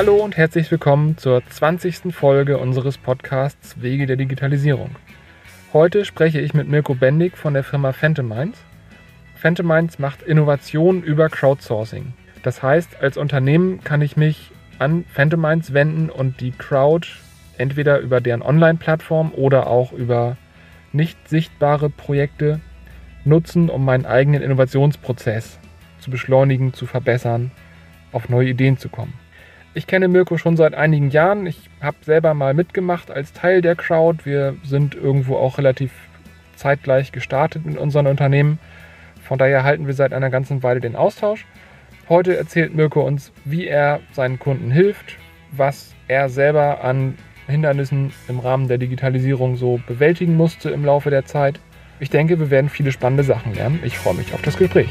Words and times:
Hallo 0.00 0.16
und 0.16 0.38
herzlich 0.38 0.70
willkommen 0.70 1.18
zur 1.18 1.44
20. 1.44 2.14
Folge 2.14 2.56
unseres 2.56 2.96
Podcasts 2.96 3.82
Wege 3.82 4.06
der 4.06 4.16
Digitalisierung. 4.16 4.96
Heute 5.74 6.06
spreche 6.06 6.40
ich 6.40 6.54
mit 6.54 6.68
Mirko 6.68 6.94
Bendig 6.94 7.36
von 7.36 7.52
der 7.52 7.64
Firma 7.64 7.92
Phantominds. 7.92 8.58
Phantominds 9.34 9.98
macht 9.98 10.22
Innovation 10.22 11.02
über 11.02 11.28
Crowdsourcing. 11.28 12.14
Das 12.42 12.62
heißt, 12.62 13.02
als 13.02 13.18
Unternehmen 13.18 13.84
kann 13.84 14.00
ich 14.00 14.16
mich 14.16 14.52
an 14.78 15.04
Phantominds 15.12 15.74
wenden 15.74 16.08
und 16.08 16.40
die 16.40 16.52
Crowd 16.52 17.06
entweder 17.58 17.98
über 17.98 18.22
deren 18.22 18.40
Online-Plattform 18.40 19.32
oder 19.34 19.66
auch 19.66 19.92
über 19.92 20.38
nicht 20.94 21.28
sichtbare 21.28 21.90
Projekte 21.90 22.60
nutzen, 23.26 23.68
um 23.68 23.84
meinen 23.84 24.06
eigenen 24.06 24.40
Innovationsprozess 24.40 25.58
zu 25.98 26.10
beschleunigen, 26.10 26.72
zu 26.72 26.86
verbessern, 26.86 27.50
auf 28.12 28.30
neue 28.30 28.48
Ideen 28.48 28.78
zu 28.78 28.88
kommen. 28.88 29.12
Ich 29.72 29.86
kenne 29.86 30.08
Mirko 30.08 30.36
schon 30.36 30.56
seit 30.56 30.74
einigen 30.74 31.10
Jahren. 31.10 31.46
Ich 31.46 31.70
habe 31.80 31.96
selber 32.02 32.34
mal 32.34 32.54
mitgemacht 32.54 33.08
als 33.08 33.32
Teil 33.32 33.62
der 33.62 33.76
Crowd. 33.76 34.24
Wir 34.24 34.56
sind 34.64 34.96
irgendwo 34.96 35.36
auch 35.36 35.58
relativ 35.58 35.92
zeitgleich 36.56 37.12
gestartet 37.12 37.62
in 37.64 37.78
unseren 37.78 38.08
Unternehmen. 38.08 38.58
Von 39.22 39.38
daher 39.38 39.62
halten 39.62 39.86
wir 39.86 39.94
seit 39.94 40.12
einer 40.12 40.28
ganzen 40.28 40.64
Weile 40.64 40.80
den 40.80 40.96
Austausch. 40.96 41.46
Heute 42.08 42.36
erzählt 42.36 42.74
Mirko 42.74 43.02
uns, 43.02 43.32
wie 43.44 43.68
er 43.68 44.00
seinen 44.10 44.40
Kunden 44.40 44.72
hilft, 44.72 45.16
was 45.52 45.94
er 46.08 46.28
selber 46.28 46.82
an 46.82 47.14
Hindernissen 47.46 48.12
im 48.26 48.40
Rahmen 48.40 48.66
der 48.66 48.78
Digitalisierung 48.78 49.54
so 49.54 49.80
bewältigen 49.86 50.36
musste 50.36 50.70
im 50.70 50.84
Laufe 50.84 51.10
der 51.10 51.26
Zeit. 51.26 51.60
Ich 52.00 52.10
denke, 52.10 52.40
wir 52.40 52.50
werden 52.50 52.70
viele 52.70 52.90
spannende 52.90 53.22
Sachen 53.22 53.54
lernen. 53.54 53.78
Ich 53.84 53.96
freue 53.96 54.14
mich 54.14 54.34
auf 54.34 54.42
das 54.42 54.56
Gespräch. 54.56 54.88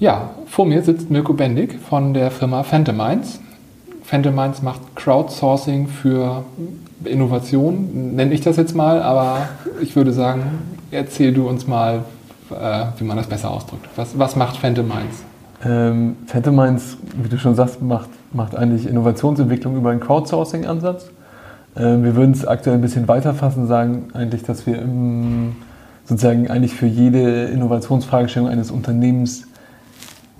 Ja, 0.00 0.30
vor 0.46 0.64
mir 0.64 0.82
sitzt 0.82 1.10
Mirko 1.10 1.34
Bendig 1.34 1.78
von 1.78 2.14
der 2.14 2.30
Firma 2.30 2.62
Phantominds. 2.62 3.38
Phantominds 4.02 4.62
macht 4.62 4.80
Crowdsourcing 4.96 5.88
für 5.88 6.42
Innovation, 7.04 8.16
nenne 8.16 8.32
ich 8.32 8.40
das 8.40 8.56
jetzt 8.56 8.74
mal, 8.74 9.02
aber 9.02 9.50
ich 9.82 9.94
würde 9.96 10.14
sagen, 10.14 10.40
erzähl 10.90 11.34
du 11.34 11.46
uns 11.46 11.66
mal, 11.66 12.04
äh, 12.50 12.84
wie 12.96 13.04
man 13.04 13.18
das 13.18 13.26
besser 13.26 13.50
ausdrückt. 13.50 13.90
Was, 13.96 14.18
was 14.18 14.36
macht 14.36 14.56
Phantominds? 14.56 15.22
Ähm, 15.66 16.16
Phantominds, 16.24 16.96
wie 17.22 17.28
du 17.28 17.38
schon 17.38 17.54
sagst, 17.54 17.82
macht, 17.82 18.08
macht 18.32 18.56
eigentlich 18.56 18.86
Innovationsentwicklung 18.86 19.76
über 19.76 19.90
einen 19.90 20.00
Crowdsourcing-Ansatz. 20.00 21.10
Ähm, 21.76 22.04
wir 22.04 22.16
würden 22.16 22.32
es 22.32 22.46
aktuell 22.46 22.76
ein 22.76 22.80
bisschen 22.80 23.06
weiterfassen, 23.06 23.66
sagen 23.66 24.08
eigentlich, 24.14 24.44
dass 24.44 24.66
wir 24.66 24.80
im, 24.80 25.56
sozusagen 26.06 26.48
eigentlich 26.48 26.72
für 26.72 26.86
jede 26.86 27.44
Innovationsfragestellung 27.48 28.48
eines 28.48 28.70
Unternehmens 28.70 29.44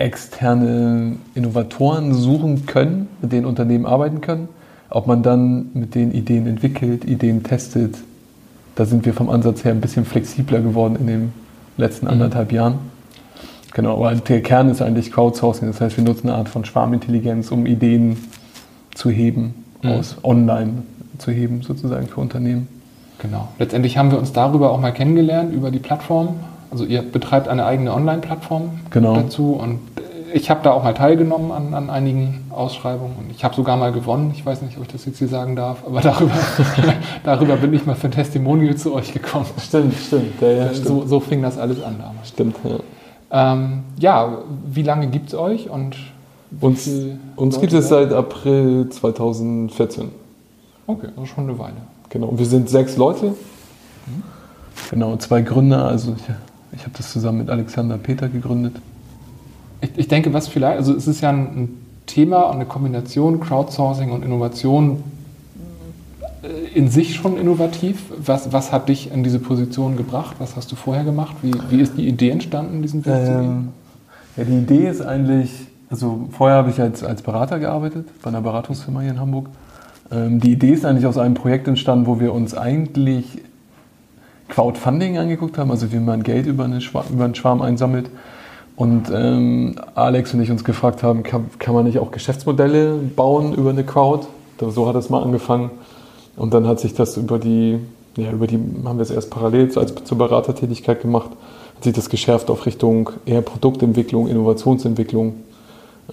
externe 0.00 1.16
Innovatoren 1.34 2.14
suchen 2.14 2.66
können, 2.66 3.08
mit 3.20 3.32
denen 3.32 3.46
Unternehmen 3.46 3.86
arbeiten 3.86 4.20
können. 4.20 4.48
Ob 4.88 5.06
man 5.06 5.22
dann 5.22 5.70
mit 5.74 5.94
den 5.94 6.12
Ideen 6.12 6.46
entwickelt, 6.46 7.04
Ideen 7.04 7.42
testet, 7.42 7.96
da 8.74 8.86
sind 8.86 9.04
wir 9.04 9.14
vom 9.14 9.28
Ansatz 9.28 9.64
her 9.64 9.72
ein 9.72 9.80
bisschen 9.80 10.04
flexibler 10.04 10.60
geworden 10.60 10.96
in 10.96 11.06
den 11.06 11.32
letzten 11.76 12.06
mhm. 12.06 12.12
anderthalb 12.12 12.50
Jahren. 12.50 12.78
Genau, 13.72 13.96
aber 13.96 14.14
der 14.14 14.42
Kern 14.42 14.68
ist 14.68 14.82
eigentlich 14.82 15.12
Crowdsourcing. 15.12 15.68
Das 15.68 15.80
heißt, 15.80 15.96
wir 15.96 16.04
nutzen 16.04 16.28
eine 16.28 16.38
Art 16.38 16.48
von 16.48 16.64
Schwarmintelligenz, 16.64 17.52
um 17.52 17.66
Ideen 17.66 18.16
zu 18.94 19.10
heben, 19.10 19.54
mhm. 19.82 19.90
aus 19.90 20.16
online 20.24 20.82
zu 21.18 21.30
heben, 21.30 21.62
sozusagen 21.62 22.08
für 22.08 22.20
Unternehmen. 22.20 22.66
Genau. 23.18 23.48
Letztendlich 23.58 23.98
haben 23.98 24.10
wir 24.10 24.18
uns 24.18 24.32
darüber 24.32 24.72
auch 24.72 24.80
mal 24.80 24.92
kennengelernt, 24.92 25.52
über 25.52 25.70
die 25.70 25.78
Plattform. 25.78 26.36
Also 26.70 26.84
ihr 26.84 27.02
betreibt 27.02 27.48
eine 27.48 27.64
eigene 27.64 27.92
Online-Plattform 27.92 28.80
genau. 28.90 29.14
dazu 29.14 29.52
und 29.52 29.80
ich 30.32 30.50
habe 30.50 30.60
da 30.62 30.72
auch 30.72 30.84
mal 30.84 30.94
teilgenommen 30.94 31.50
an, 31.50 31.74
an 31.74 31.90
einigen 31.90 32.44
Ausschreibungen 32.50 33.16
und 33.18 33.30
ich 33.30 33.44
habe 33.44 33.54
sogar 33.54 33.76
mal 33.76 33.92
gewonnen. 33.92 34.32
Ich 34.34 34.44
weiß 34.44 34.62
nicht, 34.62 34.76
ob 34.76 34.84
ich 34.84 34.92
das 34.92 35.04
jetzt 35.04 35.18
hier 35.18 35.28
sagen 35.28 35.56
darf, 35.56 35.84
aber 35.86 36.00
darüber, 36.00 36.32
darüber 37.24 37.56
bin 37.56 37.72
ich 37.74 37.86
mal 37.86 37.94
für 37.94 38.08
ein 38.08 38.12
Testimonial 38.12 38.76
zu 38.76 38.94
euch 38.94 39.12
gekommen. 39.12 39.46
Stimmt, 39.60 39.94
stimmt. 39.94 40.40
Ja, 40.40 40.50
ja, 40.50 40.68
stimmt. 40.68 40.86
So, 40.86 41.06
so, 41.06 41.20
fing 41.20 41.42
das 41.42 41.58
alles 41.58 41.82
an 41.82 41.96
damals. 41.98 42.28
Stimmt, 42.28 42.56
ja. 42.64 42.78
Ähm, 43.32 43.84
ja, 43.98 44.38
wie 44.66 44.82
lange 44.82 45.08
gibt 45.08 45.28
es 45.28 45.34
euch 45.34 45.70
und 45.70 45.96
uns, 46.60 46.88
uns 47.36 47.60
gibt 47.60 47.72
es 47.72 47.88
seit 47.88 48.12
April 48.12 48.88
2014. 48.88 50.10
Okay, 50.86 51.08
also 51.16 51.26
schon 51.26 51.44
eine 51.44 51.58
Weile. 51.58 51.76
Genau, 52.08 52.26
und 52.26 52.38
wir 52.38 52.46
sind 52.46 52.68
sechs 52.68 52.96
Leute. 52.96 53.26
Mhm. 53.26 54.22
Genau, 54.90 55.16
zwei 55.16 55.42
Gründer, 55.42 55.84
also 55.84 56.16
ich 56.72 56.82
habe 56.82 56.92
das 56.96 57.12
zusammen 57.12 57.38
mit 57.38 57.50
Alexander 57.50 57.98
Peter 57.98 58.28
gegründet. 58.28 58.76
Ich, 59.80 59.90
ich, 59.96 60.08
denke, 60.08 60.32
was 60.32 60.48
vielleicht, 60.48 60.78
also 60.78 60.94
es 60.94 61.06
ist 61.06 61.20
ja 61.20 61.30
ein, 61.30 61.80
Thema 62.10 62.42
und 62.42 62.56
eine 62.56 62.66
Kombination 62.66 63.40
Crowdsourcing 63.40 64.10
und 64.10 64.24
Innovation 64.24 65.02
äh, 66.42 66.76
in 66.76 66.88
sich 66.88 67.14
schon 67.14 67.38
innovativ. 67.38 68.02
Was, 68.24 68.52
was 68.52 68.72
hat 68.72 68.88
dich 68.88 69.12
in 69.12 69.22
diese 69.22 69.38
Position 69.38 69.96
gebracht? 69.96 70.36
Was 70.38 70.56
hast 70.56 70.72
du 70.72 70.76
vorher 70.76 71.04
gemacht? 71.04 71.36
Wie, 71.42 71.52
wie 71.70 71.80
ist 71.80 71.96
die 71.96 72.08
Idee 72.08 72.30
entstanden, 72.30 72.82
diesen 72.82 73.06
Weg 73.06 73.26
zu 73.26 73.40
gehen? 73.40 73.68
Ja, 74.36 74.44
die 74.44 74.58
Idee 74.58 74.88
ist 74.88 75.02
eigentlich, 75.02 75.52
also 75.88 76.28
vorher 76.32 76.56
habe 76.56 76.70
ich 76.70 76.80
als, 76.80 77.04
als 77.04 77.22
Berater 77.22 77.58
gearbeitet 77.58 78.08
bei 78.22 78.28
einer 78.28 78.40
Beratungsfirma 78.40 79.00
hier 79.00 79.10
in 79.10 79.20
Hamburg. 79.20 79.48
Ähm, 80.10 80.40
die 80.40 80.52
Idee 80.52 80.72
ist 80.72 80.84
eigentlich 80.84 81.06
aus 81.06 81.18
einem 81.18 81.34
Projekt 81.34 81.68
entstanden, 81.68 82.06
wo 82.06 82.18
wir 82.20 82.32
uns 82.32 82.54
eigentlich 82.54 83.38
Crowdfunding 84.50 85.18
angeguckt 85.18 85.56
haben, 85.58 85.70
also 85.70 85.92
wie 85.92 85.98
man 85.98 86.22
Geld 86.22 86.46
über, 86.46 86.64
eine 86.64 86.80
über 87.10 87.24
einen 87.24 87.34
Schwarm 87.34 87.62
einsammelt. 87.62 88.10
Und 88.76 89.10
ähm, 89.14 89.74
Alex 89.94 90.32
und 90.32 90.40
ich 90.40 90.50
uns 90.50 90.64
gefragt 90.64 91.02
haben, 91.02 91.22
kann, 91.22 91.50
kann, 91.58 91.74
man 91.74 91.84
nicht 91.84 91.98
auch 91.98 92.10
Geschäftsmodelle 92.10 92.94
bauen 93.14 93.54
über 93.54 93.70
eine 93.70 93.84
Crowd? 93.84 94.26
So 94.58 94.86
hat 94.86 94.96
es 94.96 95.10
mal 95.10 95.22
angefangen. 95.22 95.70
Und 96.36 96.54
dann 96.54 96.66
hat 96.66 96.80
sich 96.80 96.94
das 96.94 97.16
über 97.16 97.38
die, 97.38 97.78
ja, 98.16 98.30
über 98.30 98.46
die, 98.46 98.58
haben 98.84 98.96
wir 98.96 99.02
es 99.02 99.10
erst 99.10 99.30
parallel 99.30 99.70
als 99.76 99.94
zur 100.04 100.16
Beratertätigkeit 100.16 101.02
gemacht, 101.02 101.30
hat 101.76 101.84
sich 101.84 101.92
das 101.92 102.08
geschärft 102.08 102.50
auf 102.50 102.64
Richtung 102.64 103.10
eher 103.26 103.42
Produktentwicklung, 103.42 104.28
Innovationsentwicklung. 104.28 105.34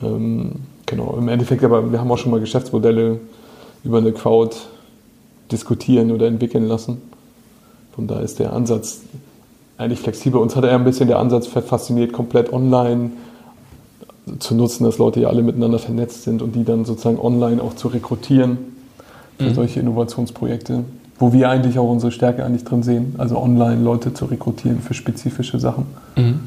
Ähm, 0.01 0.51
genau, 0.85 1.15
im 1.17 1.29
Endeffekt, 1.29 1.63
aber 1.63 1.89
wir 1.89 1.99
haben 1.99 2.11
auch 2.11 2.17
schon 2.17 2.31
mal 2.31 2.41
Geschäftsmodelle 2.41 3.19
über 3.85 3.99
eine 3.99 4.11
Crowd 4.11 4.57
diskutieren 5.51 6.11
oder 6.11 6.27
entwickeln 6.27 6.67
lassen. 6.67 7.01
Von 7.97 8.05
da 8.05 8.19
ist 8.19 8.37
der 8.37 8.53
Ansatz 8.53 9.01
eigentlich 9.79 9.99
flexibel. 9.99 10.39
Uns 10.39 10.55
hat 10.55 10.63
er 10.63 10.75
ein 10.75 10.83
bisschen 10.83 11.07
der 11.07 11.17
Ansatz 11.17 11.47
fasziniert, 11.47 12.13
komplett 12.13 12.53
online 12.53 13.09
zu 14.37 14.53
nutzen, 14.53 14.83
dass 14.83 14.99
Leute 14.99 15.21
ja 15.21 15.29
alle 15.29 15.41
miteinander 15.41 15.79
vernetzt 15.79 16.21
sind 16.21 16.43
und 16.43 16.55
die 16.55 16.63
dann 16.63 16.85
sozusagen 16.85 17.19
online 17.19 17.59
auch 17.59 17.75
zu 17.75 17.87
rekrutieren 17.87 18.59
für 19.39 19.49
mhm. 19.49 19.55
solche 19.55 19.79
Innovationsprojekte, 19.79 20.83
wo 21.17 21.33
wir 21.33 21.49
eigentlich 21.49 21.79
auch 21.79 21.89
unsere 21.89 22.11
Stärke 22.11 22.45
eigentlich 22.45 22.65
drin 22.65 22.83
sehen, 22.83 23.15
also 23.17 23.35
online 23.39 23.81
Leute 23.81 24.13
zu 24.13 24.25
rekrutieren 24.25 24.79
für 24.79 24.93
spezifische 24.93 25.59
Sachen. 25.59 25.87
Mhm. 26.15 26.39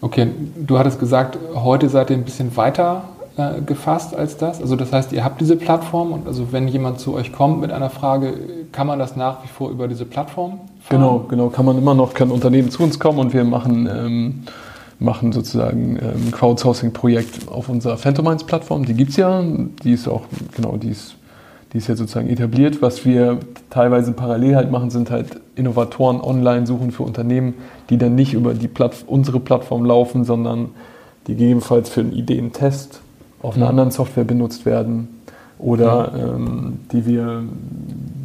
Okay, 0.00 0.30
du 0.66 0.80
hattest 0.80 0.98
gesagt, 0.98 1.38
heute 1.54 1.88
seid 1.88 2.10
ihr 2.10 2.16
ein 2.16 2.24
bisschen 2.24 2.56
weiter 2.56 3.04
äh, 3.36 3.60
gefasst 3.60 4.14
als 4.14 4.36
das. 4.36 4.60
Also 4.60 4.76
das 4.76 4.92
heißt, 4.92 5.12
ihr 5.12 5.24
habt 5.24 5.40
diese 5.40 5.56
Plattform 5.56 6.12
und 6.12 6.26
also 6.26 6.52
wenn 6.52 6.68
jemand 6.68 7.00
zu 7.00 7.14
euch 7.14 7.32
kommt 7.32 7.60
mit 7.60 7.72
einer 7.72 7.90
Frage, 7.90 8.34
kann 8.72 8.86
man 8.86 8.98
das 8.98 9.16
nach 9.16 9.42
wie 9.44 9.48
vor 9.48 9.70
über 9.70 9.88
diese 9.88 10.04
Plattform 10.04 10.60
Genau, 10.88 11.24
genau, 11.28 11.48
kann 11.48 11.64
man 11.64 11.78
immer 11.78 11.94
noch, 11.94 12.14
kann 12.14 12.30
Unternehmen 12.30 12.70
zu 12.70 12.82
uns 12.82 12.98
kommen 12.98 13.18
und 13.18 13.32
wir 13.32 13.44
machen, 13.44 13.88
ähm, 13.90 14.42
machen 14.98 15.32
sozusagen 15.32 15.98
ein 15.98 16.26
ähm, 16.26 16.32
Crowdsourcing-Projekt 16.32 17.48
auf 17.48 17.68
unserer 17.68 17.96
Phantominds-Plattform. 17.96 18.84
Die 18.84 18.94
gibt 18.94 19.10
es 19.10 19.16
ja, 19.16 19.42
die 19.82 19.92
ist 19.92 20.08
auch, 20.08 20.22
genau, 20.54 20.76
die 20.76 20.90
ist, 20.90 21.14
die 21.72 21.78
ist 21.78 21.88
ja 21.88 21.96
sozusagen 21.96 22.28
etabliert. 22.28 22.82
Was 22.82 23.04
wir 23.04 23.38
teilweise 23.70 24.12
parallel 24.12 24.56
halt 24.56 24.70
machen, 24.70 24.90
sind 24.90 25.10
halt 25.10 25.40
Innovatoren 25.54 26.20
online 26.20 26.66
suchen 26.66 26.90
für 26.90 27.04
Unternehmen, 27.04 27.54
die 27.88 27.96
dann 27.96 28.14
nicht 28.14 28.34
über 28.34 28.54
die 28.54 28.68
Platt 28.68 29.04
unsere 29.06 29.40
Plattform 29.40 29.84
laufen, 29.84 30.24
sondern 30.24 30.70
die 31.26 31.34
gegebenenfalls 31.34 31.88
für 31.88 32.00
einen 32.00 32.12
Ideentest 32.12 33.00
auf 33.42 33.56
einer 33.56 33.66
mhm. 33.66 33.70
anderen 33.70 33.90
Software 33.90 34.24
benutzt 34.24 34.66
werden 34.66 35.08
oder 35.58 36.12
ähm, 36.16 36.80
die 36.92 37.06
wir, 37.06 37.42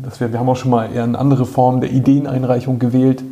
dass 0.04 0.20
wir, 0.20 0.32
wir 0.32 0.40
haben 0.40 0.50
auch 0.50 0.56
schon 0.56 0.72
mal 0.72 0.92
eher 0.92 1.04
eine 1.04 1.18
andere 1.18 1.46
Form 1.46 1.82
der 1.82 1.92
Ideeneinreichung 1.92 2.80
gewählt, 2.80 3.24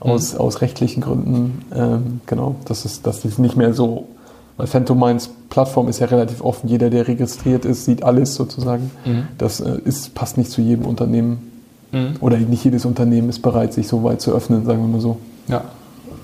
aus, 0.00 0.34
mhm. 0.34 0.40
aus 0.40 0.60
rechtlichen 0.60 1.00
Gründen. 1.00 1.64
Ähm, 1.74 2.20
genau, 2.26 2.56
das 2.66 2.84
ist, 2.84 3.06
das 3.06 3.24
ist 3.24 3.38
nicht 3.38 3.56
mehr 3.56 3.74
so, 3.74 4.08
weil 4.56 4.66
Phantom 4.66 4.98
Minds 4.98 5.30
Plattform 5.48 5.88
ist 5.88 5.98
ja 5.98 6.06
relativ 6.06 6.42
offen, 6.42 6.68
jeder, 6.68 6.88
der 6.88 7.06
registriert 7.08 7.64
ist, 7.64 7.84
sieht 7.84 8.02
alles 8.02 8.34
sozusagen. 8.34 8.90
Mhm. 9.04 9.24
Das 9.38 9.60
äh, 9.60 9.78
ist, 9.84 10.14
passt 10.14 10.38
nicht 10.38 10.50
zu 10.50 10.60
jedem 10.60 10.86
Unternehmen. 10.86 11.50
Mhm. 11.92 12.14
Oder 12.20 12.38
nicht 12.38 12.64
jedes 12.64 12.86
Unternehmen 12.86 13.28
ist 13.28 13.40
bereit, 13.40 13.74
sich 13.74 13.86
so 13.86 14.02
weit 14.02 14.22
zu 14.22 14.32
öffnen, 14.32 14.64
sagen 14.64 14.80
wir 14.80 14.88
mal 14.88 15.00
so. 15.00 15.18
Ja. 15.48 15.64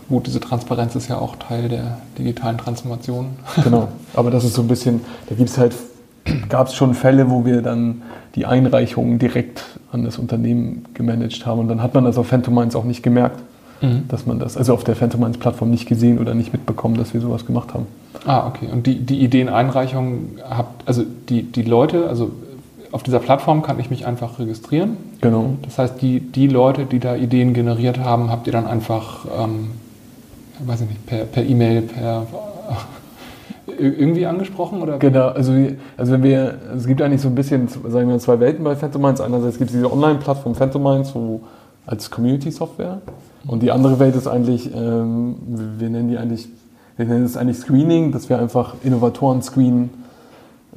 Gut, 0.09 0.27
diese 0.27 0.41
Transparenz 0.41 0.97
ist 0.97 1.09
ja 1.09 1.19
auch 1.19 1.37
Teil 1.37 1.69
der 1.69 1.99
digitalen 2.19 2.59
Transformation. 2.59 3.37
Genau, 3.63 3.89
aber 4.15 4.31
das 4.31 4.45
ist 4.45 4.55
so 4.55 4.63
ein 4.63 4.69
bisschen, 4.69 5.01
da 5.29 5.35
gibt 5.35 5.51
es 5.51 5.59
halt 5.59 5.75
gab 6.49 6.69
es 6.69 6.75
schon 6.75 6.95
Fälle, 6.95 7.31
wo 7.31 7.45
wir 7.45 7.63
dann 7.63 8.03
die 8.35 8.47
Einreichungen 8.47 9.19
direkt 9.19 9.65
an 9.93 10.05
das 10.05 10.19
Unternehmen 10.19 10.85
gemanagt 10.95 11.47
haben. 11.47 11.61
Und 11.61 11.69
dann 11.69 11.83
hat 11.83 11.95
man 11.95 12.05
das 12.05 12.19
auf 12.19 12.29
Phantom 12.29 12.55
Minds 12.55 12.77
auch 12.77 12.85
nicht 12.85 13.03
gemerkt, 13.03 13.41
mhm. 13.81 14.05
dass 14.09 14.27
man 14.27 14.39
das, 14.39 14.57
also 14.57 14.75
auf 14.75 14.85
der 14.85 14.97
Phantom 14.97 15.21
Minds 15.21 15.39
Plattform 15.39 15.71
nicht 15.71 15.89
gesehen 15.89 16.19
oder 16.19 16.35
nicht 16.35 16.53
mitbekommen, 16.53 16.97
dass 16.97 17.15
wir 17.15 17.21
sowas 17.21 17.47
gemacht 17.47 17.75
haben. 17.75 17.87
Ah, 18.27 18.47
okay. 18.47 18.69
Und 18.71 18.87
die, 18.87 18.97
die 19.01 19.21
Ideeneinreichung 19.23 20.39
habt, 20.49 20.87
also 20.87 21.05
die, 21.29 21.43
die 21.43 21.63
Leute, 21.63 22.09
also 22.09 22.31
auf 22.91 23.03
dieser 23.03 23.19
Plattform 23.19 23.63
kann 23.63 23.79
ich 23.81 23.91
mich 23.91 24.07
einfach 24.07 24.39
registrieren. 24.39 24.97
Genau. 25.21 25.57
Das 25.63 25.79
heißt, 25.79 26.01
die, 26.01 26.21
die 26.21 26.47
Leute, 26.47 26.87
die 26.87 27.01
da 27.01 27.17
Ideen 27.17 27.53
generiert 27.53 27.99
haben, 27.99 28.31
habt 28.31 28.47
ihr 28.47 28.53
dann 28.53 28.67
einfach, 28.67 29.27
ähm, 29.39 29.73
weiß 30.65 30.83
ich 30.83 30.89
nicht, 30.89 31.07
per 31.07 31.43
E-Mail, 31.45 31.83
per, 31.83 32.27
irgendwie 33.79 34.27
angesprochen? 34.27 34.83
Oder? 34.83 34.99
Genau, 34.99 35.29
also, 35.29 35.53
also 35.97 36.13
wenn 36.13 36.23
wir, 36.23 36.59
es 36.77 36.87
gibt 36.87 37.01
eigentlich 37.03 37.21
so 37.21 37.29
ein 37.29 37.35
bisschen, 37.35 37.69
sagen 37.69 38.09
wir, 38.09 38.19
zwei 38.19 38.41
Welten 38.41 38.65
bei 38.65 38.77
Phantom 38.77 39.03
Minds. 39.03 39.21
Einerseits 39.21 39.59
gibt 39.59 39.71
es 39.71 39.77
diese 39.77 39.91
Online-Plattform 39.93 40.55
Phantom 40.55 40.83
Minds, 40.83 41.15
wo 41.15 41.41
als 41.87 42.11
Community-Software. 42.11 43.01
Und 43.47 43.63
die 43.63 43.71
andere 43.71 43.99
Welt 43.99 44.15
ist 44.17 44.27
eigentlich, 44.27 44.71
ähm, 44.75 45.37
wir 45.79 45.89
nennen 45.89 46.09
die 46.09 46.19
eigentlich, 46.19 46.49
wir 46.97 47.07
nennen 47.07 47.25
es 47.25 47.37
eigentlich 47.37 47.59
Screening, 47.59 48.13
dass 48.13 48.29
wir 48.29 48.39
einfach 48.39 48.75
Innovatoren 48.83 49.43
screenen 49.43 49.91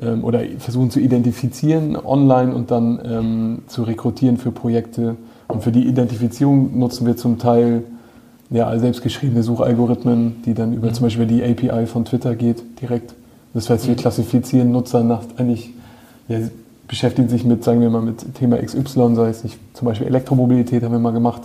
ähm, 0.01 0.23
oder 0.23 0.41
versuchen 0.59 0.91
zu 0.91 0.99
identifizieren 0.99 1.97
online 1.97 2.53
und 2.53 2.71
dann 2.71 2.99
ähm, 3.03 3.59
zu 3.67 3.83
rekrutieren 3.83 4.37
für 4.37 4.51
Projekte. 4.51 5.15
Und 5.47 5.63
für 5.63 5.71
die 5.71 5.85
Identifizierung 5.85 6.77
nutzen 6.79 7.05
wir 7.05 7.17
zum 7.17 7.39
Teil 7.39 7.83
ja, 8.51 8.77
selbstgeschriebene 8.77 9.43
Suchalgorithmen, 9.43 10.43
die 10.45 10.53
dann 10.53 10.73
über 10.73 10.89
mhm. 10.89 10.93
zum 10.93 11.05
Beispiel 11.05 11.25
die 11.25 11.43
API 11.43 11.87
von 11.87 12.05
Twitter 12.05 12.35
geht, 12.35 12.63
direkt. 12.81 13.13
Das 13.53 13.69
heißt, 13.69 13.87
wir 13.87 13.93
mhm. 13.93 13.99
klassifizieren 13.99 14.71
Nutzer 14.71 15.03
nach 15.03 15.23
eigentlich, 15.37 15.71
ja, 16.27 16.37
beschäftigen 16.87 17.29
sich 17.29 17.45
mit, 17.45 17.63
sagen 17.63 17.79
wir 17.79 17.89
mal, 17.89 18.01
mit 18.01 18.35
Thema 18.35 18.57
XY, 18.57 19.15
sei 19.15 19.29
es 19.29 19.45
nicht, 19.45 19.57
zum 19.73 19.85
Beispiel 19.87 20.07
Elektromobilität 20.07 20.83
haben 20.83 20.91
wir 20.91 20.99
mal 20.99 21.13
gemacht. 21.13 21.41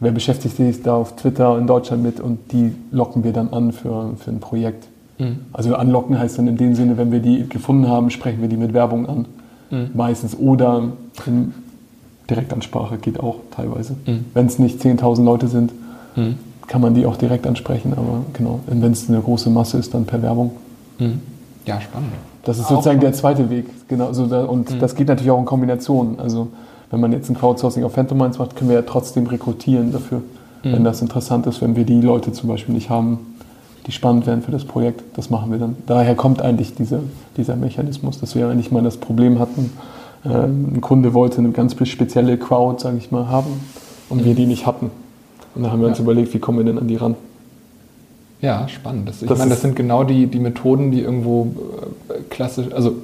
Wer 0.00 0.10
beschäftigt 0.10 0.56
sich 0.56 0.82
da 0.82 0.96
auf 0.96 1.14
Twitter 1.14 1.56
in 1.56 1.68
Deutschland 1.68 2.02
mit 2.02 2.18
und 2.18 2.50
die 2.50 2.74
locken 2.90 3.22
wir 3.22 3.32
dann 3.32 3.50
an 3.50 3.70
für, 3.70 4.14
für 4.18 4.30
ein 4.30 4.40
Projekt. 4.40 4.88
Mhm. 5.18 5.38
Also 5.52 5.76
anlocken 5.76 6.18
heißt 6.18 6.38
dann 6.38 6.48
in 6.48 6.56
dem 6.56 6.74
Sinne, 6.74 6.98
wenn 6.98 7.12
wir 7.12 7.20
die 7.20 7.48
gefunden 7.48 7.88
haben, 7.88 8.10
sprechen 8.10 8.40
wir 8.40 8.48
die 8.48 8.56
mit 8.56 8.74
Werbung 8.74 9.08
an. 9.08 9.26
Mhm. 9.70 9.90
Meistens. 9.94 10.36
Oder 10.36 10.88
in 11.24 11.54
Direktansprache 12.28 12.98
geht 12.98 13.20
auch 13.20 13.36
teilweise. 13.54 13.94
Mhm. 14.06 14.24
Wenn 14.34 14.46
es 14.46 14.58
nicht 14.58 14.80
10.000 14.80 15.24
Leute 15.24 15.46
sind, 15.46 15.70
mhm. 16.16 16.36
kann 16.66 16.80
man 16.80 16.94
die 16.94 17.06
auch 17.06 17.16
direkt 17.16 17.46
ansprechen. 17.46 17.92
Aber 17.96 18.24
genau, 18.32 18.60
wenn 18.66 18.92
es 18.92 19.08
eine 19.08 19.20
große 19.20 19.50
Masse 19.50 19.78
ist, 19.78 19.94
dann 19.94 20.04
per 20.04 20.22
Werbung. 20.22 20.52
Mhm. 20.98 21.20
Ja, 21.66 21.80
spannend. 21.80 22.12
Das 22.44 22.58
ist 22.58 22.68
sozusagen 22.68 23.00
der 23.00 23.14
zweite 23.14 23.48
Weg. 23.48 23.66
Genau, 23.88 24.06
also 24.06 24.26
da, 24.26 24.44
und 24.44 24.70
mhm. 24.70 24.78
das 24.78 24.94
geht 24.94 25.08
natürlich 25.08 25.30
auch 25.30 25.38
in 25.38 25.46
Kombination. 25.46 26.18
Also 26.18 26.48
wenn 26.90 27.00
man 27.00 27.12
jetzt 27.12 27.30
ein 27.30 27.36
Crowdsourcing 27.36 27.84
auf 27.84 27.92
Phantom 27.94 28.18
Minds 28.18 28.38
macht, 28.38 28.54
können 28.56 28.70
wir 28.70 28.76
ja 28.76 28.82
trotzdem 28.82 29.26
rekrutieren 29.26 29.92
dafür, 29.92 30.22
wenn 30.62 30.82
das 30.82 31.02
interessant 31.02 31.46
ist, 31.46 31.60
wenn 31.60 31.76
wir 31.76 31.84
die 31.84 32.00
Leute 32.00 32.32
zum 32.32 32.48
Beispiel 32.48 32.74
nicht 32.74 32.88
haben, 32.88 33.18
die 33.86 33.92
spannend 33.92 34.26
wären 34.26 34.40
für 34.40 34.50
das 34.50 34.64
Projekt. 34.64 35.02
Das 35.14 35.28
machen 35.28 35.50
wir 35.50 35.58
dann. 35.58 35.76
Daher 35.86 36.14
kommt 36.14 36.40
eigentlich 36.40 36.74
diese, 36.74 37.00
dieser 37.36 37.56
Mechanismus, 37.56 38.18
dass 38.18 38.34
wir 38.34 38.48
eigentlich 38.48 38.70
mal 38.70 38.82
das 38.82 38.96
Problem 38.96 39.38
hatten, 39.38 39.72
äh, 40.24 40.28
ein 40.28 40.80
Kunde 40.80 41.12
wollte 41.12 41.38
eine 41.38 41.50
ganz 41.50 41.74
spezielle 41.86 42.38
Crowd, 42.38 42.80
sage 42.80 42.96
ich 42.96 43.10
mal, 43.10 43.28
haben 43.28 43.60
und 44.08 44.24
wir 44.24 44.34
die 44.34 44.46
nicht 44.46 44.66
hatten. 44.66 44.90
Und 45.54 45.62
da 45.62 45.70
haben 45.70 45.80
wir 45.80 45.86
ja. 45.86 45.92
uns 45.92 46.00
überlegt, 46.00 46.34
wie 46.34 46.38
kommen 46.38 46.58
wir 46.58 46.64
denn 46.64 46.78
an 46.78 46.88
die 46.88 46.96
ran? 46.96 47.14
Ja, 48.40 48.68
spannend. 48.68 49.08
Das, 49.08 49.22
ich 49.22 49.28
das 49.28 49.38
meine, 49.38 49.50
das 49.50 49.62
sind 49.62 49.76
genau 49.76 50.04
die, 50.04 50.26
die 50.26 50.40
Methoden, 50.40 50.90
die 50.90 51.00
irgendwo 51.00 51.54
äh, 52.08 52.20
klassisch, 52.28 52.66
also 52.72 52.94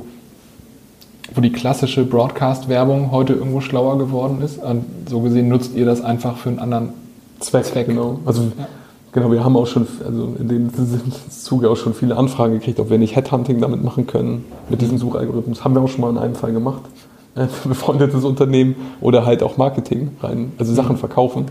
wo 1.35 1.41
die 1.41 1.52
klassische 1.52 2.05
Broadcast-Werbung 2.05 3.12
heute 3.12 3.35
irgendwo 3.35 3.61
schlauer 3.61 3.99
geworden 3.99 4.43
ist. 4.43 4.62
Und 4.62 4.85
so 5.08 5.20
gesehen 5.20 5.49
nutzt 5.49 5.75
ihr 5.76 5.87
das 5.87 6.02
einfach 6.02 6.37
für 6.37 6.49
einen 6.49 6.58
anderen 6.58 6.91
Zweck. 7.38 7.64
Zweck. 7.64 7.87
Genau. 7.87 8.19
Also 8.26 8.43
ja. 8.43 8.67
Genau, 9.12 9.32
wir 9.32 9.43
haben 9.43 9.56
auch 9.56 9.67
schon, 9.67 9.88
also 10.05 10.37
in 10.38 10.49
dem 10.49 10.70
Zuge 11.31 11.69
auch 11.69 11.76
schon 11.76 11.94
viele 11.94 12.17
Anfragen 12.17 12.55
gekriegt, 12.55 12.79
ob 12.79 12.91
wir 12.91 12.99
nicht 12.99 13.17
Headhunting 13.17 13.61
damit 13.61 13.82
machen 13.82 14.06
können, 14.06 14.44
mit 14.69 14.81
diesem 14.81 14.99
Suchalgorithmus. 14.99 15.64
Haben 15.64 15.75
wir 15.75 15.82
auch 15.82 15.88
schon 15.88 16.03
mal 16.03 16.11
in 16.11 16.19
einem 16.19 16.35
Fall 16.37 16.53
gemacht, 16.53 16.82
äh, 17.35 17.46
befreundetes 17.64 18.25
Unternehmen 18.25 18.76
oder 19.00 19.26
halt 19.26 19.43
auch 19.43 19.56
Marketing 19.56 20.11
rein, 20.23 20.53
also 20.58 20.75
Sachen 20.75 20.96
mhm. 20.96 21.00
verkaufen. 21.00 21.46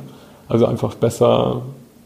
Also 0.50 0.66
einfach 0.66 0.96
besser, 0.96 1.62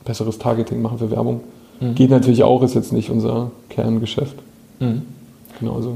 besseres 0.05 0.37
Targeting 0.37 0.81
machen 0.81 0.99
für 0.99 1.09
Werbung. 1.09 1.41
Mhm. 1.79 1.95
Geht 1.95 2.09
natürlich 2.11 2.43
auch, 2.43 2.61
ist 2.61 2.75
jetzt 2.75 2.93
nicht 2.93 3.09
unser 3.09 3.51
Kerngeschäft. 3.69 4.35
Mhm. 4.79 5.03
Genau 5.59 5.81
so. 5.81 5.95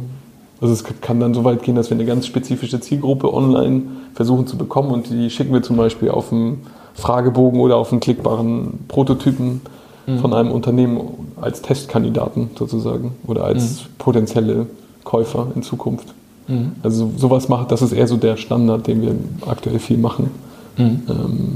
Also 0.60 0.74
es 0.74 0.84
kann 1.02 1.20
dann 1.20 1.34
so 1.34 1.44
weit 1.44 1.62
gehen, 1.62 1.76
dass 1.76 1.90
wir 1.90 1.98
eine 1.98 2.06
ganz 2.06 2.26
spezifische 2.26 2.80
Zielgruppe 2.80 3.32
online 3.32 3.84
versuchen 4.16 4.48
zu 4.48 4.58
bekommen 4.58 4.90
und 4.90 5.10
die 5.10 5.30
schicken 5.30 5.54
wir 5.54 5.62
zum 5.62 5.78
Beispiel 5.78 6.10
auf 6.10 6.30
dem 6.30 6.60
Fragebogen 6.96 7.60
oder 7.60 7.78
auf 7.78 7.92
einen 7.92 8.00
klickbaren 8.00 8.80
Prototypen 8.88 9.62
mhm. 10.08 10.20
von 10.20 10.34
einem 10.34 10.52
Unternehmen 10.52 11.00
als 11.40 11.62
Testkandidaten 11.62 12.50
sozusagen 12.58 13.12
oder 13.28 13.44
als 13.44 13.84
mhm. 13.84 13.86
potenzielle 14.00 14.66
Käufer 15.04 15.48
in 15.54 15.62
Zukunft. 15.62 16.08
Mhm. 16.48 16.72
Also 16.82 17.12
sowas 17.18 17.50
macht, 17.50 17.72
das 17.72 17.84
ist 17.84 17.92
eher 17.92 18.08
so 18.08 18.18
der 18.18 18.38
Standard, 18.38 18.88
den 18.88 19.02
wir 19.02 19.16
aktuell 19.46 19.78
viel 19.78 19.98
machen 19.98 20.32
mhm. 20.78 21.02
ähm, 21.08 21.56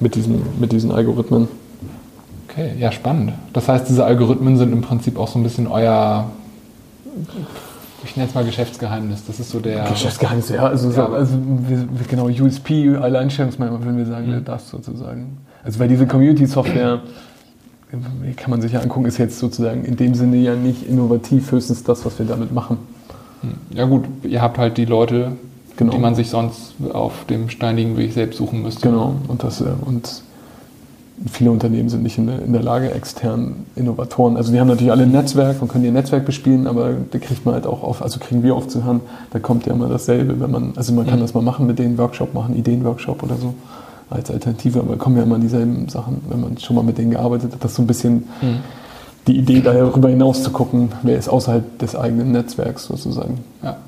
mit, 0.00 0.14
diesen, 0.14 0.42
mit 0.60 0.72
diesen 0.72 0.90
Algorithmen. 0.90 1.48
Okay, 2.48 2.72
ja, 2.78 2.92
spannend. 2.92 3.32
Das 3.52 3.68
heißt, 3.68 3.88
diese 3.88 4.04
Algorithmen 4.04 4.56
sind 4.56 4.72
im 4.72 4.82
Prinzip 4.82 5.18
auch 5.18 5.28
so 5.28 5.38
ein 5.38 5.42
bisschen 5.42 5.66
euer 5.66 6.30
ich 8.04 8.16
nenne 8.16 8.28
es 8.28 8.34
mal 8.34 8.44
Geschäftsgeheimnis. 8.44 9.24
Das 9.26 9.40
ist 9.40 9.50
so 9.50 9.58
der. 9.58 9.84
Geschäftsgeheimnis, 9.84 10.48
ja. 10.50 10.66
Also, 10.66 10.90
ja, 10.90 11.08
also 11.08 11.36
genau, 12.08 12.28
USP, 12.28 12.96
Alleinstellungsmerkmal, 12.96 13.82
würden 13.82 13.98
wir 13.98 14.06
sagen, 14.06 14.28
mhm. 14.28 14.44
das 14.44 14.70
sozusagen. 14.70 15.38
Also, 15.64 15.78
weil 15.78 15.88
diese 15.88 16.06
Community-Software, 16.06 17.00
kann 18.36 18.50
man 18.50 18.60
sich 18.60 18.72
ja 18.72 18.80
angucken, 18.80 19.06
ist 19.06 19.18
jetzt 19.18 19.38
sozusagen 19.38 19.84
in 19.84 19.96
dem 19.96 20.14
Sinne 20.14 20.36
ja 20.36 20.54
nicht 20.54 20.88
innovativ, 20.88 21.50
höchstens 21.50 21.82
das, 21.82 22.04
was 22.04 22.18
wir 22.18 22.26
damit 22.26 22.52
machen. 22.52 22.78
Mhm. 23.42 23.76
Ja, 23.76 23.84
gut, 23.86 24.04
ihr 24.22 24.42
habt 24.42 24.58
halt 24.58 24.76
die 24.76 24.84
Leute, 24.84 25.32
genau. 25.76 25.92
die 25.92 25.98
man 25.98 26.14
sich 26.14 26.30
sonst 26.30 26.74
auf 26.92 27.24
dem 27.28 27.48
steinigen 27.48 27.96
Weg 27.96 28.12
selbst 28.12 28.36
suchen 28.36 28.62
müsste. 28.62 28.88
Genau, 28.88 29.16
und 29.28 29.42
das, 29.42 29.60
äh, 29.60 29.66
und 29.84 30.22
viele 31.30 31.50
Unternehmen 31.50 31.88
sind 31.88 32.02
nicht 32.02 32.18
in 32.18 32.26
der, 32.26 32.42
in 32.42 32.52
der, 32.52 32.62
Lage, 32.62 32.90
externen 32.92 33.66
Innovatoren, 33.74 34.36
also 34.36 34.52
die 34.52 34.60
haben 34.60 34.68
natürlich 34.68 34.92
alle 34.92 35.04
ein 35.04 35.12
Netzwerk 35.12 35.62
und 35.62 35.68
können 35.68 35.84
ihr 35.84 35.92
Netzwerk 35.92 36.26
bespielen, 36.26 36.66
aber 36.66 36.92
da 37.10 37.18
kriegt 37.18 37.44
man 37.46 37.54
halt 37.54 37.66
auch 37.66 37.82
auf, 37.82 38.02
also 38.02 38.20
kriegen 38.20 38.42
wir 38.42 38.54
oft 38.54 38.70
zu 38.70 38.84
hören, 38.84 39.00
da 39.30 39.38
kommt 39.38 39.66
ja 39.66 39.72
immer 39.72 39.88
dasselbe, 39.88 40.38
wenn 40.40 40.50
man, 40.50 40.72
also 40.76 40.92
man 40.92 41.06
kann 41.06 41.18
mhm. 41.18 41.22
das 41.22 41.34
mal 41.34 41.42
machen 41.42 41.66
mit 41.66 41.78
denen 41.78 41.96
Workshop 41.96 42.34
machen, 42.34 42.54
Ideenworkshop 42.54 43.22
oder 43.22 43.36
so 43.36 43.54
als 44.10 44.30
Alternative, 44.30 44.80
aber 44.80 44.96
kommen 44.96 45.16
ja 45.16 45.22
immer 45.22 45.38
dieselben 45.38 45.88
Sachen, 45.88 46.20
wenn 46.28 46.40
man 46.40 46.58
schon 46.58 46.76
mal 46.76 46.82
mit 46.82 46.98
denen 46.98 47.10
gearbeitet 47.12 47.52
hat, 47.52 47.64
das 47.64 47.74
so 47.74 47.82
ein 47.82 47.86
bisschen 47.86 48.28
mhm. 48.40 48.58
die 49.26 49.38
Idee, 49.38 49.62
darüber 49.62 50.08
hinaus 50.08 50.42
zu 50.42 50.50
gucken, 50.50 50.90
wer 51.02 51.16
ist 51.16 51.28
außerhalb 51.28 51.78
des 51.78 51.96
eigenen 51.96 52.30
Netzwerks 52.30 52.84
sozusagen. 52.84 53.38
Ja. 53.62 53.78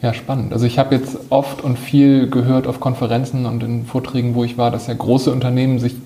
Ja, 0.00 0.14
spannend. 0.14 0.52
Also 0.52 0.64
ich 0.66 0.78
habe 0.78 0.94
jetzt 0.94 1.18
oft 1.30 1.62
und 1.62 1.78
viel 1.78 2.30
gehört 2.30 2.66
auf 2.66 2.78
Konferenzen 2.78 3.46
und 3.46 3.62
in 3.62 3.84
Vorträgen, 3.84 4.34
wo 4.34 4.44
ich 4.44 4.56
war, 4.56 4.70
dass 4.70 4.86
ja 4.86 4.94
große 4.94 5.32
Unternehmen 5.32 5.80
sich 5.80 5.96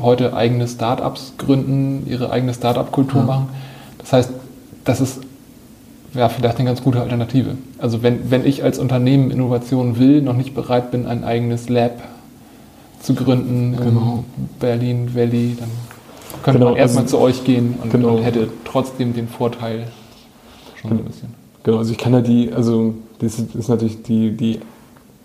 heute 0.00 0.34
eigene 0.34 0.68
Startups 0.68 1.34
gründen, 1.36 2.06
ihre 2.06 2.30
eigene 2.30 2.54
Startup-Kultur 2.54 3.22
ja. 3.22 3.26
machen. 3.26 3.48
Das 3.98 4.12
heißt, 4.12 4.30
das 4.84 5.00
ist 5.00 5.20
ja, 6.14 6.28
vielleicht 6.28 6.58
eine 6.58 6.66
ganz 6.66 6.82
gute 6.82 7.00
Alternative. 7.00 7.56
Also 7.78 8.02
wenn, 8.02 8.30
wenn 8.30 8.44
ich 8.44 8.62
als 8.64 8.78
Unternehmen 8.78 9.30
Innovation 9.30 9.98
will, 9.98 10.22
noch 10.22 10.36
nicht 10.36 10.54
bereit 10.54 10.90
bin, 10.90 11.06
ein 11.06 11.24
eigenes 11.24 11.68
Lab 11.68 12.02
zu 13.00 13.14
gründen 13.14 13.76
genau. 13.76 14.24
in 14.36 14.48
Berlin 14.58 15.14
Valley, 15.14 15.56
dann 15.58 15.70
könnte 16.42 16.58
genau, 16.58 16.72
man 16.72 16.78
erstmal 16.78 17.04
also, 17.04 17.16
zu 17.16 17.22
euch 17.22 17.44
gehen 17.44 17.74
und, 17.82 17.90
genau. 17.90 18.16
und, 18.16 18.22
hätte 18.22 18.48
trotzdem 18.64 19.14
den 19.14 19.28
Vorteil 19.28 19.88
schon 20.80 20.90
genau. 20.90 21.02
ein 21.02 21.06
bisschen. 21.06 21.34
Genau, 21.62 21.78
also 21.78 21.92
ich 21.92 21.98
kann 21.98 22.12
ja 22.12 22.20
die, 22.20 22.52
also 22.52 22.94
das 23.20 23.38
ist 23.38 23.68
natürlich 23.68 24.02
die, 24.02 24.32
die 24.32 24.60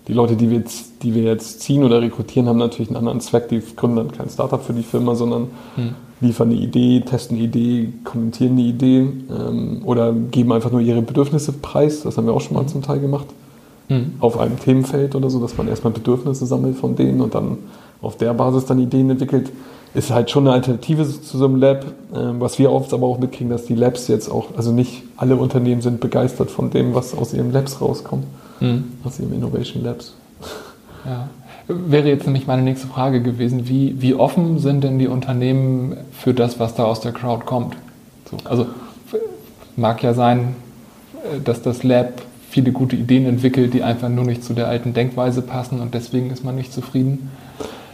die 0.07 0.13
Leute, 0.13 0.35
die 0.35 0.49
wir, 0.49 0.59
jetzt, 0.59 1.03
die 1.03 1.15
wir 1.15 1.23
jetzt 1.23 1.61
ziehen 1.61 1.83
oder 1.83 2.01
rekrutieren, 2.01 2.47
haben 2.47 2.59
natürlich 2.59 2.89
einen 2.89 2.97
anderen 2.97 3.21
Zweck. 3.21 3.49
Die 3.49 3.61
gründen 3.75 3.97
dann 3.97 4.11
kein 4.11 4.29
Startup 4.29 4.61
für 4.61 4.73
die 4.73 4.83
Firma, 4.83 5.15
sondern 5.15 5.47
hm. 5.75 5.95
liefern 6.21 6.51
eine 6.51 6.59
Idee, 6.59 7.01
testen 7.01 7.37
eine 7.37 7.45
Idee, 7.45 7.89
kommentieren 8.03 8.53
eine 8.53 8.61
Idee 8.61 8.99
ähm, 8.99 9.81
oder 9.83 10.13
geben 10.13 10.53
einfach 10.53 10.71
nur 10.71 10.81
ihre 10.81 11.01
Bedürfnisse 11.01 11.53
preis. 11.53 12.03
Das 12.03 12.17
haben 12.17 12.27
wir 12.27 12.33
auch 12.33 12.41
schon 12.41 12.53
mal 12.53 12.61
hm. 12.61 12.67
zum 12.67 12.81
Teil 12.83 12.99
gemacht. 12.99 13.25
Hm. 13.87 14.13
Auf 14.19 14.37
einem 14.39 14.59
Themenfeld 14.59 15.15
oder 15.15 15.29
so, 15.29 15.39
dass 15.39 15.57
man 15.57 15.67
erstmal 15.67 15.93
Bedürfnisse 15.93 16.45
sammelt 16.45 16.75
von 16.75 16.95
denen 16.95 17.21
und 17.21 17.33
dann 17.33 17.57
auf 18.01 18.17
der 18.17 18.33
Basis 18.33 18.65
dann 18.65 18.79
Ideen 18.79 19.09
entwickelt. 19.09 19.51
Ist 19.95 20.11
halt 20.11 20.29
schon 20.29 20.45
eine 20.45 20.53
Alternative 20.53 21.05
zu 21.05 21.37
so 21.37 21.45
einem 21.45 21.55
Lab. 21.55 21.85
Ähm, 22.13 22.39
was 22.39 22.59
wir 22.59 22.71
oft 22.71 22.93
aber 22.93 23.07
auch 23.07 23.17
mitkriegen, 23.17 23.49
dass 23.49 23.65
die 23.65 23.75
Labs 23.75 24.07
jetzt 24.07 24.29
auch, 24.29 24.49
also 24.55 24.71
nicht 24.71 25.03
alle 25.17 25.37
Unternehmen 25.37 25.81
sind 25.81 25.99
begeistert 25.99 26.51
von 26.51 26.69
dem, 26.69 26.93
was 26.93 27.17
aus 27.17 27.33
ihren 27.33 27.51
Labs 27.51 27.81
rauskommt 27.81 28.25
mhm. 28.59 28.83
aus 29.03 29.19
ihrem 29.19 29.33
Innovation 29.33 29.83
Labs. 29.83 30.13
Ja. 31.05 31.29
Wäre 31.67 32.07
jetzt 32.09 32.25
nämlich 32.25 32.45
meine 32.45 32.61
nächste 32.61 32.87
Frage 32.87 33.21
gewesen, 33.21 33.67
wie, 33.67 33.99
wie 33.99 34.13
offen 34.13 34.59
sind 34.59 34.83
denn 34.83 34.99
die 34.99 35.07
Unternehmen 35.07 35.97
für 36.11 36.33
das, 36.33 36.59
was 36.59 36.75
da 36.75 36.83
aus 36.83 37.01
der 37.01 37.11
Crowd 37.11 37.45
kommt? 37.45 37.75
So, 38.29 38.37
also 38.43 38.67
mag 39.75 40.03
ja 40.03 40.13
sein, 40.13 40.55
dass 41.43 41.63
das 41.63 41.83
Lab 41.83 42.21
viele 42.49 42.71
gute 42.71 42.95
Ideen 42.95 43.25
entwickelt, 43.25 43.73
die 43.73 43.81
einfach 43.81 44.09
nur 44.09 44.25
nicht 44.25 44.43
zu 44.43 44.53
der 44.53 44.67
alten 44.67 44.93
Denkweise 44.93 45.41
passen 45.41 45.79
und 45.79 45.95
deswegen 45.95 46.29
ist 46.29 46.43
man 46.43 46.55
nicht 46.55 46.71
zufrieden. 46.71 47.31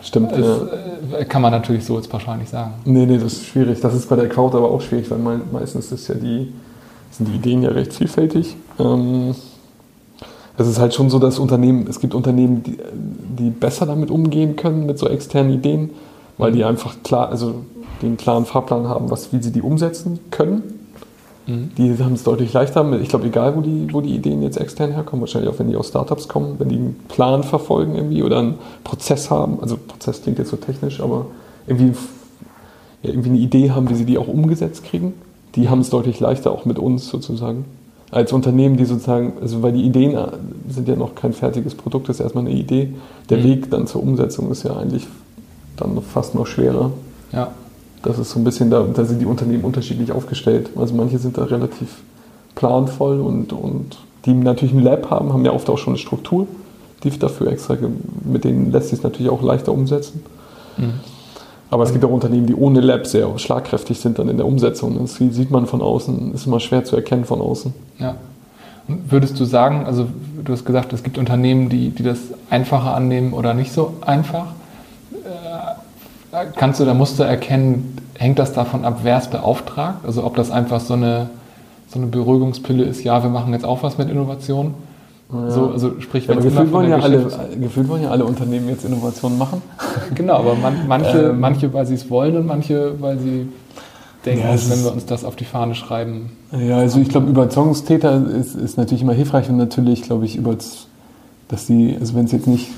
Stimmt. 0.02 0.32
Das 0.32 0.40
ja. 0.40 1.18
äh, 1.20 1.26
kann 1.26 1.42
man 1.42 1.52
natürlich 1.52 1.86
so 1.86 1.96
jetzt 1.98 2.10
pauschal 2.10 2.38
nicht 2.38 2.50
sagen. 2.50 2.74
Nee, 2.86 3.06
nee, 3.06 3.18
das 3.18 3.34
ist 3.34 3.46
schwierig. 3.46 3.80
Das 3.82 3.94
ist 3.94 4.10
bei 4.10 4.16
der 4.16 4.30
Crowd 4.30 4.56
aber 4.58 4.72
auch 4.72 4.82
schwierig, 4.82 5.10
weil 5.12 5.20
meistens 5.20 5.92
ist 5.92 6.08
ja 6.08 6.16
die, 6.16 6.52
sind 7.12 7.28
die 7.28 7.36
Ideen 7.36 7.62
ja 7.62 7.70
recht 7.70 7.94
vielfältig. 7.94 8.56
Ähm, 8.80 9.36
es 10.58 10.68
ist 10.68 10.80
halt 10.80 10.94
schon 10.94 11.10
so, 11.10 11.20
dass 11.20 11.40
Unternehmen, 11.40 11.88
es 11.88 12.00
gibt 12.00 12.14
Unternehmen, 12.14 12.64
die, 12.64 12.78
die 13.40 13.50
besser 13.50 13.86
damit 13.86 14.12
umgehen 14.12 14.56
können, 14.56 14.86
mit 14.86 15.00
so 15.00 15.08
externen 15.08 15.54
Ideen, 15.54 15.92
weil 16.38 16.52
die 16.52 16.64
einfach 16.64 16.96
klar, 17.04 17.30
also 17.30 17.56
den 18.02 18.18
klaren 18.18 18.46
Fahrplan 18.46 18.88
haben, 18.88 19.10
was, 19.12 19.32
wie 19.32 19.42
sie 19.42 19.52
die 19.52 19.62
umsetzen 19.62 20.20
können. 20.32 20.81
Mhm. 21.52 21.72
Die 21.78 21.98
haben 22.04 22.14
es 22.14 22.24
deutlich 22.24 22.54
leichter. 22.54 22.90
Ich 23.02 23.10
glaube, 23.10 23.28
egal, 23.28 23.56
wo 23.56 23.62
die, 23.62 23.88
wo 23.92 24.02
die 24.02 24.16
Ideen 24.16 24.42
jetzt 24.42 24.58
extern 24.58 24.92
herkommen, 24.92 25.22
wahrscheinlich 25.22 25.52
auch 25.52 25.60
wenn 25.60 25.70
die 25.70 25.76
aus 25.76 25.90
Startups 25.90 26.28
kommen, 26.28 26.56
wenn 26.60 26.70
die 26.70 26.76
einen 26.76 27.00
Plan 27.10 27.44
verfolgen 27.44 27.96
irgendwie 27.96 28.24
oder 28.24 28.40
einen 28.40 28.56
Prozess 28.84 29.30
haben. 29.30 29.60
Also 29.62 29.78
Prozess 29.78 30.22
klingt 30.22 30.40
jetzt 30.40 30.50
so 30.50 30.58
technisch, 30.58 31.02
aber 31.02 31.26
irgendwie, 31.68 31.94
ja, 33.04 33.10
irgendwie 33.10 33.30
eine 33.30 33.40
Idee 33.40 33.72
haben, 33.72 33.90
wie 33.90 33.96
sie 33.96 34.06
die 34.06 34.18
auch 34.18 34.28
umgesetzt 34.28 34.84
kriegen. 34.84 35.14
Die 35.56 35.70
haben 35.70 35.80
es 35.80 35.90
deutlich 35.90 36.20
leichter 36.20 36.52
auch 36.52 36.66
mit 36.66 36.80
uns 36.80 37.10
sozusagen. 37.10 37.66
Als 38.10 38.34
Unternehmen, 38.34 38.78
die 38.78 38.86
sozusagen, 38.86 39.34
also 39.42 39.62
weil 39.62 39.74
die 39.74 39.84
Ideen 39.84 40.18
sind 40.70 40.88
ja 40.88 40.96
noch 40.96 41.16
kein 41.16 41.34
fertiges 41.34 41.76
Produkt, 41.76 42.10
das 42.10 42.18
ist 42.18 42.22
erstmal 42.22 42.46
eine 42.46 42.54
Idee. 42.54 42.94
Der 43.30 43.38
mhm. 43.38 43.44
Weg 43.44 43.72
dann 43.72 43.88
zur 43.88 44.04
Umsetzung 44.04 44.52
ist 44.52 44.64
ja 44.64 44.76
eigentlich 44.76 45.08
dann 45.78 46.02
fast 46.02 46.36
noch 46.36 46.48
schwerer. 46.48 46.92
Ja. 47.32 47.52
Das 48.04 48.18
ist 48.18 48.32
so 48.32 48.40
ein 48.40 48.44
bisschen, 48.44 48.70
da, 48.70 48.86
da 48.94 49.06
sind 49.06 49.20
die 49.20 49.26
Unternehmen 49.26 49.64
unterschiedlich 49.64 50.12
aufgestellt. 50.12 50.72
Also 50.76 50.96
manche 50.96 51.20
sind 51.20 51.38
da 51.38 51.44
relativ 51.44 52.02
planvoll 52.56 53.20
und, 53.20 53.54
und 53.54 53.98
die 54.26 54.34
natürlich 54.34 54.74
ein 54.74 54.84
Lab 54.84 55.10
haben, 55.10 55.34
haben 55.34 55.46
ja 55.46 55.54
oft 55.54 55.70
auch 55.70 55.78
schon 55.78 55.94
eine 55.94 56.00
Struktur, 56.00 56.48
die 57.04 57.18
dafür 57.18 57.48
extra, 57.48 57.78
mit 58.24 58.44
denen 58.44 58.72
lässt 58.72 58.90
sich 58.90 59.00
es 59.00 59.04
natürlich 59.04 59.32
auch 59.32 59.42
leichter 59.42 59.72
umsetzen. 59.72 60.24
Mhm. 60.78 60.94
Aber 61.70 61.84
es 61.84 61.94
gibt 61.94 62.04
auch 62.04 62.12
Unternehmen, 62.12 62.48
die 62.48 62.56
ohne 62.56 62.82
Lab 62.82 63.08
sehr 63.08 63.40
schlagkräftig 63.40 64.00
sind 64.00 64.20
dann 64.20 64.28
in 64.28 64.36
der 64.36 64.46
Umsetzung. 64.46 65.00
Das 65.00 65.16
sieht 65.16 65.52
man 65.52 65.68
von 65.68 65.82
außen, 65.82 66.34
ist 66.34 66.46
immer 66.46 66.60
schwer 66.60 66.84
zu 66.84 66.98
erkennen 66.98 67.24
von 67.24 67.40
außen. 67.40 67.74
Ja. 67.98 68.16
Und 68.90 69.10
würdest 69.10 69.40
du 69.40 69.46
sagen, 69.46 69.86
also 69.86 70.08
du 70.44 70.52
hast 70.52 70.66
gesagt, 70.66 70.92
es 70.92 71.02
gibt 71.02 71.18
Unternehmen, 71.18 71.70
die, 71.70 71.92
die 71.92 72.04
das 72.04 72.20
einfacher 72.50 72.94
annehmen 72.94 73.32
oder 73.32 73.54
nicht 73.54 73.72
so 73.72 73.94
einfach. 74.02 74.48
Kannst 76.56 76.80
du 76.80 76.86
da 76.86 76.94
Muster 76.94 77.26
erkennen, 77.26 77.98
hängt 78.18 78.40
das 78.40 78.54
davon 78.54 78.86
ab, 78.86 79.00
wer 79.04 79.18
es 79.18 79.28
beauftragt? 79.28 80.06
Also 80.06 80.24
ob 80.24 80.36
das 80.36 80.50
einfach 80.50 80.80
so 80.80 80.94
eine, 80.94 81.30
so 81.90 82.00
eine 82.00 82.08
Beruhigungspille 82.08 82.84
ist, 82.84 83.04
ja, 83.04 83.22
wir 83.22 83.30
machen 83.30 83.52
jetzt 83.54 83.66
auch 83.66 83.84
was 83.84 83.98
mit 83.98 84.10
Innovation? 84.10 84.74
Ja. 85.32 85.50
So, 85.50 85.72
also 85.72 86.00
sprich, 86.02 86.28
ja, 86.28 86.36
gefühlt, 86.36 86.72
wollen 86.72 86.90
ja 86.90 87.00
alle, 87.00 87.28
gefühlt 87.60 87.88
wollen 87.88 88.04
ja 88.04 88.10
alle 88.12 88.26
Unternehmen 88.26 88.68
jetzt 88.70 88.86
Innovationen 88.86 89.38
machen. 89.38 89.62
Genau, 90.16 90.36
aber 90.36 90.56
man, 90.56 90.88
manche, 90.88 91.30
ähm, 91.30 91.40
manche, 91.40 91.74
weil 91.74 91.86
sie 91.86 91.96
es 91.96 92.10
wollen 92.10 92.36
und 92.36 92.46
manche, 92.46 93.02
weil 93.02 93.18
sie 93.18 93.48
denken, 94.26 94.44
ja, 94.44 94.70
wenn 94.70 94.84
wir 94.84 94.92
uns 94.92 95.06
das 95.06 95.24
auf 95.24 95.36
die 95.36 95.46
Fahne 95.46 95.74
schreiben. 95.76 96.32
Ja, 96.52 96.78
also 96.78 97.00
ich 97.00 97.10
glaube, 97.10 97.30
Überzeugungstäter 97.30 98.26
ist, 98.28 98.56
ist 98.56 98.78
natürlich 98.78 99.04
immer 99.04 99.14
hilfreich 99.14 99.50
und 99.50 99.58
natürlich, 99.58 100.04
glaube 100.04 100.26
ich, 100.26 100.36
über 100.36 100.58
dass 101.52 101.68
sie, 101.68 101.98
also 102.00 102.16
wenn 102.16 102.26
es 102.26 102.32
jetzt 102.32 102.48
nicht, 102.48 102.70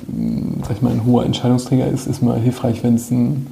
sag 0.63 0.71
ich 0.77 0.81
mal, 0.81 0.91
ein 0.91 1.05
hoher 1.05 1.25
Entscheidungsträger 1.25 1.87
ist, 1.87 2.07
ist 2.07 2.23
mal 2.23 2.39
hilfreich, 2.39 2.83
wenn 2.83 2.95
es 2.95 3.11
ein, 3.11 3.47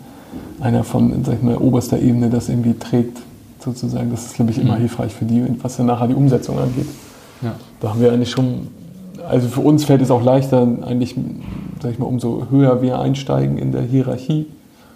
einer 0.60 0.84
von, 0.84 1.24
sag 1.24 1.36
ich 1.36 1.44
mal, 1.44 1.58
oberster 1.58 2.00
Ebene 2.00 2.30
das 2.30 2.50
irgendwie 2.50 2.74
trägt, 2.74 3.20
sozusagen. 3.60 4.10
Das 4.10 4.26
ist, 4.26 4.36
glaube 4.36 4.50
ich, 4.50 4.58
immer 4.58 4.76
mhm. 4.76 4.80
hilfreich 4.80 5.14
für 5.14 5.26
die, 5.26 5.44
was 5.62 5.78
dann 5.78 5.86
nachher 5.86 6.08
die 6.08 6.16
Umsetzung 6.16 6.58
angeht. 6.58 6.88
Ja. 7.44 7.54
Da 7.80 7.90
haben 7.90 8.02
wir 8.02 8.12
eigentlich 8.12 8.32
schon, 8.32 8.70
also 9.30 9.48
für 9.48 9.62
uns 9.62 9.86
fällt 9.86 10.02
es 10.02 10.10
auch 10.10 10.24
leichter, 10.24 10.68
eigentlich, 10.82 11.16
sag 11.82 11.92
ich 11.92 12.00
mal, 12.00 12.08
umso 12.08 12.48
höher 12.50 12.82
wir 12.82 13.00
einsteigen 13.00 13.60
in 13.60 13.72
der 13.72 13.84
Hierarchie, 13.84 14.48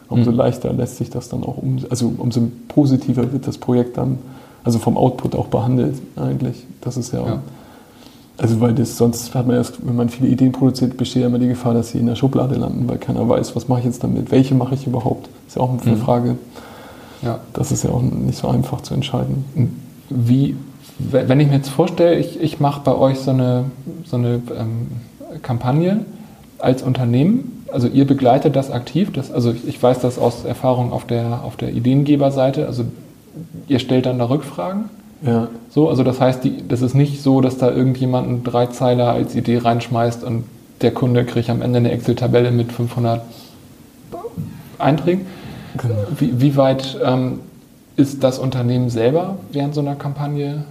umso 0.10 0.32
mhm. 0.32 0.38
leichter 0.38 0.74
lässt 0.74 0.98
sich 0.98 1.12
das 1.12 1.30
dann 1.30 1.44
auch, 1.44 1.58
um, 1.58 1.78
also 1.92 2.14
umso 2.18 2.48
positiver 2.68 3.32
wird 3.32 3.46
das 3.48 3.60
Projekt 3.60 3.98
dann, 3.98 4.18
also 4.64 4.80
vom 4.80 4.98
Output 4.98 5.36
auch 5.36 5.48
behandelt 5.48 5.96
eigentlich. 6.16 6.66
Das 6.82 6.98
ist 6.98 7.14
ja, 7.14 7.24
ja. 7.26 7.40
Also 8.38 8.60
weil 8.60 8.74
das 8.74 8.98
sonst 8.98 9.34
hat 9.34 9.48
man 9.48 9.56
erst, 9.56 9.86
wenn 9.86 9.96
man 9.96 10.10
viele 10.10 10.28
Ideen 10.28 10.52
produziert, 10.52 10.98
besteht 10.98 11.22
ja 11.22 11.28
immer 11.28 11.40
die 11.40 11.48
Gefahr, 11.48 11.74
dass 11.74 11.92
sie 11.92 12.00
in 12.00 12.06
der 12.06 12.16
Schublade 12.16 12.56
landen, 12.56 12.88
weil 12.88 12.98
keiner 12.98 13.28
weiß, 13.28 13.56
was 13.56 13.68
mache 13.68 13.80
ich 13.80 13.86
jetzt 13.86 14.04
damit, 14.04 14.32
welche 14.32 14.56
mache 14.56 14.76
ich 14.76 14.86
überhaupt. 14.86 15.28
Das 15.28 15.54
ist 15.54 15.56
ja 15.56 15.62
auch 15.62 15.82
eine 15.82 15.96
mhm. 15.96 16.02
Frage. 16.02 16.38
Ja. 17.22 17.40
Das 17.54 17.72
ist 17.72 17.84
ja 17.84 17.92
auch 17.92 18.02
nicht 18.02 18.38
so 18.38 18.48
einfach 18.48 18.82
zu 18.82 18.94
entscheiden. 18.94 19.46
Wie, 20.10 20.56
wenn 21.00 21.40
ich 21.40 21.48
mir 21.48 21.56
jetzt 21.56 21.70
vorstelle, 21.70 22.20
ich, 22.20 22.40
ich 22.42 22.60
mache 22.60 22.82
bei 22.84 22.96
euch 22.96 23.20
so 23.20 23.32
eine, 23.32 23.66
so 24.06 24.18
eine 24.18 24.42
ähm, 24.58 24.88
Kampagne 25.42 26.06
als 26.60 26.84
Unternehmen, 26.84 27.64
also 27.72 27.88
ihr 27.88 28.06
begleitet 28.06 28.56
das 28.56 28.70
aktiv, 28.70 29.12
das, 29.14 29.32
also 29.32 29.52
ich, 29.52 29.68
ich 29.68 29.82
weiß 29.82 30.00
das 30.00 30.20
aus 30.20 30.44
Erfahrung 30.44 30.92
auf 30.92 31.06
der, 31.06 31.44
auf 31.44 31.56
der 31.56 31.72
Ideengeberseite, 31.74 32.68
also 32.68 32.84
ihr 33.68 33.80
stellt 33.80 34.06
dann 34.06 34.20
da 34.20 34.26
Rückfragen 34.26 34.90
ja. 35.26 35.48
So, 35.70 35.90
also 35.90 36.04
das 36.04 36.22
heißt, 36.22 36.44
die, 36.44 36.68
das 36.68 36.82
ist 36.82 36.94
nicht 36.94 37.22
so, 37.22 37.42
dass 37.42 37.58
da 37.58 37.72
irgendjemand 37.72 38.28
einen 38.28 38.44
Dreizeiler 38.44 39.10
als 39.12 39.36
Idee 39.36 39.58
reinschmeißt 39.58 40.24
und 40.24 40.44
der 40.82 40.94
Kunde 40.94 41.26
kriegt 41.26 41.50
am 41.50 41.62
Ende 41.62 41.78
eine 41.78 41.92
Excel-Tabelle 41.92 42.52
mit 42.52 42.72
500 42.72 43.22
Einträgen. 44.78 45.26
Genau. 45.78 45.96
Wie, 46.20 46.42
wie, 46.42 46.56
weit 46.56 46.98
ähm, 47.04 47.40
ist 47.96 48.24
das 48.24 48.40
Unternehmen 48.40 48.90
selber 48.90 49.38
während 49.52 49.74
so 49.74 49.82
einer 49.82 49.96
Kampagne? 49.96 50.64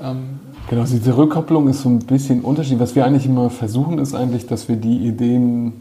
Ähm 0.00 0.40
genau, 0.68 0.84
diese 0.84 1.16
Rückkopplung 1.16 1.68
ist 1.68 1.82
so 1.82 1.88
ein 1.88 2.00
bisschen 2.00 2.42
unterschiedlich. 2.42 2.80
Was 2.80 2.94
wir 2.94 3.04
eigentlich 3.04 3.26
immer 3.26 3.50
versuchen, 3.50 3.98
ist 3.98 4.14
eigentlich, 4.14 4.46
dass 4.46 4.68
wir 4.68 4.76
die 4.76 4.98
Ideen 5.06 5.72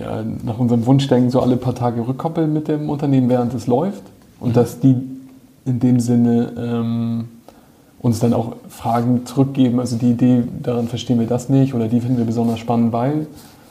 ja, 0.00 0.24
nach 0.44 0.58
unserem 0.58 0.86
Wunschdenken 0.86 1.30
so 1.30 1.40
alle 1.40 1.56
paar 1.56 1.74
Tage 1.74 2.06
rückkoppeln 2.06 2.52
mit 2.52 2.68
dem 2.68 2.88
Unternehmen, 2.88 3.28
während 3.28 3.52
es 3.54 3.66
läuft. 3.66 4.02
Und 4.40 4.50
mhm. 4.50 4.54
dass 4.54 4.80
die 4.80 4.96
in 5.64 5.80
dem 5.80 6.00
Sinne 6.00 6.52
ähm, 6.56 7.24
uns 8.00 8.18
dann 8.18 8.34
auch 8.34 8.56
Fragen 8.68 9.24
zurückgeben. 9.26 9.78
Also 9.78 9.96
die 9.96 10.10
Idee, 10.10 10.42
daran 10.62 10.88
verstehen 10.88 11.20
wir 11.20 11.26
das 11.26 11.48
nicht 11.48 11.74
oder 11.74 11.88
die 11.88 12.00
finden 12.00 12.18
wir 12.18 12.24
besonders 12.24 12.58
spannend, 12.58 12.92
weil, 12.92 13.26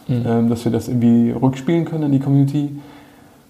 mhm. 0.08 0.26
ähm, 0.26 0.50
dass 0.50 0.64
wir 0.66 0.72
das 0.72 0.88
irgendwie 0.88 1.32
rückspielen 1.32 1.86
können 1.86 2.06
an 2.06 2.12
die 2.12 2.20
Community. 2.20 2.70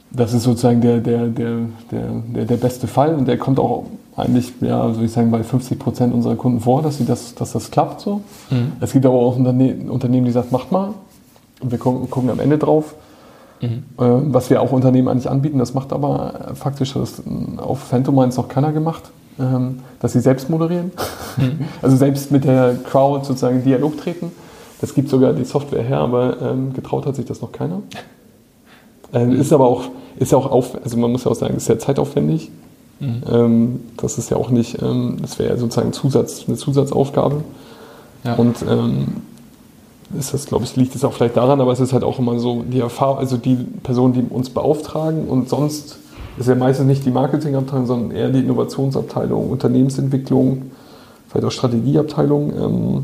Das 0.10 0.33
ist 0.33 0.43
sozusagen 0.43 0.81
der, 0.81 0.98
der, 1.00 1.27
der, 1.27 1.57
der, 1.91 2.10
der, 2.36 2.45
der 2.45 2.57
beste 2.57 2.88
Fall 2.88 3.15
und 3.15 3.27
der 3.27 3.38
kommt 3.38 3.60
auch 3.60 3.86
eigentlich, 4.17 4.51
ja, 4.60 4.88
würde 4.93 5.05
ich 5.05 5.12
sagen, 5.12 5.31
bei 5.31 5.43
50 5.43 5.79
Prozent 5.79 6.13
unserer 6.13 6.36
Kunden 6.36 6.60
vor, 6.60 6.81
dass, 6.81 6.98
sie 6.98 7.05
das, 7.05 7.33
dass 7.36 7.53
das 7.53 7.71
klappt 7.71 8.01
so. 8.01 8.21
Mhm. 8.50 8.74
Es 8.81 8.91
gibt 8.91 9.05
aber 9.05 9.15
auch 9.15 9.38
Unternehmen, 9.38 10.25
die 10.25 10.31
sagen, 10.31 10.48
macht 10.51 10.71
mal 10.71 10.93
und 11.62 11.71
wir 11.71 11.77
gucken, 11.77 12.10
gucken 12.10 12.29
am 12.29 12.39
Ende 12.39 12.57
drauf. 12.57 12.95
Mhm. 13.62 13.84
was 14.34 14.50
wir 14.50 14.62
auch 14.62 14.72
Unternehmen 14.72 15.08
eigentlich 15.08 15.30
anbieten, 15.30 15.60
das 15.60 15.75
macht 15.75 15.94
aber 15.94 16.53
faktisch 16.56 16.94
das 16.94 17.22
auf 17.58 17.80
Phantom 17.80 18.15
Minds 18.15 18.38
noch 18.38 18.48
keiner 18.48 18.72
gemacht, 18.72 19.12
ähm, 19.39 19.80
dass 20.00 20.13
sie 20.13 20.20
selbst 20.20 20.50
moderieren. 20.50 20.91
Mhm. 21.38 21.65
Also 21.82 21.96
selbst 21.96 22.32
mit 22.32 22.44
der 22.44 22.75
Crowd 22.89 23.25
sozusagen 23.25 23.58
in 23.58 23.63
Dialog 23.63 23.98
treten. 23.98 24.32
Das 24.82 24.96
gibt 24.96 25.10
sogar 25.10 25.34
die 25.34 25.46
Software 25.46 25.84
her, 25.84 26.00
aber 26.00 26.41
ähm, 26.41 26.74
getraut 26.74 27.06
hat 27.06 27.15
sich 27.15 27.25
das 27.25 27.41
noch 27.41 27.51
keiner. 27.51 27.82
Ähm, 29.13 29.34
ist 29.41 29.51
aber 29.51 29.68
auch, 29.68 29.89
ist 30.20 30.32
ja 30.32 30.38
auch 30.38 30.50
auf, 30.50 30.77
also 30.82 30.96
man 30.96 31.12
muss 31.12 31.25
ja 31.25 31.32
auch 31.32 31.36
sagen, 31.36 31.58
ist 31.58 31.68
ja 31.68 31.77
zeitaufwendig. 31.77 32.50
Mhm. 33.01 33.24
Ähm, 33.30 33.80
das 33.98 34.18
ist 34.18 34.32
ja 34.32 34.38
auch 34.38 34.50
nicht, 34.50 34.77
das 35.22 35.38
wäre 35.38 35.50
ja 35.50 35.58
sozusagen 35.58 35.91
Zusatz, 35.91 36.46
eine 36.48 36.56
Zusatzaufgabe. 36.56 37.44
Ja. 38.24 38.36
Und 38.36 38.63
ähm, 38.70 39.08
ist 40.18 40.34
das, 40.34 40.46
glaube 40.46 40.63
ich, 40.63 40.75
liegt 40.75 40.96
es 40.96 41.03
auch 41.03 41.13
vielleicht 41.13 41.38
daran, 41.38 41.62
aber 41.62 41.72
es 41.72 41.80
ist 41.80 41.94
halt 41.94 42.03
auch 42.03 42.20
immer 42.20 42.39
so 42.39 42.63
die 42.63 42.80
Erfahrung, 42.80 43.18
also 43.18 43.38
die 43.38 43.56
Personen, 43.56 44.13
die 44.13 44.22
uns 44.22 44.50
beauftragen 44.50 45.27
und 45.27 45.50
sonst 45.50 45.98
ist 46.38 46.48
ja 46.48 46.56
meistens 46.56 46.88
nicht 46.88 47.06
die 47.06 47.12
Marketingabteilung, 47.12 47.86
sondern 47.86 48.12
eher 48.12 48.30
die 48.30 48.39
Innovationsabteilung, 48.39 49.50
Unternehmensentwicklung, 49.50 50.72
vielleicht 51.27 51.46
auch 51.46 51.51
Strategieabteilung, 51.51 52.53
ähm, 52.53 53.03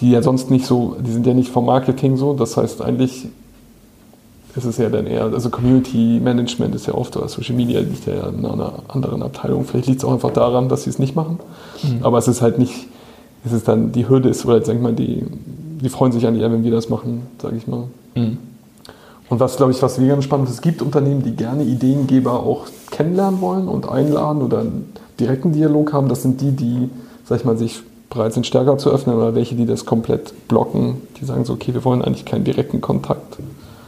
die 0.00 0.10
ja 0.10 0.22
sonst 0.22 0.50
nicht 0.50 0.66
so, 0.66 0.96
die 1.00 1.10
sind 1.10 1.26
ja 1.26 1.34
nicht 1.34 1.50
vom 1.50 1.66
Marketing 1.66 2.16
so, 2.16 2.34
das 2.34 2.56
heißt 2.56 2.82
eigentlich 2.82 3.28
ist 4.54 4.64
es 4.64 4.78
ja 4.78 4.88
dann 4.88 5.06
eher, 5.06 5.24
also 5.24 5.50
Community 5.50 6.18
Management 6.22 6.74
ist 6.74 6.86
ja 6.86 6.94
oft, 6.94 7.16
oder 7.16 7.28
Social 7.28 7.54
Media 7.54 7.80
liegt 7.80 8.06
ja 8.06 8.28
in 8.28 8.44
einer 8.44 8.72
anderen 8.88 9.22
Abteilung, 9.22 9.64
vielleicht 9.64 9.86
liegt 9.86 9.98
es 10.00 10.04
auch 10.04 10.12
einfach 10.12 10.32
daran, 10.32 10.68
dass 10.68 10.84
sie 10.84 10.90
es 10.90 10.98
nicht 10.98 11.14
machen, 11.14 11.38
mhm. 11.82 11.98
aber 12.02 12.18
es 12.18 12.28
ist 12.28 12.40
halt 12.40 12.58
nicht, 12.58 12.86
es 13.44 13.52
ist 13.52 13.68
dann, 13.68 13.92
die 13.92 14.08
Hürde 14.08 14.28
ist, 14.28 14.44
oder 14.46 14.64
sag 14.64 14.76
ich 14.76 14.80
mal, 14.80 14.94
die, 14.94 15.24
die 15.80 15.88
freuen 15.88 16.12
sich 16.12 16.26
eigentlich 16.26 16.42
eher, 16.42 16.52
wenn 16.52 16.64
wir 16.64 16.70
das 16.70 16.88
machen, 16.88 17.22
sage 17.40 17.56
ich 17.56 17.66
mal. 17.66 17.84
Mhm. 18.14 18.38
Und 19.28 19.40
was, 19.40 19.56
glaube 19.56 19.72
ich, 19.72 19.82
was 19.82 20.00
wir 20.00 20.08
ganz 20.08 20.24
spannend 20.24 20.48
ist, 20.48 20.54
es 20.54 20.62
gibt 20.62 20.82
Unternehmen, 20.82 21.22
die 21.22 21.32
gerne 21.32 21.64
Ideengeber 21.64 22.40
auch 22.40 22.66
kennenlernen 22.90 23.40
wollen 23.40 23.68
und 23.68 23.88
einladen 23.88 24.42
oder 24.42 24.60
einen 24.60 24.92
direkten 25.18 25.52
Dialog 25.52 25.92
haben. 25.92 26.08
Das 26.08 26.22
sind 26.22 26.40
die, 26.40 26.52
die, 26.52 26.90
sag 27.24 27.40
ich 27.40 27.44
mal, 27.44 27.58
sich 27.58 27.82
bereit 28.08 28.34
sind, 28.34 28.46
stärker 28.46 28.78
zu 28.78 28.90
öffnen 28.90 29.16
oder 29.16 29.34
welche, 29.34 29.56
die 29.56 29.66
das 29.66 29.84
komplett 29.84 30.48
blocken, 30.48 31.02
die 31.20 31.24
sagen 31.24 31.44
so, 31.44 31.54
okay, 31.54 31.74
wir 31.74 31.84
wollen 31.84 32.02
eigentlich 32.02 32.24
keinen 32.24 32.44
direkten 32.44 32.80
Kontakt 32.80 33.38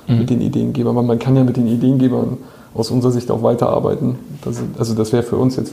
mhm. 0.08 0.18
mit 0.18 0.30
den 0.30 0.40
Ideengebern, 0.40 0.96
weil 0.96 1.04
man 1.04 1.20
kann 1.20 1.36
ja 1.36 1.44
mit 1.44 1.56
den 1.56 1.68
Ideengebern 1.68 2.38
aus 2.74 2.90
unserer 2.90 3.12
Sicht 3.12 3.30
auch 3.30 3.42
weiterarbeiten. 3.42 4.18
Das, 4.42 4.60
also 4.76 4.94
das 4.94 5.12
wäre 5.12 5.22
für 5.22 5.36
uns 5.36 5.56
jetzt 5.56 5.72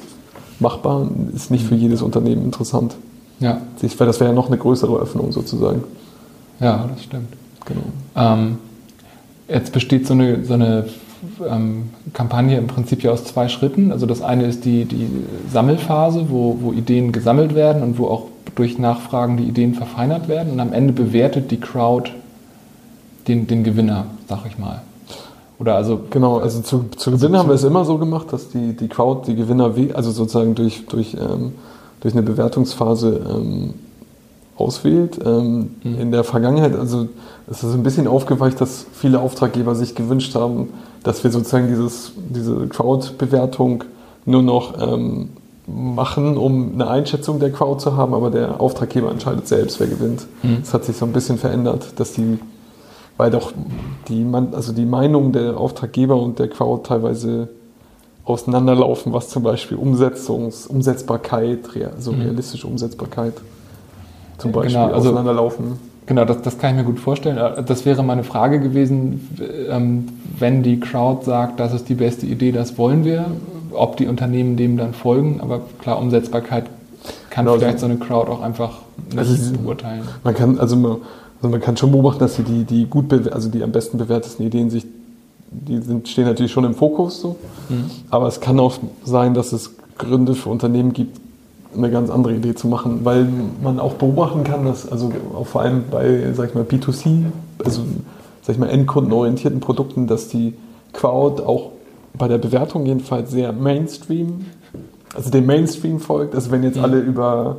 machbar, 0.59 1.09
ist 1.33 1.49
nicht 1.49 1.65
für 1.65 1.75
jedes 1.75 2.01
Unternehmen 2.01 2.43
interessant. 2.43 2.95
Ja. 3.39 3.61
Weil 3.81 4.07
das 4.07 4.19
wäre 4.19 4.29
ja 4.29 4.35
noch 4.35 4.47
eine 4.47 4.57
größere 4.57 4.97
Öffnung 4.97 5.31
sozusagen. 5.31 5.83
Ja, 6.59 6.87
das 6.93 7.03
stimmt. 7.03 7.33
Genau. 7.65 7.81
Ähm, 8.15 8.57
jetzt 9.47 9.73
besteht 9.73 10.07
so 10.07 10.13
eine, 10.13 10.45
so 10.45 10.53
eine 10.53 10.85
ähm, 11.47 11.89
Kampagne 12.13 12.57
im 12.57 12.67
Prinzip 12.67 13.03
ja 13.03 13.11
aus 13.11 13.25
zwei 13.25 13.49
Schritten. 13.49 13.91
Also 13.91 14.05
das 14.05 14.21
eine 14.21 14.45
ist 14.45 14.65
die, 14.65 14.85
die 14.85 15.09
Sammelphase, 15.51 16.29
wo, 16.29 16.57
wo 16.61 16.71
Ideen 16.71 17.11
gesammelt 17.11 17.55
werden 17.55 17.83
und 17.83 17.97
wo 17.97 18.07
auch 18.07 18.23
durch 18.55 18.77
Nachfragen 18.77 19.37
die 19.37 19.43
Ideen 19.43 19.73
verfeinert 19.73 20.27
werden. 20.27 20.53
Und 20.53 20.59
am 20.59 20.71
Ende 20.71 20.93
bewertet 20.93 21.51
die 21.51 21.59
Crowd 21.59 22.11
den, 23.27 23.47
den 23.47 23.63
Gewinner, 23.63 24.05
sag 24.27 24.45
ich 24.47 24.57
mal. 24.57 24.81
Oder 25.57 25.75
also 25.75 26.01
genau, 26.09 26.39
also 26.39 26.61
zu, 26.61 26.85
zu 26.97 27.11
Gewinn 27.11 27.37
haben 27.37 27.47
wir 27.47 27.55
es 27.55 27.63
immer 27.63 27.85
so 27.85 27.97
gemacht, 27.97 28.31
dass 28.31 28.49
die, 28.49 28.73
die 28.73 28.87
Crowd 28.87 29.25
die 29.27 29.35
Gewinner, 29.35 29.73
also 29.93 30.11
sozusagen 30.11 30.53
durch, 30.53 30.85
durch, 30.87 31.15
ähm, 31.15 31.53
durch 32.05 32.13
eine 32.13 32.21
Bewertungsphase 32.21 33.19
ähm, 33.27 33.73
auswählt. 34.57 35.17
Ähm, 35.25 35.71
mhm. 35.83 35.99
In 35.99 36.11
der 36.11 36.23
Vergangenheit, 36.23 36.75
also 36.75 37.07
es 37.49 37.63
ist 37.63 37.73
ein 37.73 37.81
bisschen 37.81 38.07
aufgeweicht, 38.07 38.61
dass 38.61 38.85
viele 38.93 39.19
Auftraggeber 39.19 39.73
sich 39.73 39.95
gewünscht 39.95 40.35
haben, 40.35 40.69
dass 41.01 41.23
wir 41.23 41.31
sozusagen 41.31 41.67
dieses, 41.67 42.11
diese 42.29 42.67
Crowd-Bewertung 42.67 43.85
nur 44.25 44.43
noch 44.43 44.79
ähm, 44.79 45.29
machen, 45.65 46.37
um 46.37 46.73
eine 46.75 46.87
Einschätzung 46.91 47.39
der 47.39 47.51
Crowd 47.51 47.81
zu 47.81 47.97
haben, 47.97 48.13
aber 48.13 48.29
der 48.29 48.61
Auftraggeber 48.61 49.09
entscheidet 49.09 49.47
selbst, 49.47 49.79
wer 49.79 49.87
gewinnt. 49.87 50.27
Mhm. 50.43 50.57
Das 50.59 50.75
hat 50.75 50.85
sich 50.85 50.97
so 50.97 51.05
ein 51.05 51.11
bisschen 51.11 51.39
verändert, 51.39 51.99
dass 51.99 52.13
die, 52.13 52.37
weil 53.17 53.31
doch 53.31 53.51
die, 54.09 54.27
also 54.51 54.73
die 54.73 54.85
Meinung 54.85 55.31
der 55.31 55.57
Auftraggeber 55.57 56.21
und 56.21 56.37
der 56.37 56.49
Crowd 56.49 56.87
teilweise 56.87 57.49
auseinanderlaufen, 58.25 59.13
was 59.13 59.29
zum 59.29 59.43
Beispiel 59.43 59.77
Umsetzungs, 59.77 60.67
Umsetzbarkeit, 60.67 61.59
also 61.95 62.11
realistische 62.11 62.67
Umsetzbarkeit 62.67 63.33
zum 64.37 64.51
Beispiel 64.51 64.73
genau, 64.73 64.85
also, 64.87 65.09
auseinanderlaufen. 65.09 65.79
Genau, 66.07 66.25
das, 66.25 66.41
das 66.41 66.57
kann 66.57 66.71
ich 66.71 66.77
mir 66.77 66.83
gut 66.83 66.99
vorstellen. 66.99 67.37
Äh, 67.37 67.63
das 67.63 67.85
wäre 67.85 68.03
meine 68.03 68.23
Frage 68.23 68.59
gewesen, 68.59 69.29
ähm, 69.69 70.07
wenn 70.37 70.63
die 70.63 70.79
Crowd 70.79 71.25
sagt, 71.25 71.59
das 71.59 71.73
ist 71.73 71.87
die 71.89 71.95
beste 71.95 72.25
Idee, 72.25 72.51
das 72.51 72.77
wollen 72.77 73.05
wir, 73.05 73.25
ob 73.71 73.97
die 73.97 74.07
Unternehmen 74.07 74.57
dem 74.57 74.77
dann 74.77 74.93
folgen. 74.93 75.39
Aber 75.41 75.61
klar, 75.81 75.99
Umsetzbarkeit 75.99 76.65
kann 77.29 77.45
genau, 77.45 77.57
vielleicht 77.57 77.79
so 77.79 77.85
eine 77.85 77.97
Crowd 77.97 78.29
auch 78.31 78.41
einfach 78.41 78.79
nicht 79.09 79.17
also 79.17 79.53
beurteilen. 79.53 80.03
Man 80.23 80.33
kann, 80.33 80.59
also 80.59 80.75
man, 80.75 80.97
also 81.37 81.49
man 81.49 81.61
kann 81.61 81.77
schon 81.77 81.91
beobachten, 81.91 82.19
dass 82.19 82.35
sie 82.35 82.43
die, 82.43 82.63
die 82.63 82.85
gut, 82.85 83.13
also 83.31 83.49
die 83.49 83.63
am 83.63 83.71
besten 83.71 83.97
bewertesten 83.97 84.43
Ideen 84.43 84.69
sich, 84.69 84.85
die 85.61 85.79
sind, 85.81 86.07
stehen 86.07 86.25
natürlich 86.25 86.51
schon 86.51 86.65
im 86.65 86.73
Fokus 86.73 87.21
so. 87.21 87.35
Mhm. 87.69 87.85
Aber 88.09 88.27
es 88.27 88.39
kann 88.39 88.59
auch 88.59 88.75
sein, 89.03 89.33
dass 89.33 89.53
es 89.53 89.71
Gründe 89.97 90.35
für 90.35 90.49
Unternehmen 90.49 90.93
gibt, 90.93 91.19
eine 91.75 91.91
ganz 91.91 92.09
andere 92.09 92.33
Idee 92.33 92.55
zu 92.55 92.67
machen, 92.67 93.01
weil 93.03 93.27
man 93.61 93.79
auch 93.79 93.93
beobachten 93.93 94.43
kann, 94.43 94.65
dass 94.65 94.89
also 94.89 95.11
auch 95.35 95.47
vor 95.47 95.61
allem 95.61 95.83
bei, 95.91 96.31
sag 96.33 96.49
ich 96.49 96.55
mal, 96.55 96.63
B2C, 96.63 97.25
also 97.63 97.81
sag 98.41 98.55
ich 98.55 98.59
mal, 98.59 98.69
endkundenorientierten 98.69 99.59
Produkten, 99.59 100.07
dass 100.07 100.27
die 100.27 100.53
Crowd 100.93 101.43
auch 101.43 101.71
bei 102.17 102.27
der 102.27 102.37
Bewertung 102.37 102.85
jedenfalls 102.85 103.31
sehr 103.31 103.51
Mainstream, 103.51 104.45
also 105.13 105.29
dem 105.29 105.45
Mainstream 105.45 105.99
folgt. 105.99 106.35
Also 106.35 106.51
wenn 106.51 106.63
jetzt 106.63 106.77
alle 106.77 106.99
über 106.99 107.57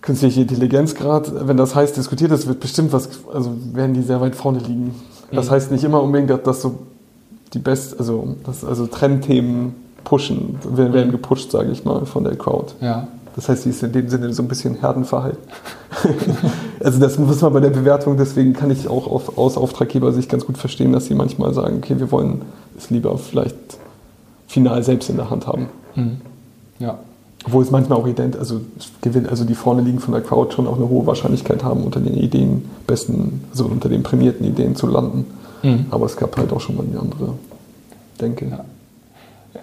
künstliche 0.00 0.42
Intelligenz 0.42 0.94
gerade, 0.94 1.46
wenn 1.46 1.56
das 1.56 1.74
heißt 1.74 1.96
diskutiert 1.96 2.30
ist, 2.30 2.46
wird 2.46 2.60
bestimmt 2.60 2.92
was, 2.92 3.08
also 3.32 3.52
werden 3.74 3.94
die 3.94 4.02
sehr 4.02 4.20
weit 4.20 4.34
vorne 4.34 4.58
liegen. 4.60 4.94
Das 5.30 5.46
mhm. 5.46 5.50
heißt 5.50 5.70
nicht 5.72 5.84
immer 5.84 6.02
unbedingt, 6.02 6.46
dass 6.46 6.62
so 6.62 6.78
die 7.54 7.58
best, 7.58 7.98
also, 7.98 8.36
dass 8.44 8.64
also 8.64 8.86
Trendthemen 8.86 9.74
pushen, 10.04 10.58
werden, 10.64 11.08
mhm. 11.08 11.12
gepusht, 11.12 11.50
sage 11.50 11.70
ich 11.70 11.84
mal, 11.84 12.06
von 12.06 12.24
der 12.24 12.36
Crowd. 12.36 12.72
Ja. 12.80 13.08
Das 13.36 13.48
heißt, 13.48 13.62
sie 13.64 13.70
ist 13.70 13.82
in 13.82 13.92
dem 13.92 14.08
Sinne 14.08 14.32
so 14.32 14.42
ein 14.42 14.48
bisschen 14.48 14.74
Herdenverhalten. 14.80 15.38
also 16.80 16.98
das 16.98 17.18
muss 17.18 17.40
man 17.40 17.52
bei 17.52 17.60
der 17.60 17.70
Bewertung, 17.70 18.16
deswegen 18.16 18.52
kann 18.52 18.70
ich 18.70 18.88
auch 18.88 19.06
auf, 19.06 19.38
aus 19.38 19.56
Auftraggeber-Sicht 19.56 20.28
ganz 20.28 20.44
gut 20.44 20.58
verstehen, 20.58 20.92
dass 20.92 21.06
sie 21.06 21.14
manchmal 21.14 21.54
sagen, 21.54 21.76
okay, 21.78 21.98
wir 21.98 22.10
wollen 22.10 22.42
es 22.76 22.90
lieber 22.90 23.16
vielleicht 23.16 23.54
final 24.48 24.82
selbst 24.82 25.08
in 25.08 25.16
der 25.16 25.30
Hand 25.30 25.46
haben. 25.46 25.68
Mhm. 25.94 26.20
Ja. 26.78 26.98
Obwohl 27.48 27.62
es 27.62 27.70
manchmal 27.70 27.98
auch 27.98 28.06
ident, 28.06 28.36
also 28.36 28.60
also 29.28 29.44
die 29.44 29.54
vorne 29.54 29.82
liegen 29.82 30.00
von 30.00 30.12
der 30.12 30.22
Crowd 30.22 30.52
schon 30.54 30.66
auch 30.66 30.76
eine 30.76 30.88
hohe 30.88 31.06
Wahrscheinlichkeit 31.06 31.64
haben, 31.64 31.82
unter 31.82 32.00
den 32.00 32.14
Ideen 32.14 32.68
besten, 32.86 33.44
also 33.50 33.64
unter 33.64 33.88
den 33.88 34.02
prämierten 34.02 34.46
Ideen 34.46 34.76
zu 34.76 34.86
landen. 34.86 35.24
Mhm. 35.62 35.86
Aber 35.90 36.06
es 36.06 36.16
gab 36.16 36.36
halt 36.36 36.52
auch 36.52 36.60
schon 36.60 36.76
mal 36.76 36.84
die 36.84 36.98
andere 36.98 37.34
Denke. 38.20 38.46
Ja. 38.50 38.64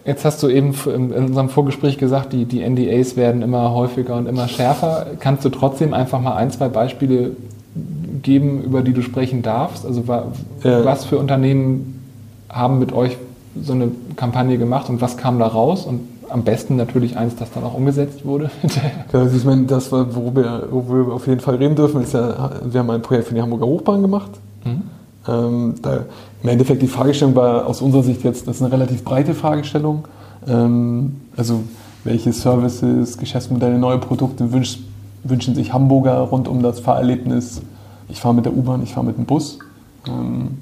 Jetzt 0.04 0.26
hast 0.26 0.42
du 0.42 0.50
eben 0.50 0.74
in 0.86 1.12
unserem 1.12 1.50
Vorgespräch 1.50 1.98
gesagt, 1.98 2.34
die, 2.34 2.46
die 2.46 2.68
NDAs 2.68 3.16
werden 3.16 3.42
immer 3.42 3.72
häufiger 3.72 4.16
und 4.16 4.28
immer 4.28 4.48
schärfer. 4.48 5.08
Kannst 5.20 5.46
du 5.46 5.50
trotzdem 5.50 5.94
einfach 5.94 6.20
mal 6.20 6.36
ein, 6.36 6.52
zwei 6.52 6.70
Beispiele 6.70 7.36
geben, 8.22 8.64
über 8.64 8.82
die 8.82 8.94
du 8.94 9.02
sprechen 9.02 9.42
darfst? 9.42 9.86
Also 9.86 10.04
ja. 10.08 10.86
was 10.86 11.06
für 11.06 11.18
Unternehmen 11.18 12.02
haben 12.50 12.80
mit 12.80 12.94
euch 12.94 13.18
so 13.62 13.74
eine 13.74 13.92
Kampagne 14.16 14.58
gemacht 14.58 14.90
und 14.90 15.02
was 15.02 15.18
kam 15.18 15.40
da 15.40 15.48
raus? 15.48 15.86
Und 15.86 16.02
am 16.30 16.44
besten 16.44 16.76
natürlich 16.76 17.18
eins, 17.18 17.36
das 17.36 17.52
dann 17.52 17.64
auch 17.64 17.74
umgesetzt 17.74 18.26
wurde. 18.26 18.50
ja, 19.14 19.20
also 19.20 19.36
ich 19.36 19.46
meine, 19.46 19.64
das, 19.66 19.92
worüber 19.92 20.44
wir, 20.44 20.68
worüber 20.72 21.08
wir 21.08 21.14
auf 21.14 21.28
jeden 21.28 21.42
Fall 21.42 21.56
reden 21.56 21.76
dürfen, 21.76 22.02
ist 22.02 22.14
ja, 22.14 22.52
wir 22.64 22.80
haben 22.80 22.90
ein 22.90 23.02
Projekt 23.02 23.28
für 23.28 23.34
die 23.34 23.42
Hamburger 23.42 23.66
Hochbahn 23.66 24.02
gemacht. 24.02 24.32
Mhm. 24.64 24.82
Ähm, 25.28 25.76
da, 25.82 26.06
Im 26.44 26.50
Endeffekt 26.50 26.82
die 26.82 26.88
Fragestellung 26.88 27.36
war 27.36 27.66
aus 27.66 27.82
unserer 27.82 28.04
Sicht 28.04 28.24
jetzt, 28.24 28.48
das 28.48 28.58
ist 28.58 28.62
eine 28.62 28.72
relativ 28.72 29.04
breite 29.04 29.34
Fragestellung. 29.34 30.08
Ähm, 30.48 31.16
also 31.36 31.62
welche 32.04 32.32
Services, 32.34 33.18
Geschäftsmodelle, 33.18 33.78
neue 33.78 33.98
Produkte 33.98 34.52
wünsch, 34.52 34.80
wünschen 35.24 35.56
sich 35.56 35.74
Hamburger 35.74 36.20
rund 36.20 36.48
um 36.48 36.62
das 36.62 36.80
Fahrerlebnis? 36.80 37.62
Ich 38.10 38.22
fahre 38.22 38.36
mit 38.36 38.46
der 38.46 38.56
U-Bahn, 38.56 38.84
ich 38.84 38.94
fahre 38.94 39.08
mit 39.08 39.18
dem 39.18 39.26
Bus. 39.26 39.58
Ähm, 40.08 40.60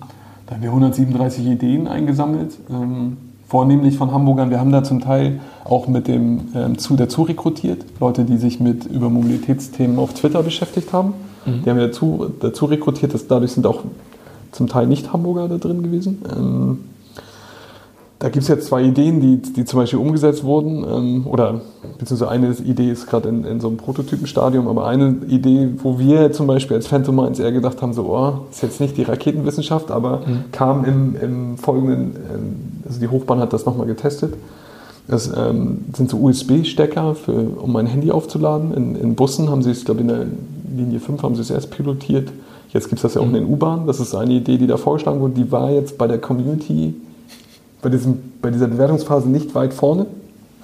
da 0.48 0.56
haben 0.56 0.62
wir 0.62 0.70
137 0.70 1.46
Ideen 1.46 1.88
eingesammelt, 1.88 2.58
ähm, 2.70 3.18
vornehmlich 3.48 3.98
von 3.98 4.12
Hamburgern. 4.12 4.50
Wir 4.50 4.60
haben 4.60 4.72
da 4.72 4.84
zum 4.84 5.02
Teil 5.02 5.40
auch 5.64 5.88
mit 5.88 6.08
dem 6.08 6.50
ähm, 6.56 6.78
zu 6.78 6.96
dazu 6.96 7.24
rekrutiert, 7.24 7.86
Leute, 8.00 8.24
die 8.26 8.38
sich 8.38 8.60
mit 8.60 8.86
über 8.86 9.10
Mobilitätsthemen 9.10 10.00
auf 10.00 10.14
Twitter 10.14 10.44
beschäftigt 10.44 10.94
haben. 10.94 11.14
Mhm. 11.46 11.64
Die 11.64 11.70
haben 11.70 11.78
wir 11.78 11.88
dazu, 11.88 12.32
dazu 12.40 12.66
rekrutiert. 12.66 13.14
Dass 13.14 13.28
dadurch 13.28 13.52
sind 13.52 13.66
auch 13.66 13.82
zum 14.52 14.68
Teil 14.68 14.88
Nicht-Hamburger 14.88 15.48
da 15.48 15.58
drin 15.58 15.84
gewesen. 15.84 16.22
Ähm, 16.36 16.80
da 18.24 18.30
gibt 18.30 18.44
es 18.44 18.48
jetzt 18.48 18.68
zwei 18.68 18.82
Ideen, 18.82 19.20
die, 19.20 19.42
die 19.42 19.66
zum 19.66 19.82
Beispiel 19.82 20.00
umgesetzt 20.00 20.46
wurden, 20.46 20.86
ähm, 20.90 21.28
oder 21.28 21.60
beziehungsweise 22.00 22.32
eine 22.32 22.52
Idee 22.52 22.90
ist 22.90 23.06
gerade 23.08 23.28
in, 23.28 23.44
in, 23.44 23.60
so 23.60 23.68
einem 23.68 23.76
Prototypenstadium, 23.76 24.70
aber 24.70 24.88
eine 24.88 25.18
Idee, 25.28 25.72
wo 25.84 26.00
wir 26.00 26.32
zum 26.32 26.48
Beispiel 26.48 26.78
als 26.78 26.88
Phantom 26.88 27.18
Minds 27.18 27.40
eher 27.40 27.52
gedacht 27.52 27.82
haben, 27.82 27.92
so, 27.92 28.06
oh, 28.06 28.46
ist 28.50 28.64
jetzt 28.64 28.80
nicht 28.80 28.96
die 28.96 29.04
Raketenwissenschaft, 29.04 29.92
aber 29.92 30.22
mhm. 30.26 30.46
kam 30.54 30.86
im, 30.86 31.16
im 31.22 31.58
folgenden, 31.58 32.16
ähm, 32.34 32.56
also 32.94 33.00
die 33.00 33.12
Hochbahn 33.12 33.40
hat 33.40 33.54
das 33.54 33.66
nochmal 33.66 33.88
getestet. 33.88 34.34
Das 35.08 35.32
ähm, 35.36 35.86
sind 35.96 36.10
so 36.10 36.18
USB-Stecker, 36.18 37.16
um 37.58 37.74
mein 37.74 37.88
Handy 37.88 38.12
aufzuladen. 38.12 38.74
In, 38.74 38.96
in 38.96 39.16
Bussen 39.16 39.50
haben 39.50 39.62
sie 39.62 39.72
es, 39.72 39.84
glaube 39.84 40.02
ich, 40.02 40.08
in 40.08 40.16
der 40.16 40.26
Linie 40.76 41.00
5 41.00 41.22
haben 41.22 41.36
sie 41.36 41.42
es 41.42 41.50
erst 41.50 41.72
pilotiert 41.72 42.30
Jetzt 42.74 42.90
gibt 42.90 42.98
es 42.98 43.04
das 43.04 43.14
ja 43.14 43.22
auch 43.22 43.26
in 43.26 43.34
den 43.34 43.46
U-Bahnen. 43.46 43.86
Das 43.86 44.00
ist 44.00 44.16
eine 44.16 44.34
Idee, 44.34 44.58
die 44.58 44.66
da 44.66 44.78
vorgeschlagen 44.78 45.20
wurde. 45.20 45.36
Die 45.36 45.52
war 45.52 45.70
jetzt 45.70 45.98
bei 45.98 46.08
der 46.08 46.18
Community, 46.18 46.96
bei, 47.84 47.90
diesem, 47.90 48.18
bei 48.42 48.50
dieser 48.50 48.68
Bewertungsphase 48.68 49.30
nicht 49.30 49.54
weit 49.54 49.76
vorne. 49.76 50.08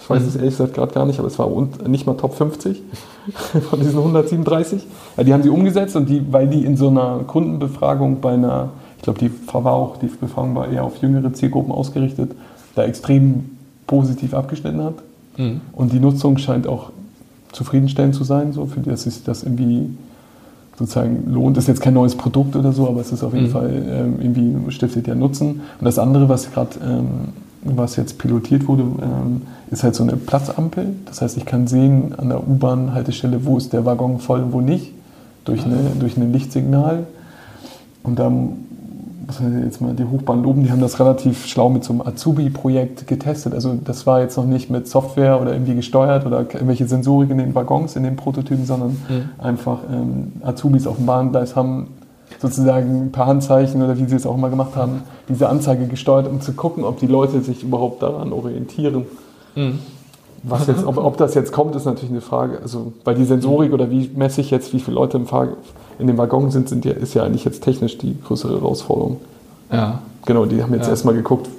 Ich 0.02 0.10
weiß 0.10 0.24
es 0.24 0.36
ehrlich 0.36 0.52
gesagt 0.52 0.74
gerade 0.74 0.92
gar 0.92 1.06
nicht, 1.06 1.20
aber 1.20 1.28
es 1.28 1.38
war 1.38 1.50
nicht 1.88 2.08
mal 2.08 2.16
Top 2.16 2.34
50 2.34 2.82
von 3.70 3.80
diesen 3.80 4.00
137. 4.00 4.82
Ja, 5.18 5.24
die 5.24 5.34
haben 5.34 5.44
sie 5.44 5.50
umgesetzt 5.50 5.96
und 5.96 6.10
die, 6.10 6.26
weil 6.34 6.48
die 6.48 6.66
in 6.66 6.78
so 6.78 6.88
einer 6.88 7.20
Kundenbefragung 7.28 8.22
bei 8.22 8.34
einer, 8.34 8.70
ich 9.00 9.04
glaube, 9.04 9.18
die 9.18 9.32
war 9.54 9.72
auch, 9.72 9.96
die 9.96 10.08
Befragung 10.08 10.56
war 10.56 10.68
eher 10.68 10.84
auf 10.84 10.98
jüngere 10.98 11.34
Zielgruppen 11.34 11.72
ausgerichtet, 11.72 12.34
da 12.76 12.84
extrem 12.84 13.52
positiv 13.88 14.34
abgeschnitten 14.34 14.84
hat. 14.84 14.96
Mhm. 15.38 15.62
Und 15.72 15.94
die 15.94 16.02
Nutzung 16.02 16.38
scheint 16.38 16.68
auch 16.68 16.92
zufriedenstellend 17.54 18.14
zu 18.14 18.26
sein, 18.26 18.52
so 18.52 18.66
für 18.66 18.82
das 18.82 19.04
sich 19.04 19.24
das 19.24 19.44
irgendwie 19.44 19.90
sozusagen 20.78 21.32
lohnt. 21.32 21.56
Das 21.56 21.64
ist 21.64 21.70
jetzt 21.70 21.82
kein 21.82 21.94
neues 21.94 22.16
Produkt 22.16 22.58
oder 22.58 22.74
so, 22.74 22.90
aber 22.90 23.00
es 23.00 23.14
ist 23.14 23.24
auf 23.24 23.34
jeden 23.34 23.48
mhm. 23.48 23.52
Fall 23.52 23.72
ähm, 23.90 24.16
irgendwie 24.20 24.72
stiftet 24.72 25.08
ja 25.08 25.16
Nutzen. 25.16 25.62
Und 25.80 25.86
das 25.86 25.98
andere, 25.98 26.28
was 26.28 26.52
gerade 26.52 26.72
ähm, 26.86 27.08
was 27.64 27.96
jetzt 27.96 28.18
pilotiert 28.18 28.68
wurde, 28.68 28.84
ähm, 28.84 29.44
ist 29.72 29.84
halt 29.84 29.96
so 29.96 30.04
eine 30.04 30.18
Platzampel. 30.18 30.94
Das 31.06 31.22
heißt, 31.22 31.38
ich 31.38 31.46
kann 31.46 31.68
sehen 31.68 32.16
an 32.18 32.28
der 32.28 32.46
U-Bahn-Haltestelle, 32.46 33.46
wo 33.46 33.58
ist 33.58 33.72
der 33.72 33.86
Waggon 33.86 34.20
voll 34.20 34.42
und 34.42 34.52
wo 34.52 34.60
nicht, 34.60 34.92
durch, 35.46 35.66
eine, 35.66 35.78
durch 36.00 36.18
ein 36.18 36.34
Lichtsignal. 36.34 37.08
Und 38.04 38.20
dann 38.20 38.69
muss 39.26 39.40
man 39.40 39.64
jetzt 39.64 39.82
mal 39.82 39.94
die 39.94 40.06
Hochbahn 40.06 40.44
loben, 40.44 40.64
die 40.64 40.72
haben 40.72 40.82
das 40.82 41.00
relativ 41.00 41.46
schlau 41.46 41.70
mit 41.70 41.84
so 41.84 41.94
einem 41.94 42.02
Azubi-Projekt 42.02 43.08
getestet. 43.08 43.54
Also 43.54 43.78
das 43.84 44.06
war 44.08 44.22
jetzt 44.22 44.38
noch 44.38 44.46
nicht 44.46 44.70
mit 44.70 44.88
Software 44.88 45.42
oder 45.42 45.54
irgendwie 45.54 45.76
gesteuert 45.76 46.26
oder 46.26 46.40
irgendwelche 46.40 46.88
Sensorik 46.88 47.30
in 47.30 47.38
den 47.38 47.56
Waggons, 47.56 47.96
in 47.96 48.04
den 48.04 48.16
Prototypen, 48.16 48.66
sondern 48.66 48.92
mhm. 48.92 49.30
einfach 49.38 49.80
ähm, 49.92 50.34
Azubis 50.44 50.88
auf 50.88 50.98
dem 50.98 51.06
Bahngleis 51.06 51.56
haben 51.56 51.88
sozusagen 52.40 53.12
per 53.12 53.26
Handzeichen 53.26 53.82
oder 53.82 53.98
wie 53.98 54.06
sie 54.06 54.16
es 54.16 54.26
auch 54.26 54.36
immer 54.36 54.50
gemacht 54.50 54.76
haben, 54.76 55.02
diese 55.28 55.50
Anzeige 55.50 55.88
gesteuert, 55.88 56.28
um 56.28 56.42
zu 56.42 56.54
gucken, 56.54 56.84
ob 56.84 57.00
die 57.00 57.08
Leute 57.08 57.42
sich 57.42 57.64
überhaupt 57.64 58.04
daran 58.04 58.32
orientieren. 58.32 59.06
Mhm. 59.56 59.80
Was 60.44 60.68
jetzt, 60.68 60.86
ob, 60.86 60.98
ob, 60.98 61.18
das 61.18 61.34
jetzt 61.34 61.52
kommt, 61.52 61.76
ist 61.76 61.86
natürlich 61.86 62.12
eine 62.12 62.22
Frage. 62.22 62.60
Also, 62.62 62.94
weil 63.04 63.16
die 63.16 63.26
Sensorik 63.26 63.74
oder 63.74 63.90
wie 63.92 64.10
messe 64.16 64.42
ich 64.42 64.52
jetzt, 64.52 64.74
wie 64.74 64.80
viele 64.80 64.96
Leute 64.96 65.18
im 65.18 65.26
Fahr 65.26 65.50
in 66.00 66.08
dem 66.08 66.18
Waggon 66.18 66.50
sind, 66.52 66.70
sind 66.70 66.86
ja, 66.86 66.94
ist 66.94 67.14
ja 67.14 67.24
eigentlich 67.24 67.46
jetzt 67.46 67.62
technisch 67.64 67.98
die 67.98 68.16
größere 68.26 68.54
Herausforderung. 68.60 69.18
Ja. 69.72 70.00
Genau, 70.26 70.46
die 70.46 70.62
haben 70.64 70.74
jetzt 70.74 70.86
Ja. 70.86 70.92
erstmal 70.92 71.14
geguckt, 71.16 71.50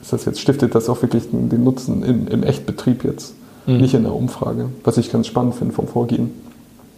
ist 0.00 0.12
das 0.12 0.24
jetzt, 0.24 0.40
stiftet 0.40 0.74
das 0.74 0.88
auch 0.88 1.00
wirklich 1.02 1.30
den, 1.30 1.48
den 1.48 1.64
Nutzen 1.64 2.02
im, 2.02 2.26
im 2.28 2.42
Echtbetrieb 2.42 3.04
jetzt, 3.04 3.34
Mhm. 3.66 3.76
nicht 3.76 3.94
in 3.94 4.02
der 4.02 4.14
Umfrage, 4.14 4.66
was 4.84 4.96
ich 4.98 5.12
ganz 5.12 5.26
spannend 5.28 5.54
finde 5.54 5.72
vom 5.74 5.86
Vorgehen. 5.86 6.30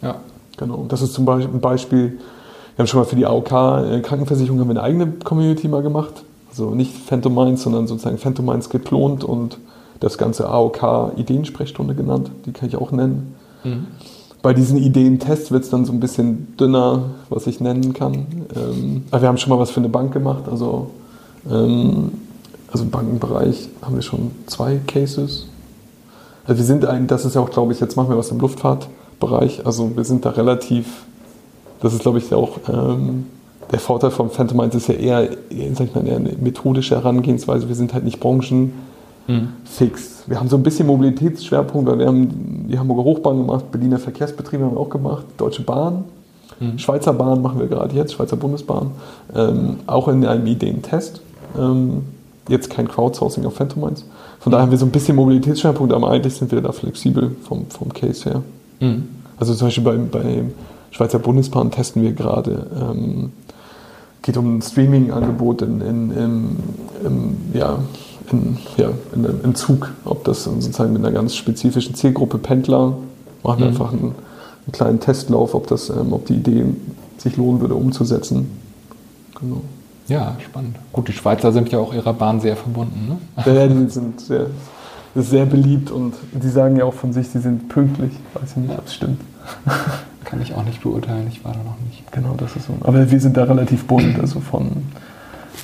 Ja. 0.02 0.16
Genau, 0.56 0.86
das 0.88 1.02
ist 1.02 1.12
zum 1.12 1.24
Beispiel 1.24 1.52
ein 1.54 1.60
Beispiel, 1.60 2.18
wir 2.76 2.82
haben 2.82 2.86
schon 2.86 3.00
mal 3.00 3.04
für 3.06 3.16
die 3.16 3.26
AOK 3.26 3.50
äh, 3.50 4.00
Krankenversicherung 4.00 4.58
haben 4.60 4.68
wir 4.68 4.72
eine 4.72 4.82
eigene 4.82 5.06
Community 5.24 5.68
mal 5.68 5.82
gemacht. 5.82 6.22
Also 6.50 6.70
nicht 6.70 6.92
Phantom 6.94 7.34
Minds, 7.34 7.62
sondern 7.64 7.86
sozusagen 7.86 8.18
Phantom 8.18 8.46
Minds 8.46 8.70
geklont 8.70 9.24
und 9.24 9.58
das 10.00 10.18
ganze 10.18 10.48
AOK 10.48 11.12
Ideensprechstunde 11.16 11.94
genannt. 11.94 12.30
Die 12.46 12.52
kann 12.52 12.68
ich 12.68 12.76
auch 12.76 12.92
nennen. 12.92 13.34
Mhm. 13.62 13.86
Bei 14.42 14.52
diesen 14.52 14.76
Ideentests 14.76 15.50
wird 15.50 15.64
es 15.64 15.70
dann 15.70 15.86
so 15.86 15.92
ein 15.92 16.00
bisschen 16.00 16.54
dünner, 16.58 17.04
was 17.30 17.46
ich 17.46 17.60
nennen 17.60 17.94
kann. 17.94 18.26
Ähm, 18.54 19.04
aber 19.10 19.22
wir 19.22 19.28
haben 19.28 19.38
schon 19.38 19.48
mal 19.48 19.58
was 19.58 19.70
für 19.70 19.80
eine 19.80 19.88
Bank 19.88 20.12
gemacht. 20.12 20.44
Also, 20.50 20.90
ähm, 21.50 22.12
also 22.70 22.84
im 22.84 22.90
Bankenbereich 22.90 23.70
haben 23.80 23.94
wir 23.94 24.02
schon 24.02 24.32
zwei 24.46 24.80
Cases. 24.86 25.46
Also 26.46 26.58
wir 26.58 26.66
sind 26.66 26.84
ein, 26.84 27.06
das 27.06 27.24
ist 27.24 27.36
ja 27.36 27.40
auch, 27.40 27.48
glaube 27.48 27.72
ich, 27.72 27.80
jetzt 27.80 27.96
machen 27.96 28.10
wir 28.10 28.18
was 28.18 28.30
im 28.30 28.38
Luftfahrtbereich. 28.38 29.64
Also 29.64 29.96
wir 29.96 30.04
sind 30.04 30.26
da 30.26 30.30
relativ, 30.30 31.04
das 31.80 31.94
ist, 31.94 32.02
glaube 32.02 32.18
ich, 32.18 32.34
auch 32.34 32.58
ähm, 32.68 33.24
der 33.70 33.78
Vorteil 33.78 34.10
vom 34.10 34.28
Phantom 34.28 34.58
Minds 34.58 34.76
ist 34.76 34.88
ja 34.88 34.94
eher, 34.94 35.28
sag 35.72 35.86
ich 35.86 35.94
mal, 35.94 36.06
eher 36.06 36.16
eine 36.16 36.34
methodische 36.38 36.96
Herangehensweise. 36.96 37.66
Wir 37.66 37.74
sind 37.74 37.94
halt 37.94 38.04
nicht 38.04 38.20
branchenfix. 38.20 38.74
Mhm. 39.26 39.48
Wir 40.26 40.40
haben 40.40 40.48
so 40.48 40.56
ein 40.56 40.62
bisschen 40.62 40.86
Mobilitätsschwerpunkt, 40.86 41.90
weil 41.90 41.98
wir 41.98 42.06
haben 42.06 42.66
die 42.68 42.78
Hamburger 42.78 43.04
Hochbahn 43.04 43.38
gemacht, 43.38 43.70
Berliner 43.70 43.98
Verkehrsbetriebe 43.98 44.64
haben 44.64 44.72
wir 44.74 44.80
auch 44.80 44.90
gemacht, 44.90 45.24
Deutsche 45.36 45.62
Bahn, 45.62 46.04
Mhm. 46.60 46.78
Schweizer 46.78 47.12
Bahn 47.12 47.42
machen 47.42 47.58
wir 47.58 47.66
gerade 47.66 47.94
jetzt, 47.94 48.12
Schweizer 48.12 48.36
Bundesbahn, 48.36 48.92
ähm, 49.34 49.78
auch 49.86 50.08
in 50.08 50.24
einem 50.24 50.46
Ideentest. 50.46 51.20
Ähm, 51.58 52.02
jetzt 52.48 52.70
kein 52.70 52.88
Crowdsourcing 52.88 53.44
auf 53.46 53.54
Phantom 53.54 53.82
Minds. 53.82 54.04
Von 54.40 54.52
daher 54.52 54.64
haben 54.64 54.70
wir 54.70 54.78
so 54.78 54.86
ein 54.86 54.90
bisschen 54.90 55.16
Mobilitätsschwerpunkt, 55.16 55.92
aber 55.92 56.10
eigentlich 56.10 56.34
sind 56.34 56.52
wir 56.52 56.60
da 56.60 56.72
flexibel 56.72 57.34
vom, 57.42 57.66
vom 57.68 57.92
Case 57.92 58.30
her. 58.30 58.42
Mhm. 58.80 59.08
Also 59.38 59.54
zum 59.54 59.68
Beispiel 59.68 59.84
bei, 59.84 59.96
bei 59.96 60.44
Schweizer 60.90 61.18
Bundesbahn 61.18 61.70
testen 61.70 62.02
wir 62.02 62.12
gerade, 62.12 62.66
ähm, 62.80 63.32
geht 64.22 64.36
um 64.36 64.58
ein 64.58 64.62
Streaming-Angebot 64.62 65.62
in, 65.62 65.80
in, 65.80 66.10
in, 66.12 66.56
in, 67.04 67.36
ja, 67.52 67.78
in, 68.32 68.58
ja, 68.76 68.88
in, 69.14 69.24
im 69.42 69.54
Zug, 69.54 69.92
ob 70.04 70.24
das 70.24 70.44
sozusagen 70.44 70.92
mit 70.92 71.04
einer 71.04 71.12
ganz 71.12 71.34
spezifischen 71.36 71.94
Zielgruppe 71.94 72.38
Pendler, 72.38 72.94
machen 73.42 73.58
wir 73.60 73.66
Mhm. 73.66 73.72
einfach 73.72 73.92
einen, 73.92 74.02
einen 74.02 74.72
kleinen 74.72 75.00
Testlauf, 75.00 75.54
ob, 75.54 75.66
das, 75.66 75.90
ähm, 75.90 76.12
ob 76.12 76.26
die 76.26 76.34
Idee 76.34 76.64
sich 77.18 77.36
lohnen 77.36 77.60
würde 77.60 77.74
umzusetzen. 77.74 78.50
Genau. 79.40 79.60
Ja, 80.08 80.36
spannend. 80.44 80.76
Gut, 80.92 81.08
die 81.08 81.12
Schweizer 81.12 81.52
sind 81.52 81.70
ja 81.70 81.78
auch 81.78 81.94
ihrer 81.94 82.12
Bahn 82.12 82.40
sehr 82.40 82.56
verbunden. 82.56 83.08
Ne? 83.08 83.44
Ja, 83.46 83.66
die 83.66 83.88
sind 83.88 84.20
sehr, 84.20 84.46
sehr 85.14 85.46
beliebt 85.46 85.90
und 85.90 86.14
die 86.32 86.48
sagen 86.48 86.76
ja 86.76 86.84
auch 86.84 86.92
von 86.94 87.12
sich, 87.12 87.28
sie 87.28 87.38
sind 87.40 87.68
pünktlich. 87.68 88.12
Weiß 88.34 88.50
ich 88.50 88.56
nicht, 88.56 88.70
Ja. 88.72 88.78
ob 88.78 88.86
es 88.86 88.94
stimmt. 88.94 89.20
Kann 90.24 90.40
ich 90.42 90.54
auch 90.54 90.64
nicht 90.64 90.82
beurteilen, 90.82 91.26
ich 91.30 91.44
war 91.44 91.52
da 91.52 91.58
noch 91.58 91.76
nicht. 91.86 92.10
Genau, 92.12 92.34
das 92.36 92.54
ist 92.56 92.66
so. 92.66 92.74
Aber 92.82 93.10
wir 93.10 93.20
sind 93.20 93.36
da 93.36 93.44
relativ 93.44 93.84
bunt, 93.86 94.18
also 94.20 94.40
von 94.40 94.68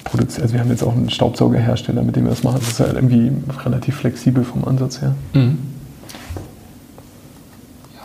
Produzi 0.04 0.40
also 0.40 0.54
wir 0.54 0.60
haben 0.60 0.70
jetzt 0.70 0.82
auch 0.82 0.92
einen 0.92 1.10
Staubsaugerhersteller, 1.10 2.02
mit 2.02 2.16
dem 2.16 2.24
wir 2.24 2.30
das 2.30 2.42
machen. 2.42 2.58
Das 2.60 2.68
ist 2.68 2.80
halt 2.80 2.94
irgendwie 2.94 3.32
relativ 3.64 3.96
flexibel 3.96 4.44
vom 4.44 4.64
Ansatz 4.64 5.02
her. 5.02 5.14
Mhm. 5.34 5.58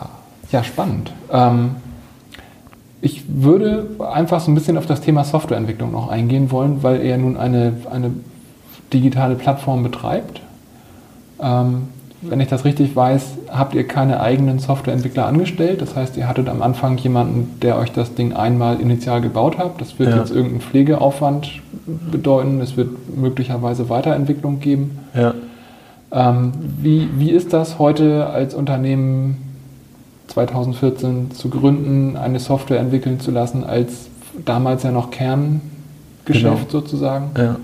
Ja. 0.00 0.08
ja, 0.52 0.64
spannend. 0.64 1.12
Ähm, 1.30 1.76
ich 3.00 3.24
würde 3.28 3.88
einfach 4.12 4.40
so 4.40 4.50
ein 4.50 4.54
bisschen 4.54 4.78
auf 4.78 4.86
das 4.86 5.00
Thema 5.00 5.24
Softwareentwicklung 5.24 5.92
noch 5.92 6.08
eingehen 6.08 6.50
wollen, 6.50 6.82
weil 6.82 7.04
ihr 7.04 7.16
nun 7.18 7.36
eine, 7.36 7.74
eine 7.90 8.10
digitale 8.92 9.34
Plattform 9.34 9.82
betreibt. 9.82 10.40
Ähm, 11.40 11.88
wenn 12.28 12.40
ich 12.40 12.48
das 12.48 12.64
richtig 12.64 12.94
weiß, 12.96 13.22
habt 13.50 13.74
ihr 13.74 13.86
keine 13.86 14.20
eigenen 14.20 14.58
Softwareentwickler 14.58 15.26
angestellt. 15.26 15.80
Das 15.82 15.94
heißt, 15.96 16.16
ihr 16.16 16.28
hattet 16.28 16.48
am 16.48 16.62
Anfang 16.62 16.96
jemanden, 16.98 17.58
der 17.62 17.78
euch 17.78 17.92
das 17.92 18.14
Ding 18.14 18.32
einmal 18.32 18.80
initial 18.80 19.20
gebaut 19.20 19.58
hat. 19.58 19.80
Das 19.80 19.98
wird 19.98 20.10
Ja. 20.10 20.16
jetzt 20.18 20.30
irgendeinen 20.30 20.60
Pflegeaufwand 20.60 21.60
bedeuten. 22.10 22.60
Es 22.60 22.76
wird 22.76 22.90
möglicherweise 23.16 23.88
Weiterentwicklung 23.88 24.60
geben. 24.60 24.98
Ja. 25.14 25.34
Ähm, 26.12 26.52
wie, 26.80 27.08
wie 27.18 27.30
ist 27.30 27.52
das 27.52 27.78
heute 27.78 28.26
als 28.26 28.54
Unternehmen 28.54 29.36
2014 30.28 31.30
zu 31.32 31.48
gründen, 31.50 32.16
eine 32.16 32.38
Software 32.40 32.80
entwickeln 32.80 33.20
zu 33.20 33.30
lassen, 33.30 33.64
als 33.64 34.08
damals 34.44 34.82
ja 34.82 34.90
noch 34.90 35.10
Kerngeschäft 35.10 35.60
Genau. 36.26 36.56
sozusagen? 36.68 37.30
ja. 37.36 37.56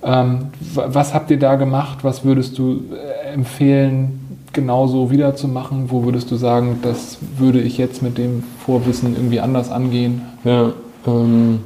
Ähm, 0.00 0.46
wa- 0.74 0.86
was 0.92 1.12
habt 1.12 1.28
ihr 1.32 1.40
da 1.40 1.56
gemacht? 1.56 1.98
Was 2.02 2.24
würdest 2.24 2.56
du 2.56 2.74
äh, 2.92 3.07
empfehlen, 3.38 4.20
genauso 4.52 5.10
wiederzumachen? 5.10 5.90
Wo 5.90 6.04
würdest 6.04 6.30
du 6.30 6.36
sagen, 6.36 6.80
das 6.82 7.18
würde 7.38 7.60
ich 7.60 7.78
jetzt 7.78 8.02
mit 8.02 8.18
dem 8.18 8.42
Vorwissen 8.64 9.14
irgendwie 9.14 9.40
anders 9.40 9.70
angehen? 9.70 10.22
Ja, 10.44 10.72
ähm, 11.06 11.60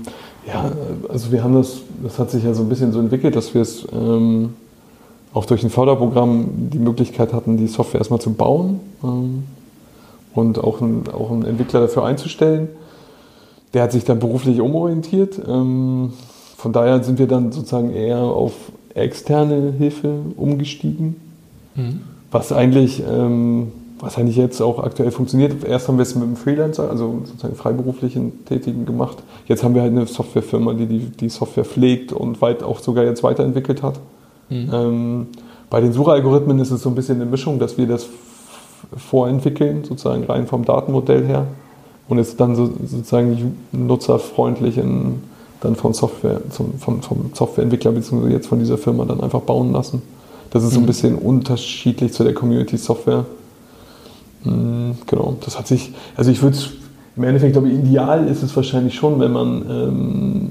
ja, 0.46 0.70
also 1.08 1.32
wir 1.32 1.42
haben 1.42 1.54
das, 1.54 1.80
das 2.02 2.18
hat 2.18 2.30
sich 2.30 2.44
ja 2.44 2.52
so 2.52 2.62
ein 2.62 2.68
bisschen 2.68 2.92
so 2.92 3.00
entwickelt, 3.00 3.36
dass 3.36 3.54
wir 3.54 3.62
es 3.62 3.86
ähm, 3.92 4.54
auch 5.32 5.46
durch 5.46 5.62
ein 5.62 5.70
Förderprogramm 5.70 6.48
die 6.70 6.78
Möglichkeit 6.78 7.32
hatten, 7.32 7.56
die 7.56 7.68
Software 7.68 8.00
erstmal 8.00 8.20
zu 8.20 8.32
bauen 8.34 8.80
ähm, 9.02 9.44
und 10.34 10.58
auch, 10.58 10.80
ein, 10.80 11.04
auch 11.12 11.30
einen 11.30 11.44
Entwickler 11.44 11.80
dafür 11.80 12.04
einzustellen. 12.04 12.68
Der 13.72 13.84
hat 13.84 13.92
sich 13.92 14.04
dann 14.04 14.18
beruflich 14.18 14.60
umorientiert. 14.60 15.40
Ähm, 15.48 16.12
von 16.58 16.72
daher 16.72 17.02
sind 17.02 17.18
wir 17.18 17.26
dann 17.26 17.52
sozusagen 17.52 17.90
eher 17.90 18.18
auf 18.18 18.52
externe 18.94 19.72
Hilfe 19.78 20.16
umgestiegen. 20.36 21.31
Was 22.30 22.52
eigentlich, 22.52 23.02
ähm, 23.08 23.72
was 24.00 24.18
eigentlich 24.18 24.36
jetzt 24.36 24.60
auch 24.60 24.82
aktuell 24.82 25.10
funktioniert. 25.10 25.64
Erst 25.64 25.88
haben 25.88 25.98
wir 25.98 26.02
es 26.02 26.14
mit 26.14 26.24
einem 26.24 26.36
Freelancer, 26.36 26.90
also 26.90 27.20
sozusagen 27.24 27.54
freiberuflichen 27.54 28.44
Tätigen 28.44 28.86
gemacht. 28.86 29.18
Jetzt 29.46 29.62
haben 29.62 29.74
wir 29.74 29.82
halt 29.82 29.92
eine 29.92 30.06
Softwarefirma, 30.06 30.74
die 30.74 30.86
die, 30.86 30.98
die 30.98 31.28
Software 31.28 31.64
pflegt 31.64 32.12
und 32.12 32.40
weit 32.40 32.62
auch 32.62 32.80
sogar 32.80 33.04
jetzt 33.04 33.22
weiterentwickelt 33.22 33.82
hat. 33.82 34.00
Ähm, 34.72 35.28
bei 35.70 35.80
den 35.80 35.92
Suchalgorithmen 35.92 36.58
ist 36.58 36.70
es 36.70 36.82
so 36.82 36.90
ein 36.90 36.94
bisschen 36.94 37.16
eine 37.16 37.30
Mischung, 37.30 37.58
dass 37.58 37.78
wir 37.78 37.86
das 37.86 38.08
vorentwickeln, 38.96 39.84
sozusagen 39.84 40.24
rein 40.24 40.46
vom 40.46 40.64
Datenmodell 40.64 41.24
her 41.26 41.46
und 42.08 42.18
es 42.18 42.36
dann 42.36 42.56
so, 42.56 42.66
sozusagen 42.84 43.56
nutzerfreundlich 43.72 44.76
in, 44.76 45.22
dann 45.60 45.76
von 45.76 45.94
Software, 45.94 46.40
zum, 46.50 46.74
vom, 46.78 47.02
vom 47.02 47.30
Softwareentwickler 47.32 47.92
bzw. 47.92 48.28
jetzt 48.28 48.48
von 48.48 48.58
dieser 48.58 48.76
Firma 48.76 49.04
dann 49.04 49.20
einfach 49.20 49.40
bauen 49.40 49.72
lassen. 49.72 50.02
Das 50.52 50.62
ist 50.64 50.72
so 50.74 50.80
ein 50.80 50.82
Mhm. 50.82 50.86
bisschen 50.86 51.14
unterschiedlich 51.16 52.12
zu 52.12 52.24
der 52.24 52.34
Community 52.34 52.76
Software. 52.76 53.24
Mm, 54.44 54.92
Genau, 55.06 55.36
das 55.44 55.58
hat 55.58 55.66
sich, 55.66 55.92
also 56.16 56.30
ich 56.30 56.42
würde 56.42 56.56
es, 56.56 56.70
im 57.16 57.24
Endeffekt, 57.24 57.52
glaube 57.52 57.68
ich, 57.68 57.74
ideal 57.74 58.26
ist 58.28 58.42
es 58.42 58.54
wahrscheinlich 58.56 58.94
schon, 58.94 59.18
wenn 59.20 59.32
man 59.32 59.64
ähm, 59.70 60.50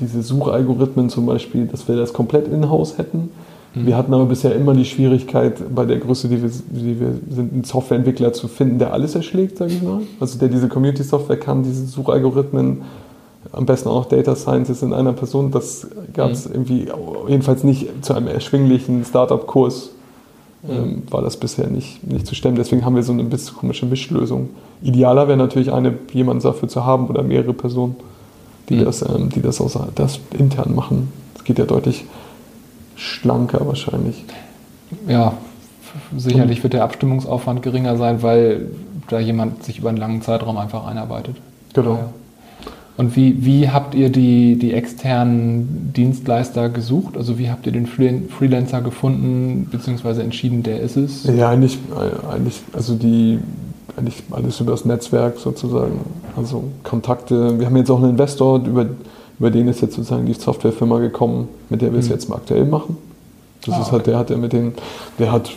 diese 0.00 0.22
Suchalgorithmen 0.22 1.08
zum 1.10 1.26
Beispiel, 1.26 1.66
dass 1.66 1.86
wir 1.88 1.96
das 1.96 2.12
komplett 2.12 2.48
in-house 2.48 2.98
hätten. 2.98 3.30
Mhm. 3.74 3.86
Wir 3.86 3.96
hatten 3.96 4.12
aber 4.14 4.26
bisher 4.26 4.54
immer 4.56 4.74
die 4.74 4.84
Schwierigkeit, 4.84 5.74
bei 5.74 5.84
der 5.84 5.98
Größe, 5.98 6.28
die 6.28 6.42
wir, 6.42 6.50
die 6.70 7.00
wir 7.00 7.14
sind, 7.30 7.52
einen 7.52 7.64
Softwareentwickler 7.64 8.32
zu 8.32 8.48
finden, 8.48 8.78
der 8.78 8.92
alles 8.92 9.14
erschlägt, 9.14 9.58
sage 9.58 9.72
ich 9.72 9.82
mal. 9.82 10.00
Also 10.18 10.38
der 10.38 10.48
diese 10.48 10.68
Community-Software 10.68 11.38
kann, 11.38 11.62
diese 11.62 11.86
Suchalgorithmen, 11.86 12.78
am 13.52 13.66
besten 13.66 13.88
auch 13.88 14.06
Data 14.06 14.36
Scientist 14.36 14.82
in 14.82 14.92
einer 14.92 15.12
Person. 15.12 15.50
Das 15.50 15.86
gab 16.12 16.30
es 16.30 16.46
irgendwie 16.46 16.88
jedenfalls 17.28 17.64
nicht 17.64 18.04
zu 18.04 18.14
einem 18.14 18.28
erschwinglichen 18.28 19.04
Startup-Kurs. 19.04 19.90
Ähm, 20.68 21.04
war 21.10 21.22
das 21.22 21.38
bisher 21.38 21.68
nicht, 21.68 22.06
nicht 22.06 22.26
zu 22.26 22.34
stemmen. 22.34 22.56
Deswegen 22.56 22.84
haben 22.84 22.94
wir 22.94 23.02
so 23.02 23.12
eine 23.12 23.24
bisschen 23.24 23.56
komische 23.56 23.86
Mischlösung. 23.86 24.50
Idealer 24.82 25.26
wäre 25.26 25.38
natürlich 25.38 25.72
eine, 25.72 25.94
jemanden 26.12 26.42
dafür 26.42 26.68
zu 26.68 26.84
haben 26.84 27.06
oder 27.06 27.22
mehrere 27.22 27.54
Personen, 27.54 27.96
die 28.68 28.74
Mhm. 28.74 28.84
das, 28.84 29.00
ähm, 29.00 29.30
die 29.30 29.40
das, 29.40 29.58
aus, 29.62 29.78
das 29.94 30.20
intern 30.38 30.74
machen. 30.74 31.10
Das 31.34 31.44
geht 31.44 31.58
ja 31.58 31.64
deutlich 31.64 32.04
schlanker 32.94 33.66
wahrscheinlich. 33.66 34.22
Ja, 35.08 35.32
sicherlich 36.14 36.62
wird 36.62 36.74
der 36.74 36.84
Abstimmungsaufwand 36.84 37.62
geringer 37.62 37.96
sein, 37.96 38.22
weil 38.22 38.66
da 39.08 39.18
jemand 39.18 39.64
sich 39.64 39.78
über 39.78 39.88
einen 39.88 39.98
langen 39.98 40.20
Zeitraum 40.20 40.58
einfach 40.58 40.86
einarbeitet. 40.86 41.36
Genau. 41.72 41.94
Ja. 41.94 42.10
Und 43.00 43.16
wie, 43.16 43.46
wie 43.46 43.70
habt 43.70 43.94
ihr 43.94 44.10
die, 44.10 44.56
die 44.56 44.74
externen 44.74 45.90
Dienstleister 45.96 46.68
gesucht? 46.68 47.16
Also 47.16 47.38
wie 47.38 47.48
habt 47.50 47.64
ihr 47.64 47.72
den 47.72 47.86
Freel- 47.86 48.28
Freelancer 48.28 48.82
gefunden, 48.82 49.68
beziehungsweise 49.72 50.22
entschieden, 50.22 50.62
der 50.62 50.80
ist 50.80 50.98
es? 50.98 51.24
Ja, 51.24 51.48
eigentlich, 51.48 51.78
eigentlich, 52.30 52.60
also 52.74 52.94
die, 52.94 53.38
eigentlich 53.96 54.22
alles 54.30 54.60
über 54.60 54.72
das 54.72 54.84
Netzwerk 54.84 55.38
sozusagen. 55.38 56.00
Also 56.36 56.64
Kontakte. 56.84 57.58
Wir 57.58 57.64
haben 57.64 57.76
jetzt 57.78 57.90
auch 57.90 58.02
einen 58.02 58.10
Investor, 58.10 58.58
über, 58.66 58.84
über 59.38 59.50
den 59.50 59.68
ist 59.68 59.80
jetzt 59.80 59.94
sozusagen 59.94 60.26
die 60.26 60.34
Softwarefirma 60.34 60.98
gekommen, 60.98 61.48
mit 61.70 61.80
der 61.80 61.92
wir 61.92 62.00
es 62.00 62.06
Mhm. 62.08 62.12
jetzt 62.12 62.28
mal 62.28 62.36
aktuell 62.36 62.66
machen. 62.66 62.98
Das 63.64 63.76
Ah, 63.76 63.80
ist 63.80 63.92
halt, 63.92 64.08
der 64.08 64.18
hat 64.18 64.28
ja 64.28 64.36
mit 64.36 64.52
den, 64.52 64.74
der 65.18 65.32
hat 65.32 65.50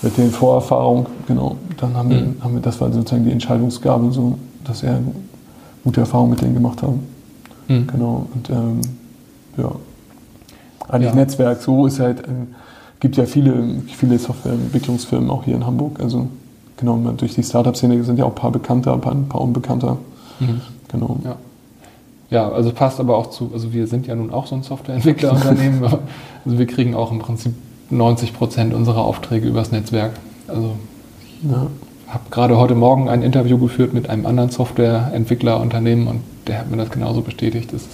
mit 0.00 0.16
den 0.16 0.30
Vorerfahrungen, 0.30 1.04
genau, 1.28 1.56
dann 1.78 1.94
haben, 1.94 2.08
wir, 2.08 2.26
haben 2.40 2.54
wir, 2.54 2.62
das 2.62 2.80
war 2.80 2.90
sozusagen 2.90 3.26
die 3.26 3.32
Entscheidungsgabe, 3.32 4.10
so, 4.12 4.38
dass 4.64 4.82
er 4.82 4.98
gute 5.84 6.00
Erfahrungen 6.00 6.30
mit 6.30 6.42
denen 6.42 6.54
gemacht 6.54 6.82
haben. 6.82 7.00
Mhm. 7.68 7.86
Genau, 7.86 8.26
und 8.34 8.50
ähm, 8.50 8.80
ja, 9.56 9.70
eigentlich 10.88 11.10
Ja. 11.10 11.14
Netzwerk, 11.16 11.62
so 11.62 11.86
ist 11.86 12.00
halt, 12.00 12.20
äh, 12.20 12.32
gibt 13.00 13.16
ja 13.16 13.24
viele, 13.26 13.80
viele 13.86 14.18
Softwareentwicklungsfirmen 14.18 15.30
auch 15.30 15.44
hier 15.44 15.54
in 15.56 15.64
Hamburg, 15.66 16.00
also 16.00 16.28
genau, 16.76 16.96
durch 17.16 17.34
die 17.34 17.42
Startup-Szene 17.42 18.02
sind 18.04 18.18
ja 18.18 18.24
auch 18.24 18.30
ein 18.30 18.34
paar 18.34 18.50
bekannter, 18.52 18.92
ein 18.94 19.00
paar, 19.00 19.12
ein 19.12 19.28
paar 19.28 19.40
unbekannter, 19.40 19.98
Mhm. 20.40 20.60
genau. 20.88 21.18
Ja. 21.24 21.36
Ja, 22.30 22.48
also 22.48 22.70
passt 22.72 23.00
aber 23.00 23.16
auch 23.16 23.30
zu, 23.30 23.50
also 23.52 23.72
wir 23.72 23.86
sind 23.88 24.06
ja 24.06 24.14
nun 24.14 24.30
auch 24.32 24.46
so 24.46 24.54
ein 24.54 24.62
Softwareentwicklerunternehmen, 24.62 25.82
also 26.44 26.58
wir 26.58 26.66
kriegen 26.66 26.94
auch 26.94 27.10
im 27.10 27.18
Prinzip 27.18 27.52
90 27.90 28.34
Prozent 28.34 28.72
unserer 28.72 29.04
Aufträge 29.04 29.48
übers 29.48 29.72
Netzwerk. 29.72 30.12
Also 30.46 30.76
Ja. 31.42 31.66
Habe 32.10 32.24
gerade 32.30 32.56
heute 32.58 32.74
Morgen 32.74 33.08
ein 33.08 33.22
Interview 33.22 33.58
geführt 33.58 33.94
mit 33.94 34.10
einem 34.10 34.26
anderen 34.26 34.50
Softwareentwicklerunternehmen 34.50 36.06
und 36.08 36.20
der 36.46 36.58
hat 36.58 36.70
mir 36.70 36.76
das 36.76 36.90
genauso 36.90 37.20
bestätigt. 37.22 37.72
Das 37.72 37.82
ist, 37.82 37.90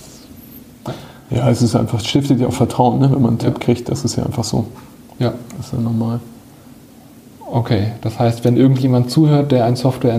Ja, 1.31 1.49
es 1.51 1.61
ist 1.63 1.75
einfach, 1.77 1.99
es 1.99 2.07
stiftet 2.07 2.41
ja 2.41 2.47
auch 2.47 2.53
Vertrauen, 2.53 2.99
ne? 3.01 3.11
wenn 3.13 3.21
man 3.21 3.31
einen 3.33 3.39
Ja. 3.41 3.51
Tipp 3.51 3.61
kriegt, 3.61 3.89
das 3.89 4.05
ist 4.05 4.17
ja 4.17 4.25
einfach 4.25 4.45
so. 4.45 4.67
ja, 5.19 5.33
Das 5.57 5.67
ist 5.67 5.73
ja 5.73 5.81
normal. 5.81 6.21
okay. 7.51 7.89
Das 8.03 8.19
heißt, 8.19 8.45
wenn 8.45 8.57
irgendjemand 8.57 9.11
zuhört, 9.11 9.53
der 9.53 9.65
ein 9.65 9.77
Software 9.77 10.19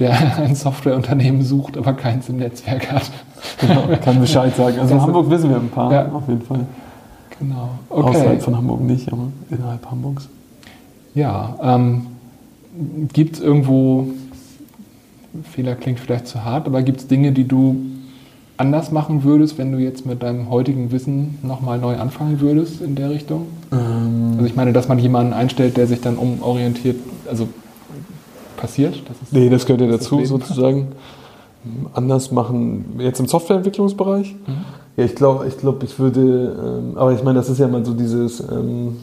der 0.00 0.36
ein 0.38 0.54
Softwareunternehmen 0.56 1.42
sucht, 1.44 1.76
aber 1.78 1.92
keins 1.92 2.28
im 2.28 2.38
Netzwerk 2.38 2.90
hat. 2.90 3.10
Genau, 3.60 3.82
kann 4.02 4.20
Bescheid 4.20 4.54
sagen. 4.56 4.78
Also 4.80 4.94
in 4.94 5.00
Hamburg 5.00 5.30
wissen 5.30 5.50
wir 5.50 5.56
ein 5.56 5.68
paar, 5.68 5.92
Ja. 5.92 6.10
auf 6.12 6.26
jeden 6.28 6.42
Fall. 6.42 6.66
Genau. 7.38 7.68
Außerhalb 7.90 8.26
Okay. 8.32 8.40
von 8.40 8.56
Hamburg 8.56 8.80
nicht, 8.80 9.12
aber 9.12 9.28
innerhalb 9.50 9.88
Hamburgs. 9.88 10.28
Ja, 11.14 11.54
ähm, 11.62 12.06
gibt 13.12 13.36
es 13.36 13.40
irgendwo, 13.42 14.08
Fehler 15.52 15.74
klingt 15.74 16.00
vielleicht 16.00 16.26
zu 16.26 16.44
hart, 16.44 16.66
aber 16.66 16.82
gibt 16.82 17.00
es 17.00 17.06
Dinge, 17.06 17.32
die 17.32 17.46
du 17.46 17.76
anders 18.56 18.92
machen 18.92 19.24
würdest, 19.24 19.58
wenn 19.58 19.72
du 19.72 19.78
jetzt 19.78 20.06
mit 20.06 20.22
deinem 20.22 20.48
heutigen 20.48 20.92
Wissen 20.92 21.38
nochmal 21.42 21.78
neu 21.78 21.96
anfangen 21.96 22.40
würdest 22.40 22.80
in 22.80 22.94
der 22.94 23.10
Richtung? 23.10 23.46
Ähm, 23.72 24.34
Also 24.34 24.46
ich 24.46 24.54
meine, 24.54 24.72
dass 24.72 24.88
man 24.88 24.98
jemanden 24.98 25.32
einstellt, 25.32 25.76
der 25.76 25.86
sich 25.86 26.00
dann 26.00 26.16
umorientiert, 26.16 26.96
also 27.28 27.48
passiert. 28.56 29.02
Das 29.08 29.16
ist 29.22 29.32
nee, 29.32 29.48
das 29.48 29.66
gehört 29.66 29.80
ja 29.80 29.88
dazu 29.88 30.16
Leben. 30.16 30.28
sozusagen. 30.28 30.88
Anders 31.94 32.30
machen, 32.30 32.84
jetzt 32.98 33.20
im 33.20 33.26
Softwareentwicklungsbereich. 33.26 34.34
Mhm. 34.46 34.52
Ja, 34.96 35.04
ich 35.04 35.14
glaube, 35.14 35.48
ich, 35.48 35.56
glaub, 35.56 35.82
ich 35.82 35.98
würde, 35.98 36.80
ähm, 36.92 36.96
aber 36.98 37.12
ich 37.12 37.22
meine, 37.24 37.38
das 37.38 37.48
ist 37.48 37.58
ja 37.58 37.66
mal 37.66 37.84
so 37.84 37.94
dieses, 37.94 38.40
ähm, 38.40 38.96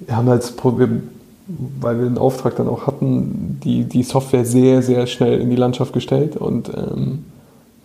wir 0.00 0.16
haben 0.16 0.26
das 0.26 0.52
Problem, 0.52 1.04
weil 1.46 1.98
wir 1.98 2.04
den 2.04 2.18
Auftrag 2.18 2.56
dann 2.56 2.68
auch 2.68 2.86
hatten, 2.86 3.58
die, 3.64 3.84
die 3.84 4.02
Software 4.02 4.44
sehr, 4.44 4.82
sehr 4.82 5.06
schnell 5.06 5.40
in 5.40 5.50
die 5.50 5.56
Landschaft 5.56 5.92
gestellt 5.92 6.36
und 6.36 6.68
ähm, 6.68 7.24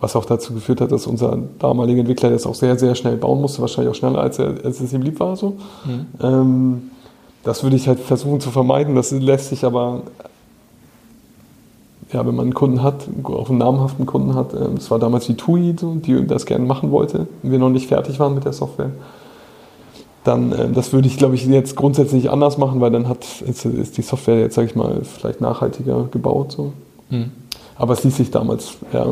was 0.00 0.14
auch 0.14 0.24
dazu 0.24 0.54
geführt 0.54 0.80
hat, 0.80 0.92
dass 0.92 1.06
unser 1.06 1.38
damaliger 1.58 2.00
Entwickler 2.00 2.30
das 2.30 2.46
auch 2.46 2.54
sehr, 2.54 2.78
sehr 2.78 2.94
schnell 2.94 3.16
bauen 3.16 3.40
musste, 3.40 3.60
wahrscheinlich 3.60 3.90
auch 3.90 3.98
schneller, 3.98 4.20
als, 4.20 4.38
er, 4.38 4.54
als 4.64 4.80
es 4.80 4.92
ihm 4.92 5.02
lieb 5.02 5.18
war. 5.18 5.36
So. 5.36 5.56
Mhm. 5.84 6.06
Ähm, 6.22 6.82
das 7.42 7.62
würde 7.62 7.76
ich 7.76 7.88
halt 7.88 7.98
versuchen 7.98 8.40
zu 8.40 8.50
vermeiden. 8.50 8.94
Das 8.94 9.10
lässt 9.10 9.48
sich 9.48 9.64
aber, 9.64 10.02
ja, 12.12 12.24
wenn 12.26 12.34
man 12.34 12.46
einen 12.46 12.54
Kunden 12.54 12.82
hat, 12.82 13.08
auch 13.24 13.48
einen 13.48 13.58
namhaften 13.58 14.06
Kunden 14.06 14.34
hat, 14.36 14.54
ähm, 14.54 14.76
das 14.76 14.90
war 14.90 15.00
damals 15.00 15.26
die 15.26 15.34
TUI, 15.34 15.74
so, 15.78 15.94
die 15.94 16.26
das 16.26 16.46
gerne 16.46 16.64
machen 16.64 16.92
wollte, 16.92 17.26
wir 17.42 17.58
noch 17.58 17.70
nicht 17.70 17.88
fertig 17.88 18.20
waren 18.20 18.34
mit 18.34 18.44
der 18.44 18.52
Software, 18.52 18.90
dann, 20.28 20.52
ähm, 20.52 20.74
das 20.74 20.92
würde 20.92 21.08
ich, 21.08 21.16
glaube 21.16 21.34
ich, 21.34 21.46
jetzt 21.46 21.74
grundsätzlich 21.74 22.30
anders 22.30 22.58
machen, 22.58 22.80
weil 22.80 22.90
dann 22.90 23.08
hat, 23.08 23.24
ist, 23.46 23.64
ist 23.64 23.96
die 23.96 24.02
Software 24.02 24.40
jetzt, 24.40 24.54
sage 24.54 24.68
ich 24.68 24.76
mal, 24.76 25.00
vielleicht 25.02 25.40
nachhaltiger 25.40 26.08
gebaut. 26.10 26.52
So. 26.52 26.72
Mhm. 27.10 27.32
Aber 27.76 27.94
es 27.94 28.04
ließ 28.04 28.16
sich 28.16 28.30
damals, 28.30 28.76
ja, 28.92 29.06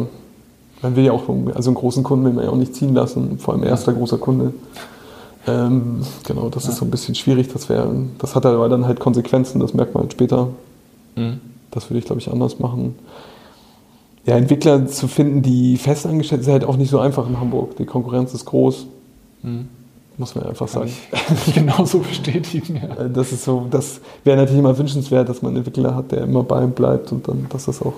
man 0.83 0.97
will 0.97 1.05
ja 1.05 1.13
auch, 1.13 1.23
also 1.55 1.71
einen 1.71 1.77
großen 1.77 2.03
Kunden 2.03 2.27
will 2.27 2.33
man 2.35 2.45
ja 2.45 2.51
auch 2.51 2.57
nicht 2.57 2.75
ziehen 2.75 2.95
lassen, 2.95 3.39
vor 3.39 3.55
allem 3.55 3.65
erster 3.65 3.93
großer 3.93 4.19
Kunde. 4.19 4.53
Ähm, 5.49 6.03
genau, 6.27 6.49
das 6.49 6.69
ist 6.69 6.77
so 6.77 6.85
ein 6.85 6.91
bisschen 6.91 7.15
schwierig. 7.15 7.49
Das, 7.53 7.69
wäre, 7.69 7.91
das 8.19 8.35
hat 8.35 8.45
aber 8.45 8.69
dann 8.69 8.87
halt 8.87 9.01
Konsequenzen, 9.01 9.61
das 9.61 9.75
merkt 9.75 9.95
man 9.95 10.03
halt 10.05 10.13
später. 10.13 10.49
Mhm. 11.17 11.41
Das 11.71 11.89
würde 11.91 11.99
ich, 11.99 12.05
glaube 12.05 12.21
ich, 12.21 12.31
anders 12.31 12.59
machen. 12.59 12.97
Ja, 14.27 14.37
Entwickler 14.37 14.87
zu 14.87 15.07
finden, 15.07 15.43
die 15.43 15.77
festangestellt 15.77 16.43
sind, 16.43 16.51
ist 16.51 16.61
halt 16.61 16.69
auch 16.69 16.77
nicht 16.77 16.91
so 16.91 16.99
einfach 16.99 17.29
in 17.29 17.39
Hamburg. 17.39 17.77
Die 17.77 17.87
Konkurrenz 17.87 18.35
ist 18.35 18.45
groß, 18.45 18.87
Mhm. 19.43 19.69
Muss 20.19 20.35
man 20.35 20.47
einfach 20.47 20.67
Kann 20.73 20.89
sagen. 20.89 20.93
ich 21.47 21.55
genauso 21.55 21.99
bestätigen. 21.99 22.77
Ja. 22.77 23.05
Äh, 23.05 23.11
Das 23.11 23.33
ist 23.33 23.45
so, 23.45 23.67
das 23.71 24.01
wäre 24.25 24.37
natürlich 24.37 24.59
immer 24.61 24.77
wünschenswert, 24.77 25.29
dass 25.29 25.43
man 25.43 25.51
einen 25.51 25.59
Entwickler 25.59 25.95
hat, 25.95 26.13
der 26.13 26.23
immer 26.23 26.43
bei 26.43 26.63
ihm 26.63 26.71
bleibt 26.73 27.13
und 27.13 27.27
dann, 27.29 27.47
dass 27.51 27.67
das 27.67 27.83
auch, 27.83 27.95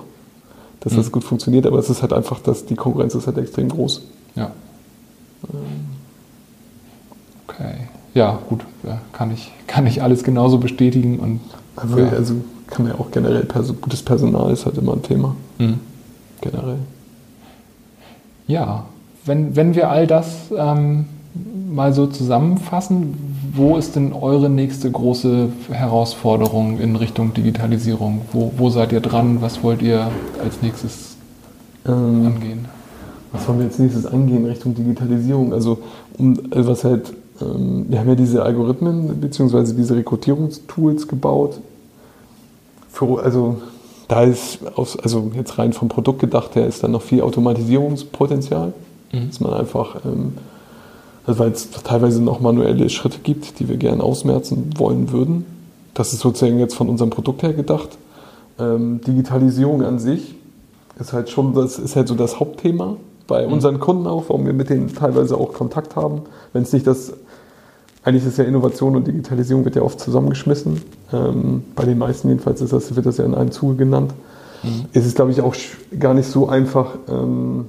dass 0.81 0.94
das 0.94 1.07
Mhm. 1.07 1.12
gut 1.12 1.24
funktioniert. 1.24 1.66
Aber 1.66 1.78
es 1.78 1.88
ist 1.90 2.02
halt 2.02 2.12
einfach, 2.12 2.40
dass 2.40 2.66
die 2.66 2.74
Konkurrenz 2.74 3.14
ist 3.14 3.26
halt 3.26 3.38
extrem 3.38 3.68
groß. 3.68 4.02
Ja. 4.35 4.50
Okay. 7.46 7.74
Ja, 8.14 8.38
gut. 8.48 8.61
Kann, 9.12 9.31
ich, 9.33 9.52
kann 9.66 9.87
ich 9.87 10.02
alles 10.02 10.24
genauso 10.24 10.59
bestätigen. 10.59 11.18
Und, 11.18 11.40
Also, 11.76 11.98
Ja. 11.98 12.09
also 12.09 12.35
kann 12.66 12.85
man 12.87 12.94
ja 12.94 13.00
auch 13.00 13.11
generell, 13.12 13.46
gutes 13.81 14.02
Personal 14.02 14.50
ist 14.52 14.66
halt 14.66 14.76
immer 14.78 14.94
ein 14.94 15.02
Thema, 15.02 15.37
Mhm. 15.59 15.78
generell. 16.40 16.78
Ja, 18.48 18.87
wenn, 19.24 19.54
wenn 19.57 19.74
wir 19.74 19.90
all 19.90 20.07
das 20.07 20.26
ähm, 20.57 21.07
mal 21.70 21.92
so 21.92 22.06
zusammenfassen, 22.06 23.14
wo 23.54 23.76
ist 23.76 23.96
denn 23.96 24.12
eure 24.12 24.48
nächste 24.48 24.90
große 24.90 25.48
Herausforderung 25.70 26.78
in 26.78 26.96
Richtung 26.96 27.34
Digitalisierung? 27.34 28.22
Wo, 28.32 28.52
wo 28.56 28.70
seid 28.70 28.92
ihr 28.92 29.00
dran? 29.00 29.40
Was 29.40 29.62
wollt 29.62 29.82
ihr 29.82 30.10
als 30.42 30.62
nächstes 30.62 31.16
Ähm, 31.86 32.26
angehen? 32.26 32.64
Was 33.32 33.46
wollen 33.46 33.58
wir 33.58 33.66
als 33.66 33.78
nächstes 33.78 34.06
angehen 34.06 34.46
Richtung 34.46 34.74
Digitalisierung? 34.74 35.52
Also, 35.52 35.78
um, 36.18 36.38
also 36.50 36.70
was 36.70 36.84
halt, 36.84 37.12
ähm, 37.40 37.86
wir 37.88 38.00
haben 38.00 38.08
ja 38.08 38.14
diese 38.14 38.42
Algorithmen 38.42 39.20
bzw. 39.20 39.72
diese 39.74 39.96
Rekrutierungstools 39.96 41.08
gebaut. 41.08 41.60
Für, 42.90 43.22
also 43.22 43.58
da 44.08 44.22
ist, 44.22 44.58
aus, 44.74 44.98
also 44.98 45.30
jetzt 45.34 45.58
rein 45.58 45.72
vom 45.72 45.88
Produkt 45.88 46.20
gedacht, 46.20 46.56
her 46.56 46.66
ist 46.66 46.82
dann 46.82 46.92
noch 46.92 47.02
viel 47.02 47.20
Automatisierungspotenzial, 47.22 48.72
Mhm. 49.12 49.28
dass 49.28 49.40
man 49.40 49.52
einfach, 49.54 49.96
ähm, 50.04 50.34
weil 51.36 51.50
es 51.50 51.70
teilweise 51.70 52.22
noch 52.22 52.40
manuelle 52.40 52.88
Schritte 52.88 53.18
gibt, 53.22 53.58
die 53.60 53.68
wir 53.68 53.76
gerne 53.76 54.02
ausmerzen 54.02 54.70
wollen 54.78 55.12
würden. 55.12 55.44
Das 55.94 56.12
ist 56.12 56.20
sozusagen 56.20 56.58
jetzt 56.58 56.74
von 56.74 56.88
unserem 56.88 57.10
Produkt 57.10 57.42
her 57.42 57.52
gedacht. 57.52 57.98
Ähm, 58.58 59.00
Digitalisierung 59.06 59.82
an 59.82 59.98
sich 59.98 60.34
ist 60.98 61.12
halt 61.12 61.28
schon, 61.30 61.54
das 61.54 61.78
ist 61.78 61.96
halt 61.96 62.08
so 62.08 62.14
das 62.14 62.40
Hauptthema 62.40 62.96
bei 63.26 63.46
Mhm. 63.46 63.52
unseren 63.52 63.78
Kunden 63.80 64.06
auch, 64.06 64.24
warum 64.28 64.46
wir 64.46 64.52
mit 64.52 64.70
denen 64.70 64.94
teilweise 64.94 65.36
auch 65.36 65.52
Kontakt 65.52 65.96
haben. 65.96 66.22
Wenn 66.52 66.62
es 66.62 66.72
nicht 66.72 66.86
das, 66.86 67.12
eigentlich 68.04 68.24
ist 68.24 68.38
ja 68.38 68.44
Innovation 68.44 68.96
und 68.96 69.06
Digitalisierung 69.06 69.64
wird 69.64 69.76
ja 69.76 69.82
oft 69.82 70.00
zusammengeschmissen. 70.00 70.80
Ähm, 71.12 71.62
bei 71.76 71.84
den 71.84 71.98
meisten 71.98 72.28
jedenfalls 72.28 72.60
ist 72.62 72.72
das, 72.72 72.96
wird 72.96 73.04
das 73.06 73.18
ja 73.18 73.24
in 73.24 73.34
einem 73.34 73.50
Zuge 73.50 73.74
genannt. 73.76 74.12
Mhm. 74.62 74.86
Es 74.92 75.04
ist, 75.06 75.16
glaube 75.16 75.30
ich, 75.30 75.40
auch 75.40 75.54
gar 75.98 76.14
nicht 76.14 76.28
so 76.28 76.48
einfach, 76.48 76.94
ähm, 77.08 77.66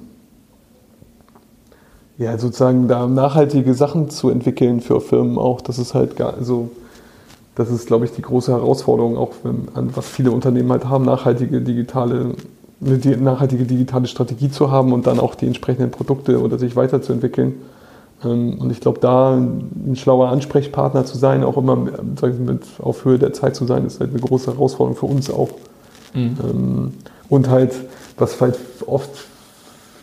ja, 2.20 2.38
sozusagen 2.38 2.90
da 2.90 3.08
nachhaltige 3.08 3.74
Sachen 3.74 4.10
zu 4.10 4.30
entwickeln 4.30 4.82
für 4.82 5.00
Firmen 5.00 5.38
auch. 5.38 5.62
Das 5.62 5.80
ist 5.80 5.94
halt 5.94 6.18
gar, 6.18 6.34
also, 6.34 6.70
das 7.56 7.72
ist, 7.72 7.88
glaube 7.88 8.06
ich, 8.06 8.12
die 8.12 8.22
große 8.22 8.52
Herausforderung, 8.52 9.18
auch 9.18 9.32
wenn, 9.44 9.70
an 9.74 9.90
was 9.96 10.08
viele 10.08 10.32
Unternehmen 10.32 10.70
halt 10.70 10.86
haben, 10.86 11.06
nachhaltige 11.06 11.62
digitale, 11.62 12.36
eine 12.86 13.18
nachhaltige 13.18 13.64
digitale 13.64 14.08
Strategie 14.08 14.52
zu 14.52 14.70
haben 14.70 14.92
und 14.92 15.08
dann 15.08 15.20
auch 15.20 15.34
die 15.34 15.48
entsprechenden 15.48 15.92
Produkte 15.92 16.42
oder 16.42 16.60
sich 16.60 16.76
weiterzuentwickeln. 16.76 17.56
Ähm, 18.26 18.58
Und 18.60 18.70
ich 18.70 18.82
glaube, 18.82 19.00
da 19.00 19.36
ein 19.36 19.96
schlauer 19.96 20.28
Ansprechpartner 20.28 21.06
zu 21.06 21.18
sein, 21.18 21.46
auch 21.46 21.56
immer 21.56 21.78
mit 21.78 22.64
auf 22.80 23.06
Höhe 23.06 23.18
der 23.18 23.32
Zeit 23.32 23.56
zu 23.56 23.66
sein, 23.66 23.86
ist 23.86 24.02
halt 24.02 24.12
eine 24.12 24.20
große 24.20 24.52
Herausforderung 24.52 24.98
für 24.98 25.06
uns 25.06 25.30
auch. 25.32 25.52
Mhm. 26.14 26.38
Ähm, 26.44 26.94
Und 27.30 27.50
halt, 27.50 27.76
was 28.18 28.42
halt 28.42 28.60
oft, 28.88 29.10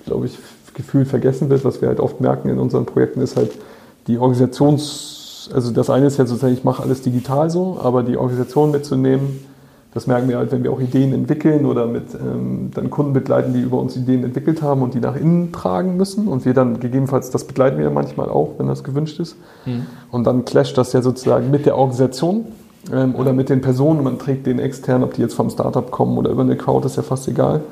glaube 0.06 0.26
ich, 0.26 0.38
gefühlt 0.76 1.08
vergessen 1.08 1.50
wird, 1.50 1.64
was 1.64 1.80
wir 1.80 1.88
halt 1.88 1.98
oft 1.98 2.20
merken 2.20 2.48
in 2.48 2.58
unseren 2.58 2.86
Projekten, 2.86 3.20
ist 3.20 3.36
halt 3.36 3.50
die 4.06 4.18
Organisations-, 4.18 5.50
also 5.52 5.72
das 5.72 5.90
eine 5.90 6.06
ist 6.06 6.18
ja 6.18 6.26
sozusagen, 6.26 6.54
ich 6.54 6.64
mache 6.64 6.82
alles 6.82 7.02
digital 7.02 7.50
so, 7.50 7.78
aber 7.82 8.02
die 8.02 8.16
Organisation 8.16 8.70
mitzunehmen, 8.70 9.40
das 9.96 10.06
merken 10.06 10.28
wir 10.28 10.36
halt, 10.36 10.52
wenn 10.52 10.62
wir 10.62 10.72
auch 10.72 10.80
Ideen 10.80 11.14
entwickeln 11.14 11.64
oder 11.64 11.86
mit 11.86 12.12
ähm, 12.12 12.70
dann 12.74 12.90
Kunden 12.90 13.14
begleiten, 13.14 13.54
die 13.54 13.62
über 13.62 13.78
uns 13.78 13.96
Ideen 13.96 14.24
entwickelt 14.24 14.60
haben 14.60 14.82
und 14.82 14.92
die 14.92 15.00
nach 15.00 15.16
innen 15.16 15.52
tragen 15.52 15.96
müssen. 15.96 16.28
Und 16.28 16.44
wir 16.44 16.52
dann 16.52 16.80
gegebenenfalls, 16.80 17.30
das 17.30 17.44
begleiten 17.44 17.78
wir 17.78 17.88
manchmal 17.88 18.28
auch, 18.28 18.50
wenn 18.58 18.66
das 18.66 18.84
gewünscht 18.84 19.18
ist. 19.20 19.36
Mhm. 19.64 19.86
Und 20.10 20.24
dann 20.24 20.44
clasht 20.44 20.76
das 20.76 20.92
ja 20.92 21.00
sozusagen 21.00 21.50
mit 21.50 21.64
der 21.64 21.78
Organisation 21.78 22.44
ähm, 22.92 23.14
oder 23.14 23.32
mit 23.32 23.48
den 23.48 23.62
Personen. 23.62 24.04
Man 24.04 24.18
trägt 24.18 24.46
den 24.46 24.58
extern, 24.58 25.02
ob 25.02 25.14
die 25.14 25.22
jetzt 25.22 25.32
vom 25.32 25.48
Startup 25.48 25.90
kommen 25.90 26.18
oder 26.18 26.28
über 26.28 26.42
eine 26.42 26.56
Crowd, 26.56 26.84
ist 26.84 26.96
ja 26.96 27.02
fast 27.02 27.26
egal. 27.26 27.62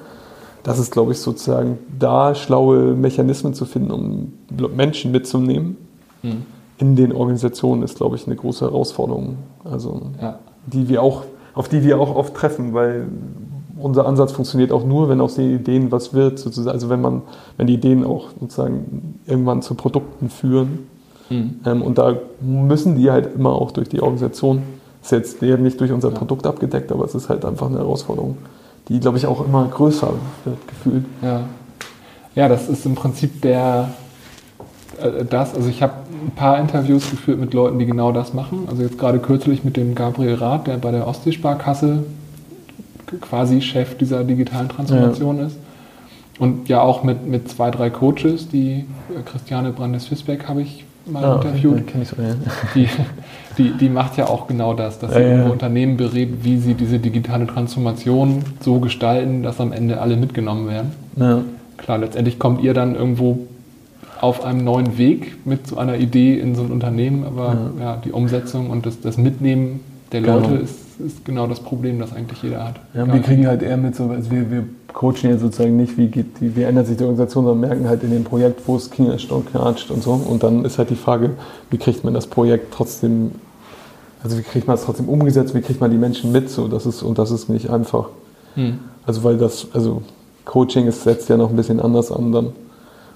Das 0.65 0.79
ist, 0.81 0.91
glaube 0.91 1.13
ich, 1.13 1.19
sozusagen 1.19 1.79
da 1.99 2.35
schlaue 2.35 2.95
Mechanismen 2.95 3.55
zu 3.55 3.65
finden, 3.67 3.91
um 3.93 4.33
Menschen 4.75 5.13
mitzunehmen 5.13 5.77
Mhm. 6.23 6.43
in 6.79 6.97
den 6.97 7.13
Organisationen, 7.13 7.83
ist, 7.83 7.97
glaube 7.99 8.17
ich, 8.17 8.27
eine 8.27 8.35
große 8.35 8.65
Herausforderung. 8.65 9.37
Also, 9.63 10.01
Ja. 10.21 10.39
die 10.67 10.89
wir 10.89 11.03
auch, 11.03 11.23
auf 11.55 11.69
die 11.69 11.85
wir 11.85 12.01
auch 12.01 12.17
oft 12.17 12.35
treffen, 12.35 12.73
weil 12.75 13.07
unser 13.79 14.07
Ansatz 14.07 14.33
funktioniert 14.33 14.73
auch 14.73 14.85
nur, 14.85 15.09
wenn 15.11 15.21
aus 15.21 15.35
den 15.35 15.55
Ideen 15.55 15.93
was 15.93 16.15
wird, 16.15 16.39
sozusagen. 16.39 16.75
Also 16.75 16.89
wenn 16.89 17.01
man, 17.03 17.23
wenn 17.59 17.67
die 17.67 17.75
Ideen 17.75 18.05
auch 18.05 18.29
sozusagen 18.41 19.19
irgendwann 19.27 19.61
zu 19.63 19.75
Produkten 19.75 20.31
führen. 20.31 20.87
Mhm. 21.29 21.61
Ähm, 21.67 21.83
und 21.83 21.99
da 21.99 22.17
müssen 22.41 22.97
die 22.97 23.11
halt 23.11 23.35
immer 23.35 23.51
auch 23.53 23.71
durch 23.73 23.89
die 23.89 24.01
Organisation. 24.01 24.63
Das 25.03 25.13
ist 25.13 25.19
jetzt 25.19 25.43
eher 25.43 25.59
nicht 25.59 25.79
durch 25.81 25.93
unser 25.93 26.11
ja. 26.11 26.15
Produkt 26.17 26.47
abgedeckt, 26.47 26.91
aber 26.91 27.05
es 27.05 27.15
ist 27.15 27.29
halt 27.29 27.45
einfach 27.45 27.67
eine 27.67 27.79
Herausforderung, 27.79 28.39
die, 28.89 29.01
glaube 29.01 29.19
ich, 29.19 29.27
auch 29.27 29.45
immer 29.45 29.67
größer 29.67 30.13
wird, 30.45 30.69
gefühlt. 30.69 31.05
Ja, 31.23 31.41
ja 32.35 32.49
das 32.49 32.69
ist 32.69 32.85
im 32.87 32.95
Prinzip 32.95 33.41
der, 33.43 33.91
äh, 35.01 35.25
das, 35.25 35.55
also 35.55 35.69
ich 35.69 35.83
habe 35.83 35.95
ein 36.27 36.33
paar 36.33 36.59
Interviews 36.59 37.11
geführt 37.11 37.39
mit 37.39 37.55
Leuten, 37.55 37.79
die 37.79 37.87
genau 37.87 38.13
das 38.13 38.35
machen. 38.35 38.67
Also 38.69 38.83
jetzt 38.83 38.99
gerade 38.99 39.19
kürzlich 39.19 39.65
mit 39.65 39.77
dem 39.77 39.95
Gabriel 39.95 40.35
Rath, 40.35 40.67
der 40.67 40.77
bei 40.77 40.91
der 40.91 41.07
Ostseesparkasse 41.07 42.05
quasi 43.21 43.61
Chef 43.61 43.97
dieser 43.97 44.25
digitalen 44.25 44.69
Transformation 44.69 45.39
ja. 45.39 45.47
ist. 45.47 45.57
Und 46.39 46.69
ja 46.69 46.81
auch 46.81 47.05
mit, 47.05 47.27
mit 47.27 47.49
zwei, 47.49 47.71
drei 47.71 47.91
Coaches, 47.91 48.49
die 48.49 48.87
Christiane 49.25 49.71
Brandes-Fisbeck 49.71 50.49
habe 50.49 50.63
ich 50.63 50.85
mal 51.07 51.25
ah, 51.25 51.37
interviewt. 51.37 51.85
Die, 52.75 52.89
die, 53.59 53.71
die 53.73 53.89
macht 53.89 54.17
ja 54.17 54.29
auch 54.29 54.47
genau 54.47 54.75
das, 54.75 54.99
dass 54.99 55.15
sie 55.15 55.21
ja, 55.21 55.47
Unternehmen 55.47 55.97
berät, 55.97 56.45
wie 56.45 56.59
sie 56.59 56.75
diese 56.75 56.99
digitale 56.99 57.47
Transformation 57.47 58.43
so 58.61 58.81
gestalten, 58.81 59.43
dass 59.43 59.61
am 59.61 59.73
Ende 59.73 60.01
alle 60.01 60.17
mitgenommen 60.17 60.69
werden. 60.69 61.45
Klar, 61.77 61.99
letztendlich 61.99 62.39
kommt 62.39 62.63
ihr 62.63 62.75
dann 62.75 62.95
irgendwo 62.95 63.41
auf 64.21 64.45
einem 64.45 64.65
neuen 64.65 64.97
Weg 64.97 65.47
mit 65.47 65.67
so 65.67 65.77
einer 65.77 65.97
Idee 65.97 66.39
in 66.39 66.55
so 66.55 66.63
ein 66.63 66.71
Unternehmen, 66.71 67.25
aber 67.25 67.71
ja, 67.79 67.97
die 67.97 68.13
Umsetzung 68.13 68.71
und 68.71 68.87
das, 68.87 69.01
das 69.01 69.19
Mitnehmen 69.19 69.81
der 70.13 70.23
genau. 70.23 70.39
Leute 70.39 70.55
ist 70.55 70.85
ist 70.99 71.25
genau 71.25 71.47
das 71.47 71.61
Problem, 71.61 71.99
das 71.99 72.13
eigentlich 72.13 72.43
jeder 72.43 72.65
hat. 72.65 72.77
Ja, 72.95 73.11
wir 73.11 73.21
kriegen 73.21 73.47
halt 73.47 73.63
eher 73.63 73.77
mit, 73.77 73.97
so, 73.97 74.05
also 74.05 74.31
wir, 74.31 74.51
wir 74.51 74.65
coachen 74.93 75.31
jetzt 75.31 75.41
sozusagen 75.41 75.77
nicht, 75.77 75.99
wie, 75.99 76.09
geht 76.09 76.41
die, 76.41 76.55
wie 76.57 76.63
ändert 76.63 76.87
sich 76.87 76.97
die 76.97 77.05
Organisation, 77.05 77.45
sondern 77.45 77.69
merken 77.69 77.89
halt 77.89 78.03
in 78.03 78.11
dem 78.11 78.25
Projekt, 78.25 78.63
wo 78.67 78.77
es 78.77 78.91
knirscht 78.91 79.33
und 79.33 79.51
knatscht 79.51 79.91
und 79.91 80.03
so. 80.03 80.13
Und 80.13 80.43
dann 80.43 80.65
ist 80.65 80.79
halt 80.79 80.91
die 80.91 80.97
Frage, 80.97 81.31
wie 81.71 81.79
kriegt 81.79 82.05
man 82.05 82.15
das 82.15 82.27
Projekt 82.27 82.73
trotzdem, 82.73 83.33
also 84.25 84.39
wie 84.39 84.43
kriegt 84.43 84.67
man 84.67 84.75
es 84.77 84.85
trotzdem 84.85 85.09
umgesetzt, 85.09 85.55
wie 85.55 85.61
kriegt 85.61 85.81
man 85.81 85.91
die 85.91 85.99
Menschen 85.99 86.33
mit, 86.33 86.51
so, 86.51 86.67
das 86.67 86.87
ist, 86.87 87.03
und 87.03 87.19
das 87.19 87.31
ist 87.31 87.49
nicht 87.49 87.71
einfach. 87.71 88.09
Hm. 88.55 88.81
Also 89.07 89.23
weil 89.23 89.37
das, 89.37 89.69
also 89.75 90.03
Coaching 90.47 90.87
ist, 90.87 91.05
setzt 91.05 91.29
ja 91.29 91.37
noch 91.37 91.51
ein 91.51 91.57
bisschen 91.57 91.79
anders 91.79 92.11
an 92.11 92.33
dann. 92.33 92.53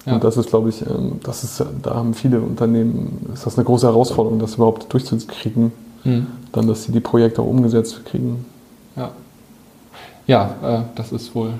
Ja. 0.07 0.15
Und 0.15 0.25
das 0.25 0.37
ist, 0.37 0.51
glaube 0.51 0.69
ich, 0.69 0.83
ähm, 0.83 1.21
das 1.23 1.45
ist, 1.45 1.65
da 1.83 1.95
haben 1.95 2.15
viele 2.15 2.41
Unternehmen, 2.41 3.31
ist 3.33 3.47
das 3.47 3.57
eine 3.57 3.65
große 3.65 3.87
Herausforderung, 3.87 4.39
das 4.39 4.55
überhaupt 4.57 4.93
durchzukriegen 4.93 5.73
mhm. 6.05 6.27
dann, 6.53 6.67
dass 6.67 6.85
sie 6.85 6.93
die 6.93 7.01
Projekte 7.01 7.43
auch 7.43 7.47
umgesetzt 7.47 8.05
kriegen. 8.05 8.45
Ja, 8.95 9.11
ja 10.27 10.55
äh, 10.63 10.83
das 10.95 11.13
ist 11.13 11.35
wohl 11.35 11.53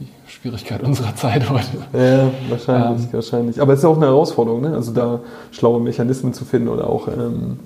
die 0.00 0.08
Schwierigkeit 0.26 0.82
unserer 0.82 1.14
Zeit 1.14 1.48
heute. 1.50 1.66
Ja, 1.92 2.30
wahrscheinlich, 2.48 3.04
ähm, 3.04 3.12
wahrscheinlich. 3.12 3.60
Aber 3.60 3.74
es 3.74 3.80
ist 3.80 3.84
auch 3.84 3.96
eine 3.96 4.06
Herausforderung, 4.06 4.62
ne? 4.62 4.74
also 4.74 4.92
da 4.92 5.20
schlaue 5.50 5.80
Mechanismen 5.80 6.32
zu 6.32 6.44
finden 6.44 6.68
oder 6.68 6.88
auch 6.88 7.08
ähm, 7.08 7.58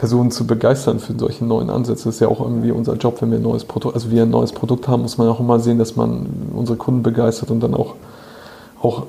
Personen 0.00 0.30
zu 0.30 0.46
begeistern 0.46 0.98
für 0.98 1.12
solche 1.12 1.44
neuen 1.44 1.68
Ansätze. 1.68 2.04
Das 2.04 2.14
ist 2.14 2.20
ja 2.20 2.28
auch 2.28 2.40
irgendwie 2.40 2.70
unser 2.70 2.94
Job, 2.94 3.20
wenn 3.20 3.30
wir 3.30 3.36
ein 3.36 3.42
neues 3.42 3.64
Produkt, 3.64 3.94
also 3.94 4.10
wir 4.10 4.22
ein 4.22 4.30
neues 4.30 4.50
Produkt 4.50 4.88
haben, 4.88 5.02
muss 5.02 5.18
man 5.18 5.28
auch 5.28 5.40
immer 5.40 5.60
sehen, 5.60 5.76
dass 5.76 5.94
man 5.94 6.26
unsere 6.54 6.78
Kunden 6.78 7.02
begeistert 7.02 7.50
und 7.50 7.60
dann 7.60 7.74
auch, 7.74 7.96
auch 8.80 9.02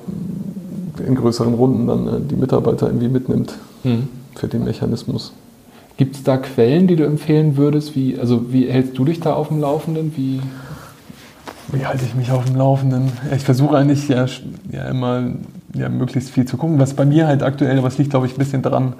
in 1.06 1.14
größeren 1.14 1.54
Runden 1.54 1.86
dann 1.86 2.06
äh, 2.06 2.20
die 2.20 2.36
Mitarbeiter 2.36 2.88
irgendwie 2.88 3.08
mitnimmt 3.08 3.54
mhm. 3.84 4.10
für 4.34 4.48
den 4.48 4.64
Mechanismus. 4.64 5.32
Gibt 5.96 6.16
es 6.16 6.24
da 6.24 6.36
Quellen, 6.36 6.88
die 6.88 6.96
du 6.96 7.06
empfehlen 7.06 7.56
würdest? 7.56 7.96
Wie, 7.96 8.18
also 8.18 8.52
wie 8.52 8.68
hältst 8.68 8.98
du 8.98 9.06
dich 9.06 9.18
da 9.18 9.32
auf 9.32 9.48
dem 9.48 9.60
Laufenden? 9.60 10.12
Wie, 10.14 10.42
wie 11.72 11.86
halte 11.86 12.04
ich 12.04 12.14
mich 12.14 12.30
auf 12.30 12.44
dem 12.44 12.56
Laufenden? 12.56 13.12
Ich 13.34 13.44
versuche 13.44 13.78
eigentlich 13.78 14.08
ja, 14.08 14.26
ja 14.70 14.88
immer 14.88 15.22
ja, 15.74 15.88
möglichst 15.88 16.28
viel 16.28 16.44
zu 16.44 16.58
gucken. 16.58 16.78
Was 16.78 16.92
bei 16.92 17.06
mir 17.06 17.28
halt 17.28 17.42
aktuell, 17.42 17.82
was 17.82 17.96
liegt 17.96 18.10
glaube 18.10 18.26
ich 18.26 18.34
ein 18.34 18.38
bisschen 18.38 18.60
dran 18.60 18.92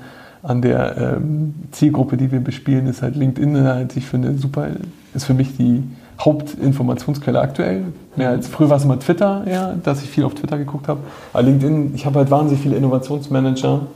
an 0.43 0.61
der 0.61 0.97
ähm, 0.97 1.55
Zielgruppe, 1.71 2.17
die 2.17 2.33
wir 2.33 2.41
bespielen, 2.41 2.87
ist 2.87 3.03
halt 3.03 3.17
LinkedIn 3.17 3.65
halt 3.65 3.97
ich 3.97 4.07
finde 4.07 4.37
super, 4.37 4.69
ist 5.15 5.25
für 5.25 5.35
mich 5.35 5.57
die 5.57 5.85
Hauptinformationsquelle 6.21 7.41
aktuell. 7.41 7.85
Mehr 8.17 8.31
als 8.31 8.49
früher 8.49 8.69
war 8.69 8.77
es 8.77 8.85
immer 8.85 8.99
Twitter, 8.99 9.45
ja, 9.49 9.75
dass 9.83 10.03
ich 10.03 10.11
viel 10.11 10.25
auf 10.25 10.35
Twitter 10.35 10.59
geguckt 10.59 10.89
habe. 10.89 11.01
Aber 11.33 11.43
LinkedIn, 11.43 11.95
ich 11.95 12.07
habe 12.07 12.19
halt 12.19 12.31
wahnsinnig 12.31 12.63
viele 12.63 12.77
Innovationsmanager 12.77 13.87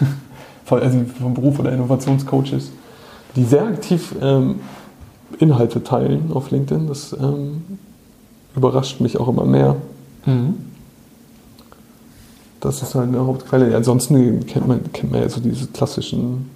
also 0.70 1.04
vom 1.20 1.34
Beruf 1.34 1.58
oder 1.58 1.72
Innovationscoaches, 1.72 2.72
die 3.36 3.44
sehr 3.44 3.64
aktiv 3.64 4.14
ähm, 4.20 4.60
Inhalte 5.38 5.82
teilen 5.82 6.30
auf 6.32 6.50
LinkedIn. 6.50 6.86
Das 6.88 7.12
ähm, 7.12 7.62
überrascht 8.56 9.00
mich 9.00 9.18
auch 9.18 9.28
immer 9.28 9.44
mehr. 9.44 9.76
Mhm. 10.26 10.73
Das 12.64 12.80
ist 12.80 12.94
halt 12.94 13.08
eine 13.08 13.26
Hauptquelle. 13.26 13.76
Ansonsten 13.76 14.46
kennt 14.46 14.66
man, 14.66 14.90
kennt 14.94 15.12
man 15.12 15.20
ja 15.20 15.28
so 15.28 15.38
diese 15.38 15.66
klassischen, 15.66 16.48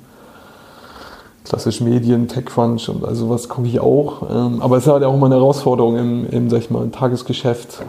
klassischen 1.45 1.87
Medien, 1.87 2.29
TechCrunch 2.29 2.89
und 2.89 3.05
also 3.05 3.29
was 3.29 3.51
gucke 3.51 3.69
ich 3.69 3.79
auch. 3.79 4.23
Ähm, 4.31 4.63
aber 4.63 4.79
es 4.79 4.87
ist 4.87 4.93
halt 4.93 5.05
auch 5.05 5.13
immer 5.13 5.27
eine 5.27 5.35
Herausforderung 5.35 5.99
im, 5.99 6.27
im, 6.31 6.49
sag 6.49 6.61
ich 6.61 6.71
mal, 6.71 6.89
Tagesgeschäft, 6.89 7.83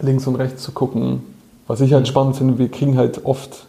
links 0.00 0.26
und 0.26 0.34
rechts 0.34 0.64
zu 0.64 0.72
gucken. 0.72 1.20
Was 1.68 1.80
ich 1.80 1.92
halt 1.92 2.02
mhm. 2.02 2.08
spannend 2.08 2.36
finde, 2.36 2.58
wir 2.58 2.68
kriegen 2.68 2.96
halt 2.96 3.24
oft 3.24 3.66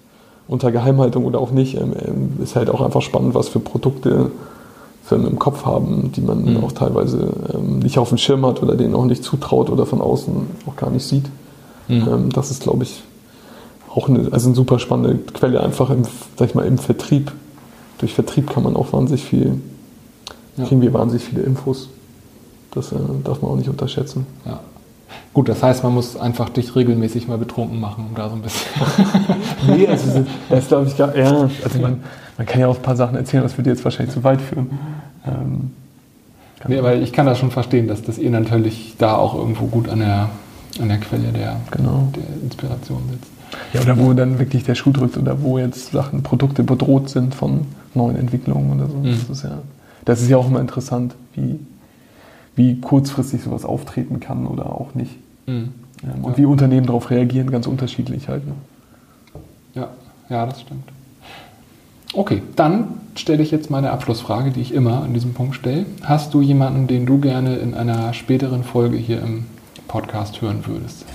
unter 0.48 0.72
Geheimhaltung 0.72 1.26
oder 1.26 1.40
auch 1.40 1.52
nicht, 1.52 1.76
ähm, 1.78 1.94
ähm, 2.08 2.40
ist 2.42 2.56
halt 2.56 2.72
auch 2.72 2.82
einfach 2.82 3.04
spannend, 3.04 3.36
was 3.36 3.50
für 3.50 3.60
Produkte 3.60 4.32
Firmen 5.04 5.28
im 5.28 5.38
Kopf 5.38 5.64
haben, 5.64 6.12
die 6.12 6.22
man 6.22 6.44
mhm. 6.44 6.64
auch 6.64 6.72
teilweise 6.72 7.30
ähm, 7.54 7.80
nicht 7.80 8.00
auf 8.00 8.10
dem 8.10 8.18
Schirm 8.18 8.44
hat 8.48 8.64
oder 8.64 8.74
denen 8.74 8.96
auch 8.96 9.06
nicht 9.06 9.24
zutraut 9.24 9.70
oder 9.70 9.86
von 9.86 10.02
außen 10.02 10.48
auch 10.66 10.76
gar 10.76 10.90
nicht 10.90 11.06
sieht. 11.06 11.26
Mhm. 11.88 12.34
das 12.34 12.52
ist, 12.52 12.64
glaube 12.64 12.84
ich, 12.84 13.02
auch 13.98 14.08
eine, 14.08 14.32
also 14.32 14.48
eine 14.48 14.56
super 14.56 14.78
spannende 14.78 15.18
Quelle, 15.34 15.62
einfach 15.62 15.90
im, 15.90 16.04
sag 16.38 16.50
ich 16.50 16.56
mal, 16.56 16.66
im 16.66 16.78
Vertrieb. 16.78 17.32
Durch 17.98 18.14
Vertrieb 18.14 18.52
kann 18.52 18.64
man 18.64 18.76
auch 18.76 18.94
wahnsinnig 18.94 19.24
viel, 19.24 19.60
ja. 20.56 20.66
kriegen 20.66 20.82
wir 20.82 20.94
wahnsinnig 20.94 21.26
viele 21.26 21.42
Infos. 21.42 21.90
Das 22.72 22.92
äh, 22.92 22.96
darf 23.24 23.42
man 23.42 23.52
auch 23.52 23.56
nicht 23.56 23.70
unterschätzen. 23.70 24.28
Ja. 24.46 24.60
Gut, 25.34 25.50
das 25.50 25.64
heißt, 25.64 25.84
man 25.84 25.94
muss 25.94 26.16
einfach 26.16 26.50
dich 26.50 26.76
regelmäßig 26.76 27.28
mal 27.28 27.40
betrunken 27.40 27.80
machen, 27.80 28.06
um 28.10 28.16
da 28.16 28.30
so 28.30 28.36
ein 28.36 28.42
bisschen. 28.42 28.68
nee, 29.68 29.88
also 29.88 30.26
das 30.50 30.68
glaube 30.68 30.88
ich, 30.88 30.98
gar, 30.98 31.16
ja, 31.16 31.50
also 31.64 31.80
man, 31.80 32.04
man 32.38 32.46
kann 32.46 32.62
ja 32.62 32.68
auch 32.68 32.76
ein 32.76 32.82
paar 32.82 32.96
Sachen 32.96 33.16
erzählen, 33.16 33.42
das 33.42 33.58
würde 33.58 33.72
jetzt 33.72 33.84
wahrscheinlich 33.84 34.14
zu 34.14 34.24
weit 34.24 34.42
führen. 34.42 34.78
Ähm, 35.26 35.72
nee, 36.68 36.78
aber 36.78 36.96
ich 36.96 37.14
kann 37.14 37.26
das 37.26 37.40
schon 37.40 37.52
verstehen, 37.52 37.88
dass, 37.88 38.04
dass 38.04 38.20
ihr 38.20 38.30
natürlich 38.30 38.96
da 39.00 39.16
auch 39.16 39.34
irgendwo 39.34 39.66
gut 39.66 39.90
an 39.90 40.00
der, 40.00 40.30
an 40.80 40.88
der 40.88 41.00
Quelle 41.00 41.32
der, 41.32 41.58
genau. 41.72 42.10
der 42.16 42.44
Inspiration 42.44 43.02
sitzt. 43.12 43.37
Ja, 43.74 43.82
oder 43.82 43.98
wo 43.98 44.14
dann 44.14 44.40
wirklich 44.40 44.64
der 44.64 44.76
Schuh 44.76 44.92
drückt 44.92 45.18
oder 45.18 45.42
wo 45.42 45.58
jetzt 45.58 45.92
Sachen, 45.92 46.24
Produkte 46.24 46.64
bedroht 46.64 47.10
sind 47.10 47.36
von 47.36 47.66
neuen 47.94 48.16
Entwicklungen 48.16 48.80
oder 48.80 48.90
so. 48.90 48.98
Mhm. 48.98 49.18
Das, 49.28 49.30
ist 49.30 49.44
ja, 49.44 49.58
das 50.06 50.22
ist 50.22 50.30
ja 50.30 50.38
auch 50.38 50.48
immer 50.48 50.62
interessant, 50.62 51.16
wie, 51.34 51.60
wie 52.56 52.80
kurzfristig 52.80 53.44
sowas 53.44 53.66
auftreten 53.66 54.20
kann 54.20 54.48
oder 54.48 54.68
auch 54.74 54.96
nicht. 54.96 55.16
Mhm. 55.48 55.74
Ähm, 56.04 56.24
und 56.24 56.32
ja. 56.34 56.38
wie 56.38 56.46
Unternehmen 56.46 56.86
darauf 56.86 57.10
reagieren, 57.10 57.52
ganz 57.52 57.68
unterschiedlich 57.68 58.30
halt. 58.30 58.46
Ne? 58.46 58.54
Ja, 59.76 59.90
ja, 60.30 60.46
das 60.46 60.62
stimmt. 60.62 60.84
Okay, 62.14 62.42
dann 62.56 62.88
stelle 63.16 63.44
ich 63.44 63.52
jetzt 63.52 63.70
meine 63.70 63.92
Abschlussfrage, 63.92 64.52
die 64.52 64.62
ich 64.62 64.74
immer 64.74 65.04
an 65.04 65.14
diesem 65.14 65.34
Punkt 65.34 65.56
stelle. 65.56 65.86
Hast 66.04 66.34
du 66.34 66.42
jemanden, 66.42 66.88
den 66.88 67.06
du 67.06 67.20
gerne 67.20 67.58
in 67.58 67.74
einer 67.74 68.14
späteren 68.14 68.64
Folge 68.64 68.98
hier 68.98 69.22
im 69.22 69.46
Podcast 69.88 70.42
hören 70.42 70.66
würdest? 70.66 71.06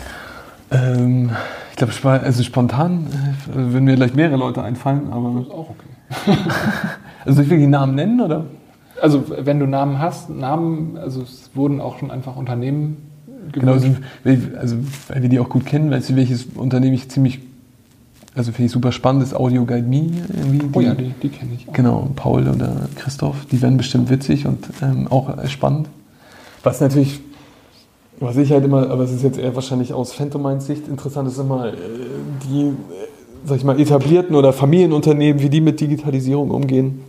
Ähm, 0.71 1.31
ich 1.73 1.77
glaube, 1.77 1.93
also 2.23 2.43
spontan 2.43 3.07
äh, 3.07 3.55
würden 3.55 3.85
mir 3.85 3.97
gleich 3.97 4.15
mehrere 4.15 4.37
Leute 4.37 4.63
einfallen, 4.63 5.13
aber. 5.13 5.33
Das 5.35 5.47
ist 5.47 5.53
auch 5.53 5.71
okay. 5.71 6.39
also 7.25 7.43
ich 7.43 7.51
will 7.51 7.59
die 7.59 7.67
Namen 7.67 7.95
nennen, 7.95 8.21
oder? 8.21 8.45
Also 9.01 9.25
wenn 9.37 9.59
du 9.59 9.67
Namen 9.67 9.99
hast, 9.99 10.31
Namen, 10.31 10.97
also 10.97 11.23
es 11.23 11.51
wurden 11.55 11.81
auch 11.81 11.99
schon 11.99 12.11
einfach 12.11 12.37
Unternehmen 12.37 13.09
Genau, 13.51 13.73
also, 13.73 13.89
also, 14.59 14.77
weil 15.09 15.23
wir 15.23 15.29
die 15.29 15.41
auch 15.41 15.49
gut 15.49 15.67
kennen, 15.67 15.91
weißt 15.91 16.11
du, 16.11 16.17
welches 16.17 16.47
Unternehmen 16.55 16.95
ich 16.95 17.09
ziemlich, 17.09 17.41
also 18.35 18.53
finde 18.53 18.67
ich 18.67 18.73
super 18.73 18.93
spannend, 18.93 19.23
ist 19.23 19.35
Audio 19.35 19.67
Guide 19.67 19.87
Me. 19.87 20.11
Irgendwie. 20.35 20.61
Oh 20.73 20.81
ja, 20.81 20.95
die, 20.95 21.13
die 21.23 21.29
kenne 21.29 21.51
ich 21.57 21.69
auch. 21.69 21.73
Genau, 21.73 22.11
Paul 22.15 22.49
oder 22.49 22.89
Christoph, 22.97 23.47
die 23.47 23.61
werden 23.61 23.77
bestimmt 23.77 24.11
witzig 24.11 24.47
und 24.47 24.65
ähm, 24.81 25.09
auch 25.09 25.47
spannend. 25.49 25.89
Was 26.63 26.81
natürlich, 26.81 27.21
was 28.23 28.37
ich 28.37 28.51
halt 28.53 28.65
immer, 28.65 28.91
aber 28.91 29.05
es 29.05 29.13
ist 29.13 29.23
jetzt 29.23 29.39
eher 29.39 29.55
wahrscheinlich 29.55 29.93
aus 29.93 30.13
Phantomines 30.13 30.67
Sicht 30.67 30.89
interessant, 30.89 31.29
ist 31.29 31.39
immer 31.39 31.69
äh, 31.69 31.73
die, 32.49 32.67
äh, 32.67 32.73
sag 33.45 33.57
ich 33.57 33.65
mal, 33.65 33.79
etablierten 33.79 34.37
oder 34.37 34.53
Familienunternehmen, 34.53 35.43
wie 35.43 35.51
die 35.51 35.61
mit 35.61 35.81
Digitalisierung 35.81 36.51
umgehen. 36.51 37.03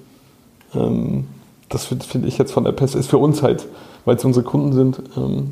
Ähm, 0.75 1.25
das 1.69 1.85
finde 1.85 2.05
find 2.05 2.25
ich 2.25 2.37
jetzt 2.37 2.51
von 2.51 2.63
der 2.63 2.71
Pest, 2.71 2.95
ist 2.95 3.09
für 3.09 3.17
uns 3.17 3.41
halt, 3.41 3.67
weil 4.05 4.15
es 4.15 4.25
unsere 4.25 4.45
Kunden 4.45 4.73
sind, 4.73 5.01
ähm, 5.17 5.51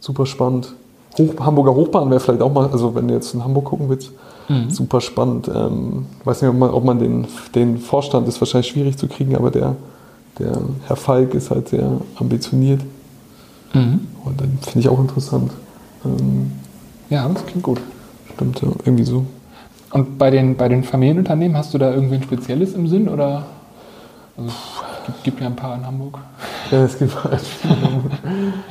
super 0.00 0.26
spannend. 0.26 0.74
Hoch, 1.18 1.34
Hamburger 1.40 1.74
Hochbahn 1.74 2.10
wäre 2.10 2.20
vielleicht 2.20 2.42
auch 2.42 2.52
mal, 2.52 2.68
also 2.70 2.94
wenn 2.94 3.08
du 3.08 3.14
jetzt 3.14 3.34
in 3.34 3.44
Hamburg 3.44 3.66
gucken 3.66 3.88
willst, 3.88 4.12
Mhm. 4.50 4.68
Super 4.68 5.00
spannend. 5.00 5.48
Ähm, 5.48 6.06
weiß 6.24 6.42
nicht, 6.42 6.50
ob 6.50 6.56
man, 6.56 6.70
ob 6.70 6.84
man 6.84 6.98
den, 6.98 7.26
den 7.54 7.78
Vorstand 7.78 8.26
ist 8.26 8.40
wahrscheinlich 8.40 8.72
schwierig 8.72 8.98
zu 8.98 9.06
kriegen, 9.06 9.36
aber 9.36 9.50
der, 9.50 9.76
der 10.40 10.58
Herr 10.86 10.96
Falk 10.96 11.34
ist 11.34 11.50
halt 11.50 11.68
sehr 11.68 11.88
ambitioniert. 12.16 12.80
Mhm. 13.72 14.00
Und 14.24 14.40
dann 14.40 14.58
finde 14.62 14.80
ich 14.80 14.88
auch 14.88 15.00
interessant. 15.00 15.52
Ähm, 16.04 16.52
ja, 17.08 17.28
das 17.28 17.44
klingt 17.46 17.62
gut. 17.62 17.80
Stimmt, 18.34 18.60
ja, 18.62 18.68
irgendwie 18.84 19.04
so. 19.04 19.24
Und 19.92 20.18
bei 20.18 20.30
den, 20.30 20.56
bei 20.56 20.68
den 20.68 20.84
Familienunternehmen 20.84 21.56
hast 21.56 21.74
du 21.74 21.78
da 21.78 21.92
irgendwie 21.92 22.16
ein 22.16 22.22
spezielles 22.22 22.74
im 22.74 22.86
Sinn 22.86 23.08
oder? 23.08 23.46
Also, 24.36 24.50
es 24.50 25.06
gibt, 25.06 25.24
gibt 25.24 25.40
ja 25.40 25.46
ein 25.46 25.56
paar 25.56 25.74
in 25.76 25.84
Hamburg. 25.84 26.18
Ja, 26.70 26.84
es 26.84 26.96
gibt 26.96 27.12
halt 27.24 27.40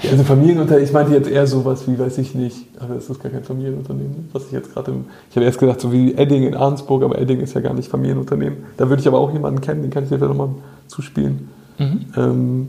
Also 0.09 0.23
Familienunternehmen, 0.23 0.87
ich 0.87 0.93
meinte 0.93 1.13
jetzt 1.13 1.29
eher 1.29 1.45
sowas 1.45 1.85
wie, 1.87 1.99
weiß 1.99 2.17
ich 2.19 2.33
nicht, 2.33 2.65
aber 2.79 2.95
es 2.95 3.09
ist 3.09 3.21
gar 3.21 3.31
kein 3.31 3.43
Familienunternehmen, 3.43 4.29
was 4.31 4.45
ich 4.45 4.53
jetzt 4.53 4.73
gerade, 4.73 4.93
ich 5.29 5.35
habe 5.35 5.45
erst 5.45 5.59
gedacht, 5.59 5.81
so 5.81 5.91
wie 5.91 6.13
Edding 6.13 6.43
in 6.43 6.55
Arnsburg, 6.55 7.03
aber 7.03 7.19
Edding 7.19 7.41
ist 7.41 7.53
ja 7.53 7.61
gar 7.61 7.73
nicht 7.73 7.89
Familienunternehmen. 7.89 8.59
Da 8.77 8.87
würde 8.87 9.01
ich 9.01 9.07
aber 9.07 9.19
auch 9.19 9.33
jemanden 9.33 9.59
kennen, 9.59 9.81
den 9.81 9.91
kann 9.91 10.03
ich 10.03 10.09
dir 10.09 10.17
vielleicht 10.17 10.31
nochmal 10.35 10.55
zuspielen. 10.87 11.49
Mhm. 11.77 12.05
Ähm, 12.15 12.67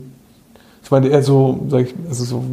ich 0.83 0.91
meine 0.91 1.07
eher 1.07 1.23
so, 1.23 1.59
sag 1.69 1.81
ich, 1.81 1.93
also 2.07 2.23
so 2.23 2.43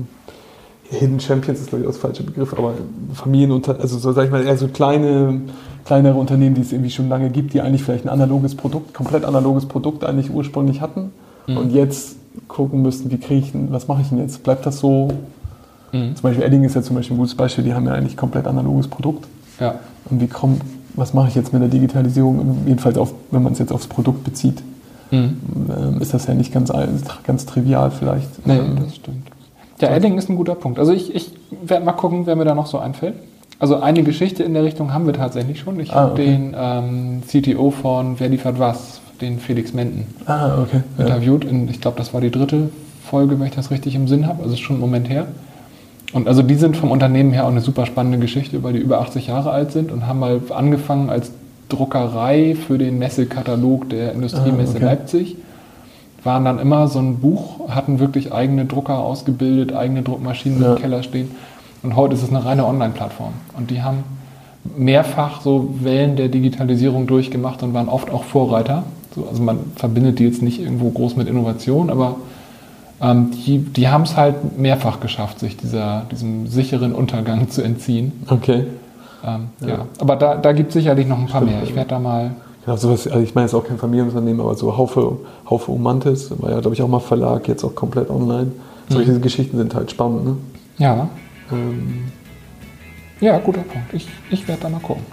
Hidden 0.91 1.20
Champions 1.20 1.61
ist 1.61 1.68
glaube 1.68 1.83
ich 1.83 1.89
auch 1.89 1.93
das 1.93 2.01
falsche 2.01 2.22
Begriff, 2.22 2.53
aber 2.53 2.74
Familienunternehmen, 3.14 3.83
also 3.83 3.99
so 3.99 4.12
sag 4.12 4.24
ich 4.24 4.31
mal 4.31 4.45
eher 4.45 4.57
so 4.57 4.68
kleine, 4.68 5.43
kleinere 5.85 6.16
Unternehmen, 6.16 6.55
die 6.55 6.62
es 6.62 6.72
irgendwie 6.72 6.91
schon 6.91 7.09
lange 7.09 7.31
gibt, 7.31 7.53
die 7.53 7.61
eigentlich 7.61 7.83
vielleicht 7.83 8.05
ein 8.05 8.09
analoges 8.09 8.55
Produkt, 8.55 8.95
komplett 8.95 9.24
analoges 9.24 9.66
Produkt 9.66 10.05
eigentlich 10.05 10.31
ursprünglich 10.31 10.81
hatten 10.81 11.12
mhm. 11.47 11.57
und 11.57 11.72
jetzt 11.72 12.16
gucken 12.47 12.83
müssten, 12.83 13.11
wie 13.11 13.18
kriege 13.18 13.41
ich 13.41 13.53
was 13.70 13.89
mache 13.89 14.03
ich 14.03 14.09
denn 14.09 14.18
jetzt? 14.18 14.43
Bleibt 14.43 14.64
das 14.64 14.79
so? 14.79 15.09
Mhm. 15.93 16.14
Zum 16.14 16.22
Beispiel 16.22 16.45
Edding 16.45 16.64
ist 16.64 16.74
ja 16.74 16.83
zum 16.83 16.97
Beispiel 16.97 17.16
ein 17.16 17.18
gutes 17.18 17.35
Beispiel, 17.35 17.64
die 17.64 17.74
haben 17.74 17.87
ja 17.87 17.93
eigentlich 17.93 18.16
komplett 18.16 18.47
analoges 18.47 18.89
Produkt. 18.89 19.26
Ja. 19.59 19.76
Und 20.11 20.20
wie 20.20 20.29
kommt, 20.29 20.62
was 20.95 21.14
mache 21.14 21.29
ich 21.29 21.35
jetzt 21.35 21.53
mit 21.53 21.62
der 21.62 21.68
Digitalisierung? 21.68 22.59
Jedenfalls 22.66 22.97
auf, 22.97 23.12
wenn 23.31 23.43
man 23.43 23.53
es 23.53 23.59
jetzt 23.59 23.72
aufs 23.72 23.87
Produkt 23.87 24.24
bezieht. 24.24 24.62
Mhm. 25.11 26.01
Ist 26.01 26.15
das 26.15 26.27
ja 26.27 26.35
nicht 26.35 26.53
ganz, 26.53 26.73
ganz 27.25 27.47
trivial 27.47 27.91
vielleicht. 27.91 28.47
Nee, 28.47 28.59
ähm, 28.59 28.77
das 28.85 28.97
stimmt. 28.97 29.27
Ja, 29.81 29.89
Edding 29.91 30.19
ist 30.19 30.29
ein 30.29 30.37
guter 30.37 30.55
Punkt. 30.55 30.79
Also 30.79 30.93
ich, 30.93 31.15
ich 31.15 31.33
werde 31.63 31.85
mal 31.85 31.93
gucken, 31.93 32.27
wer 32.27 32.37
mir 32.37 32.45
da 32.45 32.55
noch 32.55 32.67
so 32.67 32.79
einfällt. 32.79 33.15
Also 33.61 33.81
eine 33.81 34.03
Geschichte 34.03 34.45
in 34.45 34.55
der 34.55 34.63
Richtung 34.65 34.93
haben 34.93 35.07
wir 35.07 35.15
tatsächlich 35.15 35.61
schon. 35.61 35.81
Ich 35.81 35.93
ah, 35.93 35.97
habe 35.97 36.13
okay. 36.13 36.27
den 36.27 36.55
ähm, 36.57 37.23
CTO 37.27 37.71
von 37.71 38.21
Wer 38.21 38.29
liefert 38.29 38.59
was, 38.59 39.01
den 39.21 39.39
Felix 39.41 39.73
Menden, 39.73 40.07
ah, 40.27 40.63
okay. 40.63 40.83
interviewt. 40.97 41.45
Ja. 41.45 41.51
In, 41.51 41.69
ich 41.69 41.81
glaube, 41.81 41.99
das 41.99 42.15
war 42.15 42.21
die 42.21 42.31
dritte 42.31 42.71
Folge, 43.05 43.39
wenn 43.39 43.47
ich 43.47 43.55
das 43.55 43.71
richtig 43.71 43.95
im 43.95 44.07
Sinn 44.07 44.27
habe. 44.27 44.43
Also 44.43 44.55
ist 44.55 44.61
schon 44.61 44.77
einen 44.77 44.81
Moment 44.81 45.09
her. 45.09 45.27
Und 46.13 46.29
also 46.29 46.43
die 46.43 46.55
sind 46.55 46.77
vom 46.77 46.91
Unternehmen 46.91 47.33
her 47.33 47.45
auch 47.45 47.51
eine 47.51 47.61
super 47.61 47.85
spannende 47.85 48.19
Geschichte, 48.19 48.63
weil 48.63 48.73
die 48.73 48.79
über 48.79 49.01
80 49.01 49.27
Jahre 49.27 49.51
alt 49.51 49.73
sind 49.73 49.93
und 49.93 50.07
haben 50.07 50.21
mal 50.21 50.41
angefangen 50.51 51.11
als 51.11 51.33
Druckerei 51.69 52.55
für 52.55 52.79
den 52.79 52.99
Messekatalog 52.99 53.91
der 53.91 54.12
Industriemesse 54.12 54.75
ah, 54.75 54.77
okay. 54.77 54.85
Leipzig. 54.85 55.37
Waren 56.25 56.45
dann 56.45 56.59
immer 56.59 56.89
so 56.89 56.99
ein 56.99 57.19
Buch, 57.19 57.69
hatten 57.69 58.01
wirklich 58.01 58.33
eigene 58.33 58.64
Drucker 58.64 58.99
ausgebildet, 58.99 59.75
eigene 59.75 60.03
Druckmaschinen 60.03 60.62
ja. 60.62 60.75
im 60.75 60.81
Keller 60.81 61.03
stehen. 61.03 61.31
Und 61.83 61.95
heute 61.95 62.14
ist 62.14 62.23
es 62.23 62.31
eine 62.31 62.45
reine 62.45 62.66
Online-Plattform. 62.66 63.35
Und 63.57 63.71
die 63.71 63.83
haben 63.83 64.05
mehrfach 64.77 65.41
so 65.41 65.75
Wellen 65.81 66.16
der 66.16 66.29
Digitalisierung 66.29 67.07
durchgemacht 67.07 67.62
und 67.62 67.73
waren 67.75 67.89
oft 67.89 68.11
auch 68.11 68.25
Vorreiter. 68.25 68.83
So, 69.14 69.27
also 69.29 69.43
man 69.43 69.59
verbindet 69.77 70.19
die 70.19 70.25
jetzt 70.25 70.43
nicht 70.43 70.61
irgendwo 70.61 70.91
groß 70.91 71.16
mit 71.16 71.29
Innovation, 71.29 71.91
aber 71.91 72.16
ähm, 73.01 73.31
die, 73.31 73.59
die 73.59 73.89
haben 73.89 74.03
es 74.03 74.16
halt 74.16 74.59
mehrfach 74.59 75.01
geschafft, 75.01 75.39
sich 75.39 75.57
dieser, 75.57 76.07
diesem 76.11 76.47
sicheren 76.47 76.95
Untergang 76.95 77.49
zu 77.49 77.62
entziehen. 77.62 78.12
Okay. 78.29 78.64
Ähm, 79.25 79.49
ja. 79.61 79.69
ja. 79.69 79.87
aber 79.99 80.16
da, 80.16 80.37
da 80.37 80.53
gibt 80.53 80.69
es 80.69 80.75
sicherlich 80.75 81.07
noch 81.07 81.19
ein 81.19 81.27
paar 81.27 81.43
Stimmt, 81.43 81.57
mehr. 81.57 81.62
Ich 81.62 81.75
werde 81.75 81.91
da 81.91 81.99
mal. 81.99 82.31
Genau, 82.64 82.77
sowas, 82.77 83.07
also 83.07 83.21
ich 83.21 83.35
meine, 83.35 83.47
es 83.47 83.53
ist 83.53 83.59
auch 83.59 83.66
kein 83.66 83.79
Familienunternehmen, 83.79 84.41
aber 84.41 84.55
so 84.55 84.77
Haufe, 84.77 85.19
Haufe 85.49 85.73
Umantis, 85.73 86.31
war 86.41 86.51
ja, 86.51 86.61
glaube 86.61 86.75
ich, 86.75 86.83
auch 86.83 86.89
mal 86.89 87.01
Verlag, 87.01 87.49
jetzt 87.49 87.64
auch 87.64 87.75
komplett 87.75 88.11
online. 88.11 88.53
Solche 88.89 89.12
mhm. 89.12 89.23
Geschichten 89.23 89.57
sind 89.57 89.75
halt 89.75 89.91
spannend, 89.91 90.25
ne? 90.25 90.37
Ja. 90.79 91.09
Ähm, 91.51 92.05
ja, 93.21 93.39
guter 93.39 93.62
Punkt. 93.62 93.93
Ich, 93.93 94.09
ich 94.31 94.47
werde 94.47 94.62
da 94.62 94.69
mal 94.69 94.81
gucken. 94.81 95.05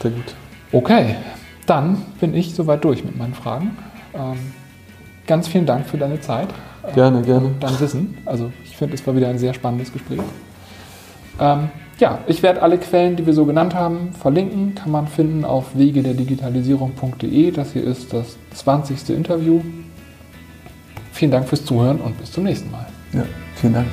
Sehr 0.00 0.12
gut. 0.12 0.34
Okay, 0.72 1.16
dann 1.66 2.02
bin 2.20 2.34
ich 2.34 2.54
soweit 2.54 2.84
durch 2.84 3.04
mit 3.04 3.16
meinen 3.16 3.34
Fragen. 3.34 3.76
Ähm, 4.14 4.38
ganz 5.26 5.48
vielen 5.48 5.66
Dank 5.66 5.86
für 5.86 5.98
deine 5.98 6.20
Zeit. 6.20 6.48
Gerne, 6.94 7.22
gerne. 7.22 7.50
Dein 7.58 7.80
Wissen. 7.80 8.16
Also 8.24 8.52
ich 8.64 8.76
finde, 8.76 8.94
es 8.94 9.06
war 9.06 9.16
wieder 9.16 9.28
ein 9.28 9.38
sehr 9.38 9.54
spannendes 9.54 9.92
Gespräch. 9.92 10.20
Ähm, 11.40 11.70
ja, 11.98 12.18
ich 12.26 12.42
werde 12.42 12.62
alle 12.62 12.78
Quellen, 12.78 13.16
die 13.16 13.26
wir 13.26 13.32
so 13.32 13.46
genannt 13.46 13.74
haben, 13.74 14.12
verlinken. 14.12 14.74
Kann 14.74 14.90
man 14.90 15.08
finden 15.08 15.44
auf 15.44 15.76
wegederdigitalisierung.de. 15.76 17.50
Das 17.50 17.72
hier 17.72 17.84
ist 17.84 18.12
das 18.12 18.36
20. 18.54 19.10
Interview. 19.16 19.62
Vielen 21.12 21.30
Dank 21.30 21.48
fürs 21.48 21.64
Zuhören 21.64 21.98
und 22.00 22.18
bis 22.18 22.32
zum 22.32 22.44
nächsten 22.44 22.70
Mal. 22.70 22.86
Ja, 23.14 23.24
vielen 23.54 23.72
Dank. 23.72 23.86